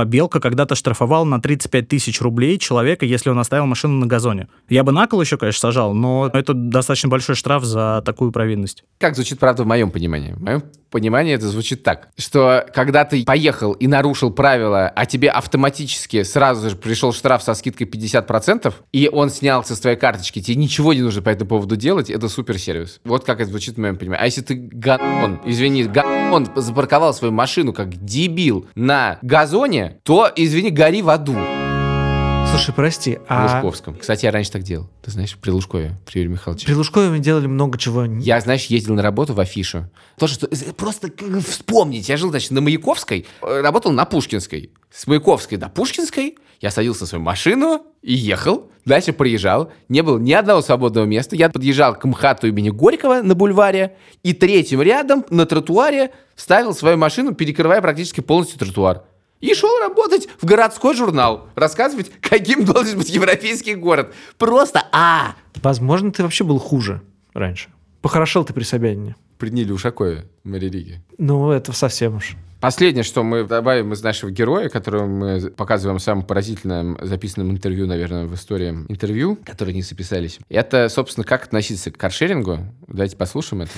Белка 0.05 0.39
когда-то 0.39 0.75
штрафовал 0.75 1.25
на 1.25 1.41
35 1.41 1.87
тысяч 1.87 2.21
рублей 2.21 2.57
человека, 2.57 3.05
если 3.05 3.29
он 3.29 3.39
оставил 3.39 3.65
машину 3.65 3.95
на 3.99 4.07
газоне. 4.07 4.47
Я 4.69 4.83
бы 4.83 4.91
на 4.91 5.07
кол 5.07 5.21
еще, 5.21 5.37
конечно, 5.37 5.59
сажал, 5.59 5.93
но 5.93 6.29
это 6.33 6.53
достаточно 6.53 7.09
большой 7.09 7.35
штраф 7.35 7.63
за 7.63 8.01
такую 8.05 8.31
провинность. 8.31 8.83
Как 8.99 9.15
звучит, 9.15 9.39
правда, 9.39 9.63
в 9.63 9.67
моем 9.67 9.91
понимании? 9.91 10.33
В 10.33 10.41
моем 10.41 10.63
понимании 10.89 11.33
это 11.33 11.47
звучит 11.49 11.83
так, 11.83 12.09
что 12.17 12.65
когда 12.73 13.05
ты 13.05 13.23
поехал 13.25 13.73
и 13.73 13.87
нарушил 13.87 14.31
правила, 14.31 14.87
а 14.87 15.05
тебе 15.05 15.29
автоматически 15.29 16.23
сразу 16.23 16.69
же 16.69 16.75
пришел 16.75 17.11
штраф 17.13 17.43
со 17.43 17.53
скидкой 17.53 17.87
50%, 17.87 18.73
и 18.93 19.09
он 19.11 19.29
снялся 19.29 19.75
с 19.75 19.79
твоей 19.79 19.97
карточки, 19.97 20.41
тебе 20.41 20.55
ничего 20.55 20.93
не 20.93 21.01
нужно 21.01 21.21
по 21.21 21.29
этому 21.29 21.49
поводу 21.49 21.75
делать, 21.75 22.09
это 22.09 22.29
суперсервис. 22.29 23.01
Вот 23.03 23.25
как 23.25 23.41
это 23.41 23.49
звучит 23.49 23.75
в 23.75 23.79
моем 23.79 23.97
понимании. 23.97 24.23
А 24.23 24.25
если 24.25 24.41
ты 24.41 24.55
гон, 24.55 25.39
извини, 25.45 25.83
гон 25.83 26.47
запарковал 26.55 27.13
свою 27.13 27.33
машину 27.33 27.73
как 27.73 28.03
дебил 28.03 28.65
на 28.75 29.19
газоне, 29.21 29.76
то, 30.03 30.31
извини, 30.35 30.71
гори 30.71 31.01
в 31.01 31.09
аду. 31.09 31.37
Слушай, 32.49 32.73
прости, 32.73 33.15
В 33.15 33.19
а 33.27 33.43
Лужковском. 33.43 33.95
Кстати, 33.95 34.25
я 34.25 34.31
раньше 34.31 34.51
так 34.51 34.63
делал. 34.63 34.89
Ты 35.03 35.11
знаешь, 35.11 35.35
при 35.35 35.51
Лужкове, 35.51 35.97
при 36.05 36.19
Юрии 36.19 36.31
Михайловиче. 36.31 36.65
при 36.65 36.73
Лужкове 36.73 37.09
мы 37.09 37.19
делали 37.19 37.45
много 37.45 37.77
чего. 37.77 38.05
Я, 38.05 38.39
знаешь, 38.39 38.65
ездил 38.65 38.95
на 38.95 39.01
работу 39.01 39.33
в 39.33 39.39
Афишу. 39.39 39.89
То, 40.17 40.27
что 40.27 40.47
просто 40.75 41.09
как 41.11 41.29
бы 41.29 41.41
вспомнить. 41.41 42.07
Я 42.09 42.17
жил, 42.17 42.29
значит, 42.29 42.51
на 42.51 42.61
Маяковской, 42.61 43.25
э, 43.41 43.61
работал 43.61 43.91
на 43.91 44.05
Пушкинской. 44.05 44.71
С 44.91 45.07
Маяковской 45.07 45.57
до 45.57 45.67
Пушкинской 45.69 46.37
я 46.61 46.71
садился 46.71 47.05
в 47.05 47.09
свою 47.09 47.23
машину 47.23 47.85
и 48.01 48.13
ехал. 48.13 48.71
Дальше 48.85 49.13
приезжал. 49.13 49.71
Не 49.89 50.01
было 50.01 50.17
ни 50.17 50.31
одного 50.31 50.61
свободного 50.61 51.05
места. 51.05 51.35
Я 51.35 51.49
подъезжал 51.49 51.95
к 51.95 52.05
МХАТу 52.05 52.47
имени 52.47 52.69
Горького 52.69 53.21
на 53.21 53.35
бульваре. 53.35 53.97
И 54.23 54.33
третьим 54.33 54.81
рядом 54.81 55.25
на 55.29 55.45
тротуаре 55.45 56.11
ставил 56.35 56.73
свою 56.73 56.97
машину, 56.97 57.35
перекрывая 57.35 57.81
практически 57.81 58.21
полностью 58.21 58.57
тротуар. 58.57 59.03
И 59.39 59.53
шел 59.53 59.77
работать 59.79 60.27
в 60.41 60.45
городской 60.45 60.95
журнал. 60.95 61.49
Рассказывать, 61.55 62.11
каким 62.21 62.65
должен 62.65 62.97
быть 62.97 63.09
европейский 63.09 63.75
город. 63.75 64.13
Просто 64.37 64.85
а! 64.91 65.35
Возможно, 65.55 66.11
ты 66.11 66.23
вообще 66.23 66.43
был 66.43 66.59
хуже 66.59 67.01
раньше. 67.33 67.69
Похорошел 68.01 68.43
ты 68.43 68.53
при 68.53 68.63
Собянине. 68.63 69.15
При 69.37 69.49
Ниле 69.49 69.73
Ушакове, 69.73 70.27
Марии 70.43 70.69
Риге. 70.69 71.01
Ну, 71.17 71.51
это 71.51 71.71
совсем 71.73 72.15
уж. 72.15 72.35
Последнее, 72.59 73.03
что 73.03 73.23
мы 73.23 73.43
добавим 73.43 73.93
из 73.93 74.01
нашего 74.01 74.31
героя, 74.31 74.69
которого 74.69 75.05
мы 75.05 75.51
показываем 75.51 75.99
в 75.99 76.01
самом 76.01 76.23
поразительном 76.23 76.97
записанном 77.01 77.51
интервью, 77.51 77.85
наверное, 77.85 78.25
в 78.25 78.33
истории 78.33 78.69
интервью, 78.89 79.37
которые 79.45 79.75
не 79.75 79.83
записались, 79.83 80.39
это, 80.49 80.89
собственно, 80.89 81.23
как 81.23 81.45
относиться 81.45 81.91
к 81.91 81.97
каршерингу. 81.97 82.59
Давайте 82.87 83.15
послушаем 83.15 83.63
это. 83.63 83.71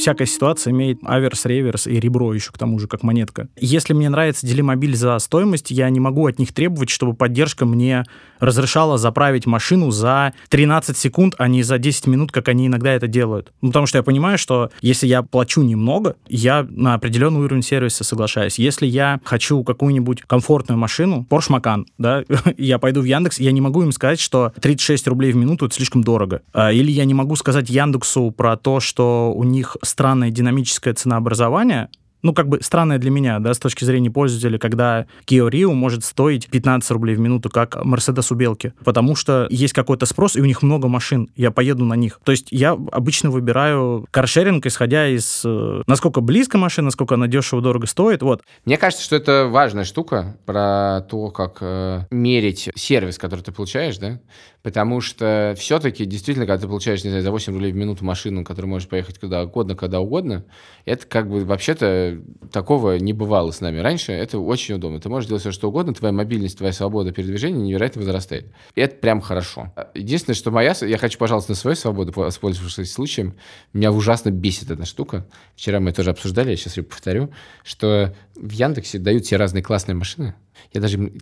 Всякая 0.00 0.26
ситуация 0.26 0.70
имеет 0.70 0.98
аверс, 1.04 1.44
реверс 1.44 1.86
и 1.86 2.00
ребро 2.00 2.32
еще 2.32 2.52
к 2.52 2.58
тому 2.58 2.78
же, 2.78 2.88
как 2.88 3.02
монетка. 3.02 3.48
Если 3.56 3.92
мне 3.92 4.08
нравится 4.08 4.46
делимобиль 4.46 4.96
за 4.96 5.18
стоимость, 5.18 5.70
я 5.70 5.90
не 5.90 6.00
могу 6.00 6.26
от 6.26 6.38
них 6.38 6.54
требовать, 6.54 6.88
чтобы 6.88 7.12
поддержка 7.12 7.66
мне 7.66 8.04
разрешала 8.38 8.96
заправить 8.96 9.44
машину 9.44 9.90
за 9.90 10.32
13 10.48 10.96
секунд, 10.96 11.34
а 11.36 11.48
не 11.48 11.62
за 11.62 11.76
10 11.76 12.06
минут, 12.06 12.32
как 12.32 12.48
они 12.48 12.68
иногда 12.68 12.92
это 12.92 13.08
делают. 13.08 13.52
Ну, 13.60 13.68
потому 13.68 13.84
что 13.84 13.98
я 13.98 14.02
понимаю, 14.02 14.38
что 14.38 14.70
если 14.80 15.06
я 15.06 15.22
плачу 15.22 15.60
немного, 15.60 16.16
я 16.28 16.66
на 16.70 16.94
определенный 16.94 17.40
уровень 17.40 17.62
сервиса 17.62 18.02
соглашаюсь. 18.02 18.29
Если 18.58 18.86
я 18.86 19.20
хочу 19.24 19.62
какую-нибудь 19.64 20.22
комфортную 20.22 20.78
машину, 20.78 21.26
Porsche 21.28 21.60
Macan, 21.60 21.84
да, 21.98 22.24
я 22.56 22.78
пойду 22.78 23.00
в 23.00 23.04
Яндекс, 23.04 23.40
я 23.40 23.52
не 23.52 23.60
могу 23.60 23.82
им 23.82 23.92
сказать, 23.92 24.20
что 24.20 24.52
36 24.60 25.06
рублей 25.08 25.32
в 25.32 25.36
минуту 25.36 25.66
это 25.66 25.74
слишком 25.74 26.02
дорого. 26.02 26.42
А, 26.52 26.72
Или 26.72 26.90
я 26.90 27.04
не 27.04 27.14
могу 27.14 27.36
сказать 27.36 27.68
Яндексу 27.70 28.30
про 28.30 28.56
то, 28.56 28.80
что 28.80 29.32
у 29.34 29.44
них 29.44 29.76
странное 29.82 30.30
динамическое 30.30 30.94
ценообразование, 30.94 31.88
ну, 32.22 32.34
как 32.34 32.48
бы 32.48 32.60
странное 32.62 32.98
для 32.98 33.10
меня, 33.10 33.38
да, 33.38 33.54
с 33.54 33.58
точки 33.58 33.84
зрения 33.84 34.10
пользователя, 34.10 34.58
когда 34.58 35.06
Kia 35.26 35.48
Rio 35.48 35.72
может 35.72 36.04
стоить 36.04 36.48
15 36.48 36.90
рублей 36.90 37.16
в 37.16 37.20
минуту, 37.20 37.50
как 37.50 37.76
Mercedes 37.76 38.26
у 38.30 38.34
Белки, 38.34 38.72
потому 38.84 39.16
что 39.16 39.46
есть 39.50 39.72
какой-то 39.72 40.06
спрос, 40.06 40.36
и 40.36 40.40
у 40.40 40.44
них 40.44 40.62
много 40.62 40.88
машин, 40.88 41.30
я 41.36 41.50
поеду 41.50 41.84
на 41.84 41.94
них. 41.94 42.20
То 42.24 42.32
есть 42.32 42.48
я 42.50 42.72
обычно 42.72 43.30
выбираю 43.30 44.06
каршеринг, 44.10 44.66
исходя 44.66 45.08
из, 45.08 45.42
э, 45.44 45.82
насколько 45.86 46.20
близко 46.20 46.58
машина, 46.58 46.86
насколько 46.86 47.14
она 47.14 47.26
дешево, 47.26 47.62
дорого 47.62 47.86
стоит, 47.86 48.22
вот. 48.22 48.42
Мне 48.64 48.76
кажется, 48.76 49.04
что 49.04 49.16
это 49.16 49.46
важная 49.50 49.84
штука 49.84 50.36
про 50.46 51.04
то, 51.08 51.30
как 51.30 51.58
э, 51.60 52.06
мерить 52.10 52.70
сервис, 52.74 53.18
который 53.18 53.40
ты 53.40 53.52
получаешь, 53.52 53.98
да? 53.98 54.20
Потому 54.62 55.00
что 55.00 55.54
все-таки, 55.56 56.04
действительно, 56.04 56.46
когда 56.46 56.60
ты 56.60 56.66
получаешь, 56.66 57.02
не 57.02 57.10
знаю, 57.10 57.22
за 57.22 57.30
8 57.30 57.52
рублей 57.54 57.72
в 57.72 57.76
минуту 57.76 58.04
машину, 58.04 58.44
которую 58.44 58.70
можешь 58.70 58.88
поехать 58.88 59.18
куда 59.18 59.44
угодно, 59.44 59.74
когда 59.74 60.00
угодно, 60.00 60.44
это 60.84 61.06
как 61.06 61.30
бы 61.30 61.44
вообще-то 61.44 62.09
такого 62.52 62.96
не 62.98 63.12
бывало 63.12 63.50
с 63.50 63.60
нами 63.60 63.78
раньше. 63.78 64.12
Это 64.12 64.38
очень 64.38 64.74
удобно. 64.74 65.00
Ты 65.00 65.08
можешь 65.08 65.28
делать 65.28 65.42
все, 65.42 65.52
что 65.52 65.68
угодно, 65.68 65.94
твоя 65.94 66.12
мобильность, 66.12 66.58
твоя 66.58 66.72
свобода 66.72 67.12
передвижения 67.12 67.60
невероятно 67.60 68.00
возрастает. 68.00 68.52
И 68.74 68.80
это 68.80 68.96
прям 68.96 69.20
хорошо. 69.20 69.72
Единственное, 69.94 70.34
что 70.34 70.50
моя... 70.50 70.74
Я 70.80 70.98
хочу, 70.98 71.18
пожалуйста, 71.18 71.52
на 71.52 71.56
свою 71.56 71.76
свободу, 71.76 72.12
воспользовавшись 72.14 72.92
случаем, 72.92 73.34
меня 73.72 73.92
ужасно 73.92 74.30
бесит 74.30 74.70
эта 74.70 74.84
штука. 74.84 75.26
Вчера 75.56 75.80
мы 75.80 75.92
тоже 75.92 76.10
обсуждали, 76.10 76.50
я 76.50 76.56
сейчас 76.56 76.76
ее 76.76 76.84
повторю, 76.84 77.30
что 77.64 78.14
в 78.34 78.50
Яндексе 78.50 78.98
дают 78.98 79.24
все 79.24 79.36
разные 79.36 79.62
классные 79.62 79.94
машины. 79.94 80.34
Я 80.72 80.80
даже 80.80 81.12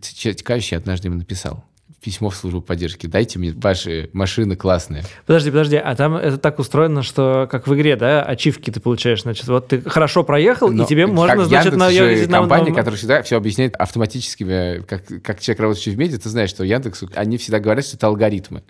каюсь, 0.44 0.72
однажды 0.72 1.08
им 1.08 1.18
написал 1.18 1.64
письмо 2.02 2.30
в 2.30 2.36
службу 2.36 2.60
поддержки. 2.60 3.06
Дайте 3.06 3.38
мне 3.38 3.52
ваши 3.52 4.08
машины 4.12 4.56
классные. 4.56 5.02
Подожди, 5.26 5.50
подожди, 5.50 5.76
а 5.76 5.94
там 5.96 6.14
это 6.16 6.38
так 6.38 6.58
устроено, 6.58 7.02
что 7.02 7.48
как 7.50 7.66
в 7.66 7.74
игре, 7.74 7.96
да, 7.96 8.22
ачивки 8.22 8.70
ты 8.70 8.80
получаешь, 8.80 9.22
значит, 9.22 9.48
вот 9.48 9.68
ты 9.68 9.80
хорошо 9.82 10.22
проехал, 10.22 10.70
Но 10.70 10.84
и 10.84 10.86
тебе 10.86 11.06
как 11.06 11.14
можно, 11.14 11.44
значит, 11.44 11.72
Яндекс 11.72 11.76
на, 11.76 11.90
же 11.90 12.26
на- 12.28 12.38
компания, 12.38 12.70
на- 12.70 12.76
которая 12.76 12.96
всегда 12.96 13.22
все 13.22 13.36
объясняет 13.36 13.74
автоматическими, 13.76 14.82
как, 14.86 15.02
как 15.22 15.40
человек, 15.40 15.60
работающий 15.60 15.92
в 15.92 15.98
медиа, 15.98 16.18
ты 16.18 16.28
знаешь, 16.28 16.50
что 16.50 16.64
Яндекс, 16.64 17.04
они 17.14 17.36
всегда 17.36 17.58
говорят, 17.58 17.84
что 17.84 17.96
это 17.96 18.06
алгоритмы. 18.06 18.62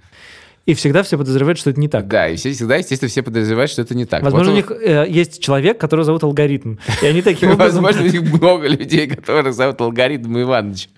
И 0.64 0.74
всегда 0.74 1.02
все 1.02 1.16
подозревают, 1.16 1.58
что 1.58 1.70
это 1.70 1.80
не 1.80 1.88
так. 1.88 2.08
Да, 2.08 2.28
и 2.28 2.36
все, 2.36 2.52
всегда, 2.52 2.76
естественно, 2.76 3.08
все 3.08 3.22
подозревают, 3.22 3.70
что 3.70 3.80
это 3.80 3.94
не 3.94 4.04
так. 4.04 4.22
Возможно, 4.22 4.52
Вот 4.52 4.52
у 4.52 4.56
них 4.56 4.70
э, 4.86 5.06
есть 5.08 5.42
человек, 5.42 5.78
которого 5.78 6.04
зовут 6.04 6.24
алгоритм. 6.24 6.76
И 7.02 7.06
они 7.06 7.22
таким 7.22 7.50
образом... 7.52 7.82
Возможно, 7.82 8.02
у 8.02 8.12
них 8.12 8.32
много 8.34 8.68
людей, 8.68 9.06
которых 9.08 9.54
зовут 9.54 9.80
алгоритм 9.80 10.38
Иванович. 10.42 10.90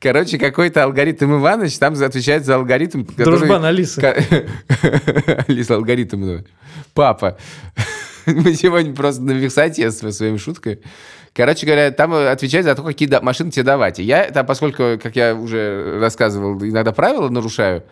Короче, 0.00 0.38
какой-то 0.38 0.84
алгоритм 0.84 1.34
Иванович 1.38 1.78
там 1.78 1.92
отвечает 2.02 2.46
за 2.46 2.54
алгоритм, 2.56 3.04
который... 3.04 3.24
Дружбан 3.38 3.64
Алисы. 3.66 4.00
Ка- 4.00 4.16
Алиса, 5.46 5.74
алгоритм. 5.74 6.38
Папа. 6.94 7.36
Мы 8.26 8.54
сегодня 8.54 8.94
просто 8.94 9.22
на 9.22 9.32
вексате 9.32 9.90
со 9.90 10.10
своими 10.12 10.38
шутками. 10.38 10.78
Короче 11.34 11.66
говоря, 11.66 11.90
там 11.90 12.12
отвечает 12.14 12.64
за 12.64 12.74
то, 12.74 12.82
какие 12.82 13.08
машины 13.22 13.50
тебе 13.50 13.62
давать. 13.64 13.98
И 14.00 14.02
я, 14.02 14.30
там, 14.30 14.46
поскольку, 14.46 14.98
как 15.00 15.14
я 15.16 15.34
уже 15.34 15.98
рассказывал, 16.00 16.58
иногда 16.64 16.92
правила 16.92 17.28
нарушаю, 17.28 17.84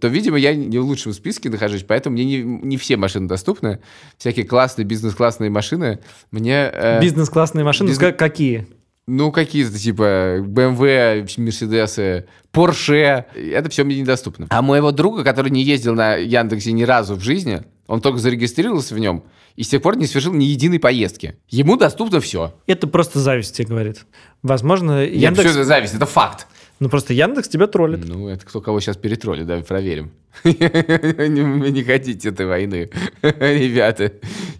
то, 0.00 0.08
видимо, 0.08 0.36
я 0.36 0.54
не 0.54 0.78
в 0.78 0.84
лучшем 0.84 1.12
списке 1.12 1.48
нахожусь, 1.48 1.84
поэтому 1.84 2.14
мне 2.14 2.24
не, 2.24 2.38
не 2.42 2.76
все 2.76 2.96
машины 2.96 3.28
доступны. 3.28 3.78
Всякие 4.18 4.44
классные, 4.44 4.84
бизнес-классные 4.84 5.48
машины 5.48 6.00
мне... 6.32 6.70
э, 6.72 7.00
Бизнес-классные 7.00 7.64
машины, 7.64 7.88
бизнес- 7.90 8.16
какие? 8.16 8.66
Ну, 9.06 9.30
какие-то, 9.30 9.78
типа, 9.78 10.38
BMW, 10.40 11.28
Мерседесы, 11.38 12.26
Porsche. 12.52 13.24
Это 13.34 13.70
все 13.70 13.84
мне 13.84 14.00
недоступно. 14.00 14.46
А 14.50 14.62
моего 14.62 14.90
друга, 14.90 15.22
который 15.22 15.50
не 15.50 15.62
ездил 15.62 15.94
на 15.94 16.16
Яндексе 16.16 16.72
ни 16.72 16.82
разу 16.82 17.14
в 17.14 17.20
жизни, 17.20 17.62
он 17.86 18.00
только 18.00 18.18
зарегистрировался 18.18 18.94
в 18.94 18.98
нем 18.98 19.24
и 19.56 19.62
с 19.62 19.68
тех 19.68 19.80
пор 19.80 19.96
не 19.96 20.06
совершил 20.06 20.34
ни 20.34 20.44
единой 20.44 20.78
поездки. 20.78 21.36
Ему 21.48 21.76
доступно 21.76 22.20
все. 22.20 22.54
Это 22.66 22.86
просто 22.86 23.20
зависть 23.20 23.56
тебе 23.56 23.68
говорит. 23.68 24.04
Возможно, 24.42 25.04
Нет, 25.06 25.14
Яндекс... 25.14 25.50
что 25.50 25.60
это 25.60 25.64
зависть? 25.64 25.94
Это 25.94 26.06
факт. 26.06 26.46
Ну, 26.78 26.90
просто 26.90 27.14
Яндекс 27.14 27.48
тебя 27.48 27.66
троллит. 27.66 28.06
Ну, 28.06 28.28
это 28.28 28.44
кто 28.44 28.60
кого 28.60 28.80
сейчас 28.80 28.98
перетроллит, 28.98 29.46
давай 29.46 29.64
проверим. 29.64 30.12
Вы 30.44 31.70
не 31.70 31.82
хотите 31.82 32.28
этой 32.30 32.46
войны, 32.46 32.90
ребята. 33.22 34.12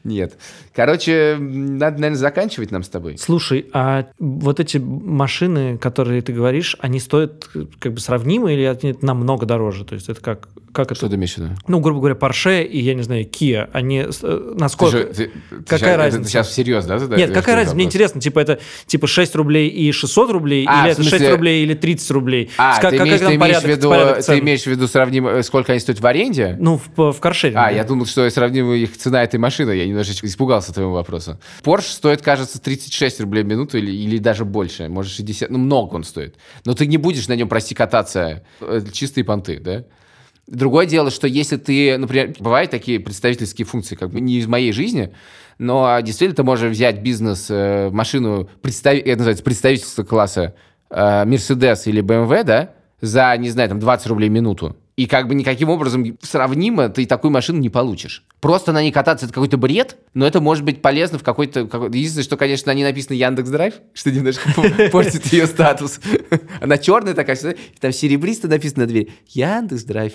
Нет. 0.04 0.34
Короче, 0.74 1.36
надо, 1.40 1.96
наверное, 2.00 2.18
заканчивать 2.18 2.70
нам 2.70 2.82
с 2.82 2.88
тобой. 2.88 3.16
Слушай, 3.18 3.66
а 3.72 4.06
вот 4.18 4.60
эти 4.60 4.76
машины, 4.76 5.78
которые 5.78 6.20
ты 6.20 6.32
говоришь, 6.34 6.76
они 6.80 7.00
стоят 7.00 7.48
э, 7.54 7.64
как 7.78 7.94
бы 7.94 8.00
сравнимы 8.00 8.52
или 8.52 8.64
они 8.64 8.94
намного 9.00 9.46
дороже? 9.46 9.86
То 9.86 9.94
есть 9.94 10.10
это 10.10 10.20
как, 10.20 10.48
как 10.72 10.94
Что 10.94 11.06
это? 11.06 11.14
ты 11.14 11.16
имеешь 11.16 11.32
в 11.34 11.38
виду? 11.38 11.48
Ну, 11.66 11.80
грубо 11.80 12.00
говоря, 12.00 12.14
Porsche 12.14 12.62
и, 12.62 12.78
я 12.78 12.92
не 12.92 13.00
знаю, 13.02 13.24
Kia, 13.24 13.70
они 13.72 14.04
э, 14.22 14.54
насколько... 14.58 14.98
Ты 14.98 15.14
же- 15.14 15.14
ты- 15.14 15.30
какая 15.66 15.94
это 15.94 15.96
разница? 16.02 16.24
Ты 16.24 16.28
сейчас 16.30 16.48
всерьез, 16.48 16.84
да? 16.84 16.98
Нет, 17.16 17.32
какая 17.32 17.56
разница? 17.56 17.74
Мне 17.74 17.84
интересно, 17.86 18.20
типа 18.20 18.40
это 18.40 18.58
типа 18.86 19.06
6 19.06 19.34
рублей 19.34 19.68
и 19.70 19.90
600 19.92 20.30
рублей, 20.30 20.66
А, 20.68 20.82
или 20.82 20.92
это 20.92 21.02
6 21.02 21.10
смысле- 21.16 21.30
рублей 21.32 21.62
или 21.62 21.72
30 21.72 22.10
рублей? 22.10 22.50
А, 22.58 22.78
Ска- 22.78 22.90
ты, 22.90 22.96
имеешь, 22.98 23.20
там 23.20 23.28
ты, 23.30 23.36
имеешь 23.36 23.62
порядок- 23.62 23.64
виду, 23.70 24.22
ты 24.26 24.38
имеешь 24.40 24.62
в 24.64 24.66
виду 24.66 24.86
сравнимо, 24.88 25.42
сколько 25.42 25.65
они 25.72 25.80
стоят 25.80 26.00
в 26.00 26.06
аренде? 26.06 26.56
Ну, 26.58 26.78
в, 26.96 27.12
в 27.12 27.20
каршеринге. 27.20 27.60
А, 27.60 27.70
я 27.72 27.84
думал, 27.84 28.06
что 28.06 28.28
сравнимо 28.30 28.74
их 28.74 28.96
цена 28.96 29.22
этой 29.22 29.38
машины. 29.38 29.72
Я 29.72 29.86
немножечко 29.86 30.26
испугался 30.26 30.72
твоего 30.72 30.92
вопроса. 30.92 31.38
Porsche 31.62 31.90
стоит, 31.90 32.22
кажется, 32.22 32.60
36 32.60 33.20
рублей 33.20 33.42
в 33.44 33.46
минуту 33.46 33.78
или, 33.78 33.90
или 33.90 34.18
даже 34.18 34.44
больше. 34.44 34.88
Может, 34.88 35.12
60. 35.12 35.50
Ну, 35.50 35.58
много 35.58 35.94
он 35.94 36.04
стоит. 36.04 36.36
Но 36.64 36.74
ты 36.74 36.86
не 36.86 36.96
будешь 36.96 37.28
на 37.28 37.34
нем, 37.34 37.48
прости, 37.48 37.74
кататься. 37.74 38.44
э, 38.60 38.80
Чистые 38.92 39.24
понты, 39.24 39.60
да? 39.60 39.84
Другое 40.46 40.86
дело, 40.86 41.10
что 41.10 41.26
если 41.26 41.56
ты, 41.56 41.98
например, 41.98 42.34
бывают 42.38 42.70
такие 42.70 43.00
представительские 43.00 43.66
функции, 43.66 43.96
как 43.96 44.10
бы 44.10 44.20
не 44.20 44.38
из 44.38 44.46
моей 44.46 44.70
жизни, 44.70 45.12
но 45.58 45.98
действительно 46.00 46.36
ты 46.36 46.42
можешь 46.44 46.70
взять 46.70 47.00
бизнес, 47.02 47.46
э, 47.50 47.90
машину, 47.90 48.48
представ... 48.62 48.94
это 48.94 49.16
называется 49.18 49.42
представительство 49.42 50.04
класса 50.04 50.54
э, 50.88 51.24
Mercedes 51.24 51.82
или 51.86 52.00
BMW, 52.00 52.44
да, 52.44 52.70
за, 53.00 53.36
не 53.36 53.50
знаю, 53.50 53.70
там 53.70 53.80
20 53.80 54.06
рублей 54.06 54.28
в 54.28 54.32
минуту. 54.32 54.76
И 54.96 55.06
как 55.06 55.28
бы 55.28 55.34
никаким 55.34 55.68
образом 55.68 56.16
сравнимо 56.22 56.88
ты 56.88 57.04
такую 57.04 57.30
машину 57.30 57.58
не 57.58 57.68
получишь. 57.68 58.24
Просто 58.40 58.72
на 58.72 58.80
ней 58.80 58.90
кататься 58.90 59.26
это 59.26 59.34
какой-то 59.34 59.58
бред, 59.58 59.98
но 60.14 60.26
это 60.26 60.40
может 60.40 60.64
быть 60.64 60.80
полезно 60.80 61.18
в 61.18 61.22
какой-то... 61.22 61.66
Какой 61.66 61.88
Единственное, 61.88 62.24
что, 62.24 62.38
конечно, 62.38 62.72
на 62.72 62.76
ней 62.76 62.84
написано 62.84 63.14
Яндекс 63.14 63.50
Драйв, 63.50 63.74
что 63.92 64.10
немножко 64.10 64.48
портит 64.92 65.26
ее 65.26 65.46
статус. 65.46 66.00
Она 66.62 66.78
черная 66.78 67.12
такая, 67.12 67.36
там 67.78 67.92
серебристо 67.92 68.48
написано 68.48 68.82
на 68.82 68.86
двери. 68.86 69.10
Яндекс 69.28 69.84
Драйв. 69.84 70.14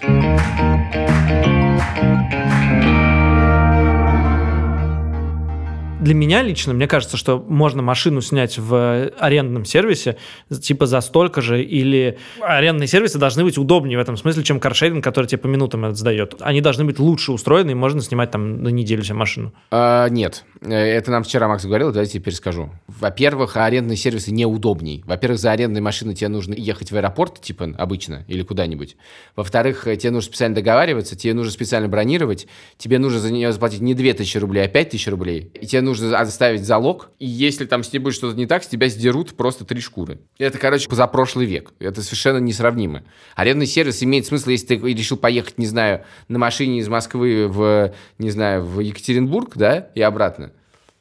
Для 6.02 6.16
меня 6.16 6.42
лично, 6.42 6.74
мне 6.74 6.88
кажется, 6.88 7.16
что 7.16 7.38
можно 7.40 7.82
машину 7.82 8.22
снять 8.22 8.58
в 8.58 9.12
арендном 9.20 9.66
сервисе 9.66 10.18
типа 10.62 10.88
за 10.88 11.00
столько 11.00 11.42
же, 11.42 11.64
или 11.64 12.18
арендные 12.42 12.88
сервисы 12.88 13.20
должны 13.20 13.44
быть 13.44 13.58
удобнее 13.58 13.98
в 13.98 14.02
этом 14.02 14.18
смысле, 14.18 14.44
чем 14.44 14.60
каршеринг, 14.60 15.04
который 15.04 15.28
тебе 15.28 15.38
по 15.38 15.48
минутам 15.48 15.86
это 15.86 15.96
сдает. 15.96 16.36
Они 16.40 16.60
должны 16.60 16.86
быть 16.86 16.98
лучше 16.98 17.32
устроены, 17.32 17.72
и 17.72 17.76
можно 17.76 18.02
снимать 18.02 18.32
там 18.32 18.64
на 18.64 18.70
неделю 18.70 19.04
себе 19.04 19.14
машину. 19.14 19.54
А, 19.70 20.08
нет, 20.10 20.44
это 20.62 21.12
нам 21.12 21.24
вчера 21.24 21.48
Макс 21.48 21.64
говорил, 21.64 21.92
давайте 21.92 22.14
теперь 22.14 22.34
скажу. 22.34 22.72
Во-первых, 22.88 23.56
арендные 23.58 23.96
сервисы 23.96 24.32
неудобней. 24.32 25.04
Во-первых, 25.06 25.40
за 25.40 25.52
арендной 25.52 25.82
машиной 25.82 26.16
тебе 26.16 26.30
нужно 26.30 26.56
ехать 26.56 26.92
в 26.92 26.96
аэропорт, 26.96 27.42
типа 27.42 27.76
обычно, 27.78 28.26
или 28.28 28.42
куда-нибудь. 28.42 28.98
Во-вторых, 29.36 29.84
тебе 29.84 30.10
нужно 30.10 30.30
специально 30.30 30.56
договариваться, 30.56 31.16
тебе 31.16 31.36
нужно 31.36 31.52
специально 31.52 31.88
бронировать, 31.88 32.48
тебе 32.78 32.98
нужно 32.98 33.20
за 33.20 33.32
нее 33.32 33.52
заплатить 33.52 33.82
не 33.82 33.94
2000 33.94 34.38
рублей, 34.40 34.66
а 34.66 34.68
5000 34.68 35.08
рублей. 35.10 35.52
И 35.54 35.68
тебе 35.68 35.82
нужно 35.82 35.91
нужно 35.92 36.20
оставить 36.20 36.66
залог, 36.66 37.12
и 37.20 37.26
если 37.26 37.66
там 37.66 37.84
с 37.84 37.92
ней 37.92 38.00
будет 38.00 38.16
что-то 38.16 38.38
не 38.38 38.46
так, 38.46 38.64
с 38.64 38.68
тебя 38.68 38.88
сдерут 38.90 39.34
просто 39.36 39.66
три 39.66 39.82
шкуры. 39.82 40.20
Это, 40.38 40.58
короче, 40.58 40.88
за 40.90 41.08
прошлый 41.08 41.46
век. 41.46 41.74
Это 41.80 42.02
совершенно 42.02 42.38
несравнимо. 42.38 43.04
Арендный 43.36 43.66
сервис 43.68 44.02
имеет 44.04 44.26
смысл, 44.26 44.50
если 44.50 44.76
ты 44.76 44.94
решил 44.94 45.18
поехать, 45.18 45.58
не 45.58 45.68
знаю, 45.68 46.04
на 46.28 46.40
машине 46.40 46.80
из 46.80 46.88
Москвы 46.88 47.48
в, 47.48 47.94
не 48.18 48.30
знаю, 48.32 48.64
в 48.64 48.80
Екатеринбург, 48.80 49.56
да, 49.56 49.90
и 49.94 50.02
обратно. 50.02 50.52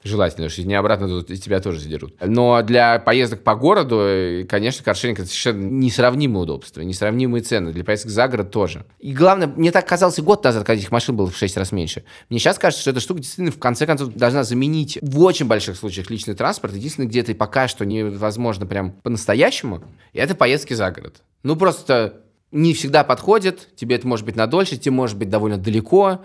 Желательно, 0.02 0.48
что 0.48 0.62
не 0.62 0.74
обратно 0.74 1.08
тут 1.08 1.26
тебя 1.26 1.60
тоже 1.60 1.80
задерут. 1.80 2.14
Но 2.24 2.62
для 2.62 2.98
поездок 2.98 3.42
по 3.42 3.54
городу, 3.54 4.00
э, 4.00 4.44
конечно, 4.44 4.82
каршеринг 4.82 5.18
это 5.18 5.28
совершенно 5.28 5.62
несравнимые 5.62 6.42
удобства, 6.42 6.80
несравнимые 6.80 7.42
цены. 7.42 7.72
Для 7.72 7.84
поездок 7.84 8.10
за 8.10 8.26
город 8.26 8.50
тоже. 8.50 8.86
И 8.98 9.12
главное, 9.12 9.46
мне 9.46 9.70
так 9.70 9.86
казалось 9.86 10.18
и 10.18 10.22
год 10.22 10.42
назад, 10.42 10.64
когда 10.64 10.80
этих 10.80 10.90
машин 10.90 11.16
было 11.16 11.28
в 11.28 11.36
6 11.36 11.56
раз 11.58 11.70
меньше. 11.72 12.04
Мне 12.30 12.38
сейчас 12.38 12.58
кажется, 12.58 12.80
что 12.80 12.92
эта 12.92 13.00
штука 13.00 13.20
действительно 13.20 13.52
в 13.52 13.58
конце 13.58 13.86
концов 13.86 14.14
должна 14.14 14.42
заменить 14.42 14.98
в 15.02 15.20
очень 15.20 15.46
больших 15.46 15.76
случаях 15.76 16.08
личный 16.08 16.34
транспорт. 16.34 16.74
Единственное, 16.74 17.08
где-то 17.08 17.32
и 17.32 17.34
пока 17.34 17.68
что 17.68 17.84
невозможно 17.84 18.64
прям 18.64 18.92
по-настоящему, 18.92 19.84
это 20.14 20.34
поездки 20.34 20.72
за 20.72 20.90
город. 20.90 21.22
Ну, 21.42 21.56
просто 21.56 22.22
не 22.52 22.72
всегда 22.72 23.04
подходит, 23.04 23.68
тебе 23.76 23.96
это 23.96 24.08
может 24.08 24.24
быть 24.24 24.36
на 24.36 24.46
дольше, 24.46 24.76
тебе 24.78 24.92
может 24.92 25.18
быть 25.18 25.28
довольно 25.28 25.58
далеко, 25.58 26.22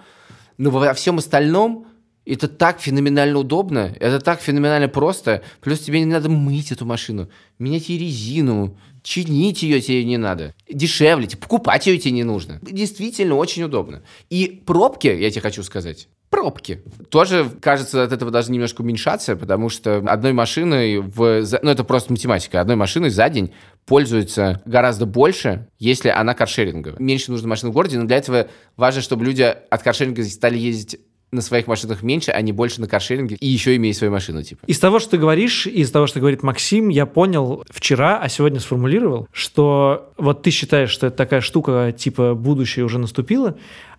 но 0.57 0.69
во 0.69 0.93
всем 0.93 1.17
остальном 1.17 1.87
это 2.25 2.47
так 2.47 2.79
феноменально 2.79 3.39
удобно, 3.39 3.95
это 3.99 4.19
так 4.19 4.41
феноменально 4.41 4.87
просто. 4.87 5.43
Плюс 5.61 5.79
тебе 5.79 5.99
не 5.99 6.05
надо 6.05 6.29
мыть 6.29 6.71
эту 6.71 6.85
машину, 6.85 7.29
менять 7.59 7.89
ей 7.89 7.99
резину, 7.99 8.77
чинить 9.03 9.61
ее 9.61 9.79
тебе 9.79 10.03
не 10.03 10.17
надо. 10.17 10.55
Дешевле, 10.69 11.27
типа, 11.27 11.43
покупать 11.43 11.85
ее 11.87 11.97
тебе 11.97 12.11
не 12.11 12.23
нужно. 12.23 12.59
Действительно 12.63 13.35
очень 13.35 13.63
удобно. 13.63 14.03
И 14.29 14.63
пробки, 14.65 15.07
я 15.07 15.29
тебе 15.29 15.41
хочу 15.41 15.61
сказать, 15.61 16.07
пробки. 16.31 16.81
Тоже, 17.09 17.49
кажется, 17.61 18.03
от 18.03 18.11
этого 18.11 18.31
даже 18.31 18.51
немножко 18.51 18.81
уменьшаться, 18.81 19.35
потому 19.35 19.69
что 19.69 19.97
одной 20.07 20.33
машиной 20.33 20.97
в... 20.97 21.45
Ну, 21.61 21.69
это 21.69 21.83
просто 21.83 22.11
математика. 22.11 22.59
Одной 22.59 22.75
машиной 22.75 23.11
за 23.11 23.29
день 23.29 23.53
пользуется 23.85 24.61
гораздо 24.65 25.05
больше, 25.05 25.67
если 25.77 26.09
она 26.09 26.33
каршеринговая. 26.33 26.99
Меньше 26.99 27.31
нужно 27.31 27.47
машин 27.47 27.69
в 27.69 27.73
городе, 27.73 27.99
но 27.99 28.05
для 28.05 28.17
этого 28.17 28.47
важно, 28.75 29.01
чтобы 29.01 29.23
люди 29.23 29.43
от 29.43 29.83
каршеринга 29.83 30.23
стали 30.23 30.57
ездить 30.57 30.99
на 31.35 31.41
своих 31.41 31.67
машинах 31.67 32.01
меньше, 32.01 32.31
а 32.31 32.41
не 32.41 32.51
больше 32.51 32.81
на 32.81 32.87
каршеринге, 32.87 33.35
и 33.35 33.47
еще 33.47 33.75
имея 33.75 33.93
свою 33.93 34.11
машину, 34.11 34.41
типа. 34.43 34.61
Из 34.65 34.79
того, 34.79 34.99
что 34.99 35.11
ты 35.11 35.17
говоришь, 35.17 35.67
из 35.67 35.91
того, 35.91 36.07
что 36.07 36.19
говорит 36.19 36.43
Максим, 36.43 36.89
я 36.89 37.05
понял 37.05 37.63
вчера, 37.69 38.19
а 38.21 38.29
сегодня 38.29 38.59
сформулировал, 38.59 39.27
что 39.31 40.11
вот 40.17 40.41
ты 40.41 40.49
считаешь, 40.49 40.89
что 40.89 41.07
это 41.07 41.15
такая 41.15 41.41
штука, 41.41 41.93
типа, 41.95 42.33
будущее 42.33 42.85
уже 42.85 42.97
наступило, 42.97 43.55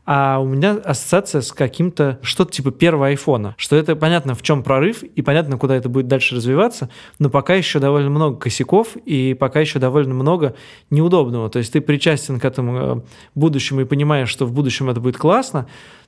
а 0.06 0.38
у 0.38 0.46
меня 0.46 0.76
ассоциация 0.84 1.40
с 1.40 1.50
каким-то 1.52 2.20
что-то 2.22 2.52
типа 2.52 2.70
первого 2.70 3.08
айфона, 3.08 3.56
что 3.58 3.74
это 3.74 3.96
понятно 3.96 4.36
в 4.36 4.42
чем 4.42 4.62
прорыв 4.62 5.02
и 5.02 5.20
понятно, 5.20 5.58
куда 5.58 5.74
это 5.74 5.88
будет 5.88 6.06
дальше 6.06 6.36
развиваться, 6.36 6.88
но 7.18 7.28
пока 7.28 7.54
еще 7.54 7.80
довольно 7.80 8.08
много 8.08 8.36
косяков 8.36 8.96
и 9.04 9.34
пока 9.34 9.60
еще 9.60 9.80
довольно 9.80 10.14
много 10.14 10.54
неудобного. 10.90 11.50
То 11.50 11.58
есть 11.58 11.72
ты 11.72 11.80
причастен 11.80 12.38
к 12.38 12.44
этому 12.44 12.78
э, 12.78 13.00
будущему 13.34 13.80
и 13.80 13.84
понимаешь, 13.84 14.28
что 14.28 14.46
в 14.46 14.52
будущем 14.52 14.88
это 14.88 15.00
будет 15.00 15.16
классно, 15.16 15.66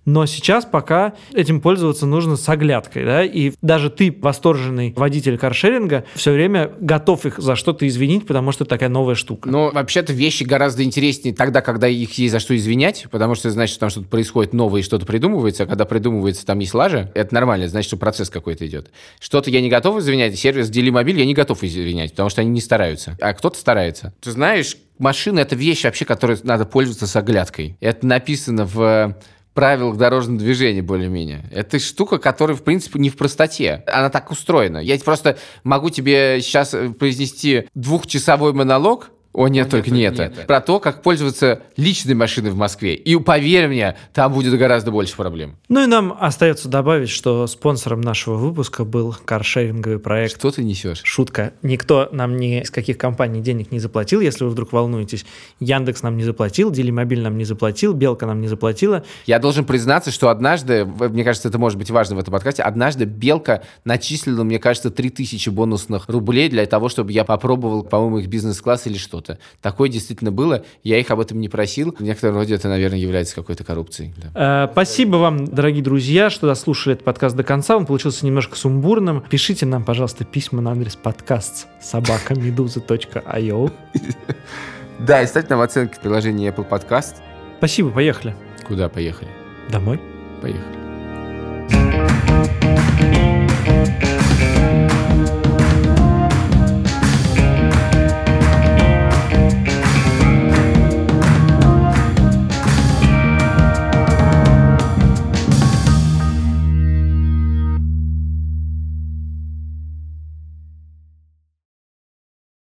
но 0.09 0.25
сейчас 0.25 0.65
пока 0.65 1.13
этим 1.35 1.61
пользоваться 1.61 2.07
нужно 2.07 2.37
с 2.37 2.49
оглядкой, 2.49 3.05
да, 3.05 3.23
и 3.23 3.53
даже 3.61 3.91
ты, 3.91 4.17
восторженный 4.19 4.95
водитель 4.97 5.37
каршеринга, 5.37 6.05
все 6.15 6.33
время 6.33 6.73
готов 6.81 7.27
их 7.27 7.39
за 7.39 7.57
что-то 7.57 7.87
извинить, 7.87 8.27
потому 8.27 8.53
что 8.53 8.65
это 8.65 8.71
такая 8.71 8.89
новая 8.89 9.15
штука. 9.15 9.51
Но 9.51 9.71
вообще-то 9.71 10.15
вещи 10.15 10.45
гораздо 10.45 10.83
интереснее 10.83 11.35
тогда, 11.35 11.61
когда 11.61 11.89
их 11.89 12.11
есть 12.15 12.33
за 12.33 12.41
что 12.41 12.57
извинять, 12.57 13.07
потому 13.11 13.35
что 13.35 13.51
значит, 13.51 13.75
что 13.75 13.81
там 13.81 13.91
что-то 13.91 14.09
происходит 14.09 14.55
новое 14.55 14.81
и 14.81 14.83
что-то 14.83 15.05
придумывается, 15.05 15.65
а 15.65 15.67
когда 15.67 15.85
придумывается, 15.85 16.47
там 16.47 16.59
есть 16.61 16.73
лажа, 16.73 17.13
это 17.15 17.35
нормально, 17.35 17.69
значит, 17.69 17.89
что 17.89 17.99
процесс 17.99 18.31
какой-то 18.31 18.67
идет. 18.67 18.91
Что-то 19.21 19.51
я 19.51 19.61
не 19.61 19.69
готов 19.69 19.99
извинять, 19.99 20.39
сервис 20.39 20.71
Делимобиль 20.71 21.19
я 21.19 21.27
не 21.27 21.35
готов 21.35 21.63
извинять, 21.63 22.13
потому 22.13 22.31
что 22.31 22.41
они 22.41 22.51
не 22.51 22.63
стараются, 22.63 23.15
а 23.21 23.35
кто-то 23.35 23.59
старается. 23.59 24.15
Ты 24.23 24.31
знаешь, 24.31 24.75
машина— 24.99 25.39
это 25.41 25.55
вещь 25.55 25.85
вообще, 25.85 26.07
которой 26.07 26.39
надо 26.45 26.65
пользоваться 26.65 27.07
с 27.07 27.15
оглядкой. 27.15 27.77
Это 27.81 28.07
написано 28.07 28.65
в 28.65 29.17
правил 29.59 29.93
дорожного 29.93 30.39
движения 30.39 30.83
более-менее. 30.83 31.43
Это 31.51 31.81
штука, 31.81 32.19
которая, 32.19 32.57
в 32.57 32.63
принципе, 32.63 33.01
не 33.01 33.11
в 33.11 33.17
простоте. 33.17 33.83
Она 33.89 34.09
так 34.09 34.31
устроена. 34.31 34.79
Я 34.79 34.97
просто 35.01 35.37
могу 35.65 35.91
тебе 35.91 36.41
сейчас 36.41 36.77
произнести 36.97 37.69
двухчасовой 37.75 38.53
монолог 38.53 39.11
о, 39.39 39.47
нет, 39.47 39.69
О, 39.69 39.71
только 39.71 39.93
нет, 39.93 40.19
не 40.19 40.25
это. 40.25 40.47
Про 40.47 40.61
то, 40.61 40.81
как 40.81 41.01
пользоваться 41.01 41.63
личной 41.77 42.15
машиной 42.15 42.51
в 42.51 42.57
Москве. 42.57 42.97
И 42.97 43.17
поверь 43.17 43.69
мне, 43.69 43.97
там 44.13 44.33
будет 44.33 44.59
гораздо 44.59 44.91
больше 44.91 45.15
проблем. 45.15 45.57
Ну 45.69 45.85
и 45.85 45.87
нам 45.87 46.17
остается 46.19 46.69
добавить, 46.69 47.09
что 47.09 47.47
спонсором 47.47 48.01
нашего 48.01 48.35
выпуска 48.35 48.85
был 48.85 49.15
каршеринговый 49.25 50.01
проект. 50.01 50.35
Что 50.35 50.51
ты 50.51 50.65
несешь? 50.65 51.03
Шутка. 51.05 51.53
Никто 51.63 52.09
нам 52.11 52.37
ни 52.37 52.63
из 52.63 52.73
каких 52.73 52.99
компаний 52.99 53.41
денег 53.41 53.71
не 53.71 53.79
заплатил, 53.79 54.21
если 54.21 54.43
вы 54.43 54.51
вдруг 54.51 54.73
волнуетесь. 54.73 55.25
Яндекс 55.61 56.03
нам 56.03 56.17
не 56.17 56.25
заплатил, 56.25 56.73
Делимобиль 56.73 57.23
нам 57.23 57.39
не 57.39 57.45
заплатил, 57.45 57.93
Белка 57.93 58.27
нам 58.27 58.41
не 58.41 58.49
заплатила. 58.49 59.05
Я 59.25 59.39
должен 59.39 59.65
признаться, 59.65 60.11
что 60.11 60.31
однажды, 60.31 60.85
мне 60.85 61.23
кажется, 61.23 61.49
это 61.49 61.59
может 61.59 61.79
быть 61.79 61.91
важно 61.93 62.17
в 62.17 62.19
этом 62.19 62.33
подкасте, 62.33 62.65
однажды 62.65 63.05
Белка 63.05 63.63
начислила, 63.85 64.43
мне 64.43 64.59
кажется, 64.59 64.91
3000 64.91 65.49
бонусных 65.51 66.09
рублей 66.09 66.49
для 66.49 66.67
того, 66.67 66.89
чтобы 66.89 67.13
я 67.13 67.25
попробовал, 67.25 67.85
по-моему, 67.85 68.19
их 68.19 68.27
бизнес-класс 68.27 68.89
или 68.89 68.97
что. 69.29 69.39
Такое 69.61 69.89
действительно 69.89 70.33
было. 70.33 70.65
Я 70.83 70.99
их 70.99 71.11
об 71.11 71.21
этом 71.21 71.41
не 71.41 71.49
просил. 71.49 71.95
В 71.99 72.03
некотором 72.03 72.37
роде 72.37 72.55
это, 72.55 72.69
наверное, 72.69 72.99
является 72.99 73.35
какой-то 73.35 73.65
коррупцией. 73.65 74.15
Да. 74.17 74.65
Э, 74.65 74.69
спасибо 74.73 75.17
вам, 75.17 75.45
дорогие 75.47 75.83
друзья, 75.83 76.31
что 76.31 76.47
дослушали 76.47 76.95
этот 76.95 77.05
подкаст 77.05 77.37
до 77.37 77.45
конца. 77.45 77.77
Он 77.77 77.85
получился 77.87 78.25
немножко 78.25 78.57
сумбурным. 78.57 79.23
Пишите 79.29 79.67
нам, 79.67 79.85
пожалуйста, 79.85 80.25
письма 80.25 80.63
на 80.63 80.73
адрес 80.73 80.97
подкаст 80.97 81.67
собакамедуза.io 81.81 83.73
Да, 85.01 85.23
и 85.23 85.27
ставьте 85.27 85.51
нам 85.51 85.61
оценки 85.61 85.95
в 85.95 86.01
приложении 86.01 86.51
Apple 86.51 86.69
Podcast. 86.69 87.17
Спасибо, 87.59 87.91
поехали. 87.91 88.35
Куда 88.67 88.89
поехали? 88.89 89.31
Домой. 89.71 90.01
Поехали. 90.43 90.79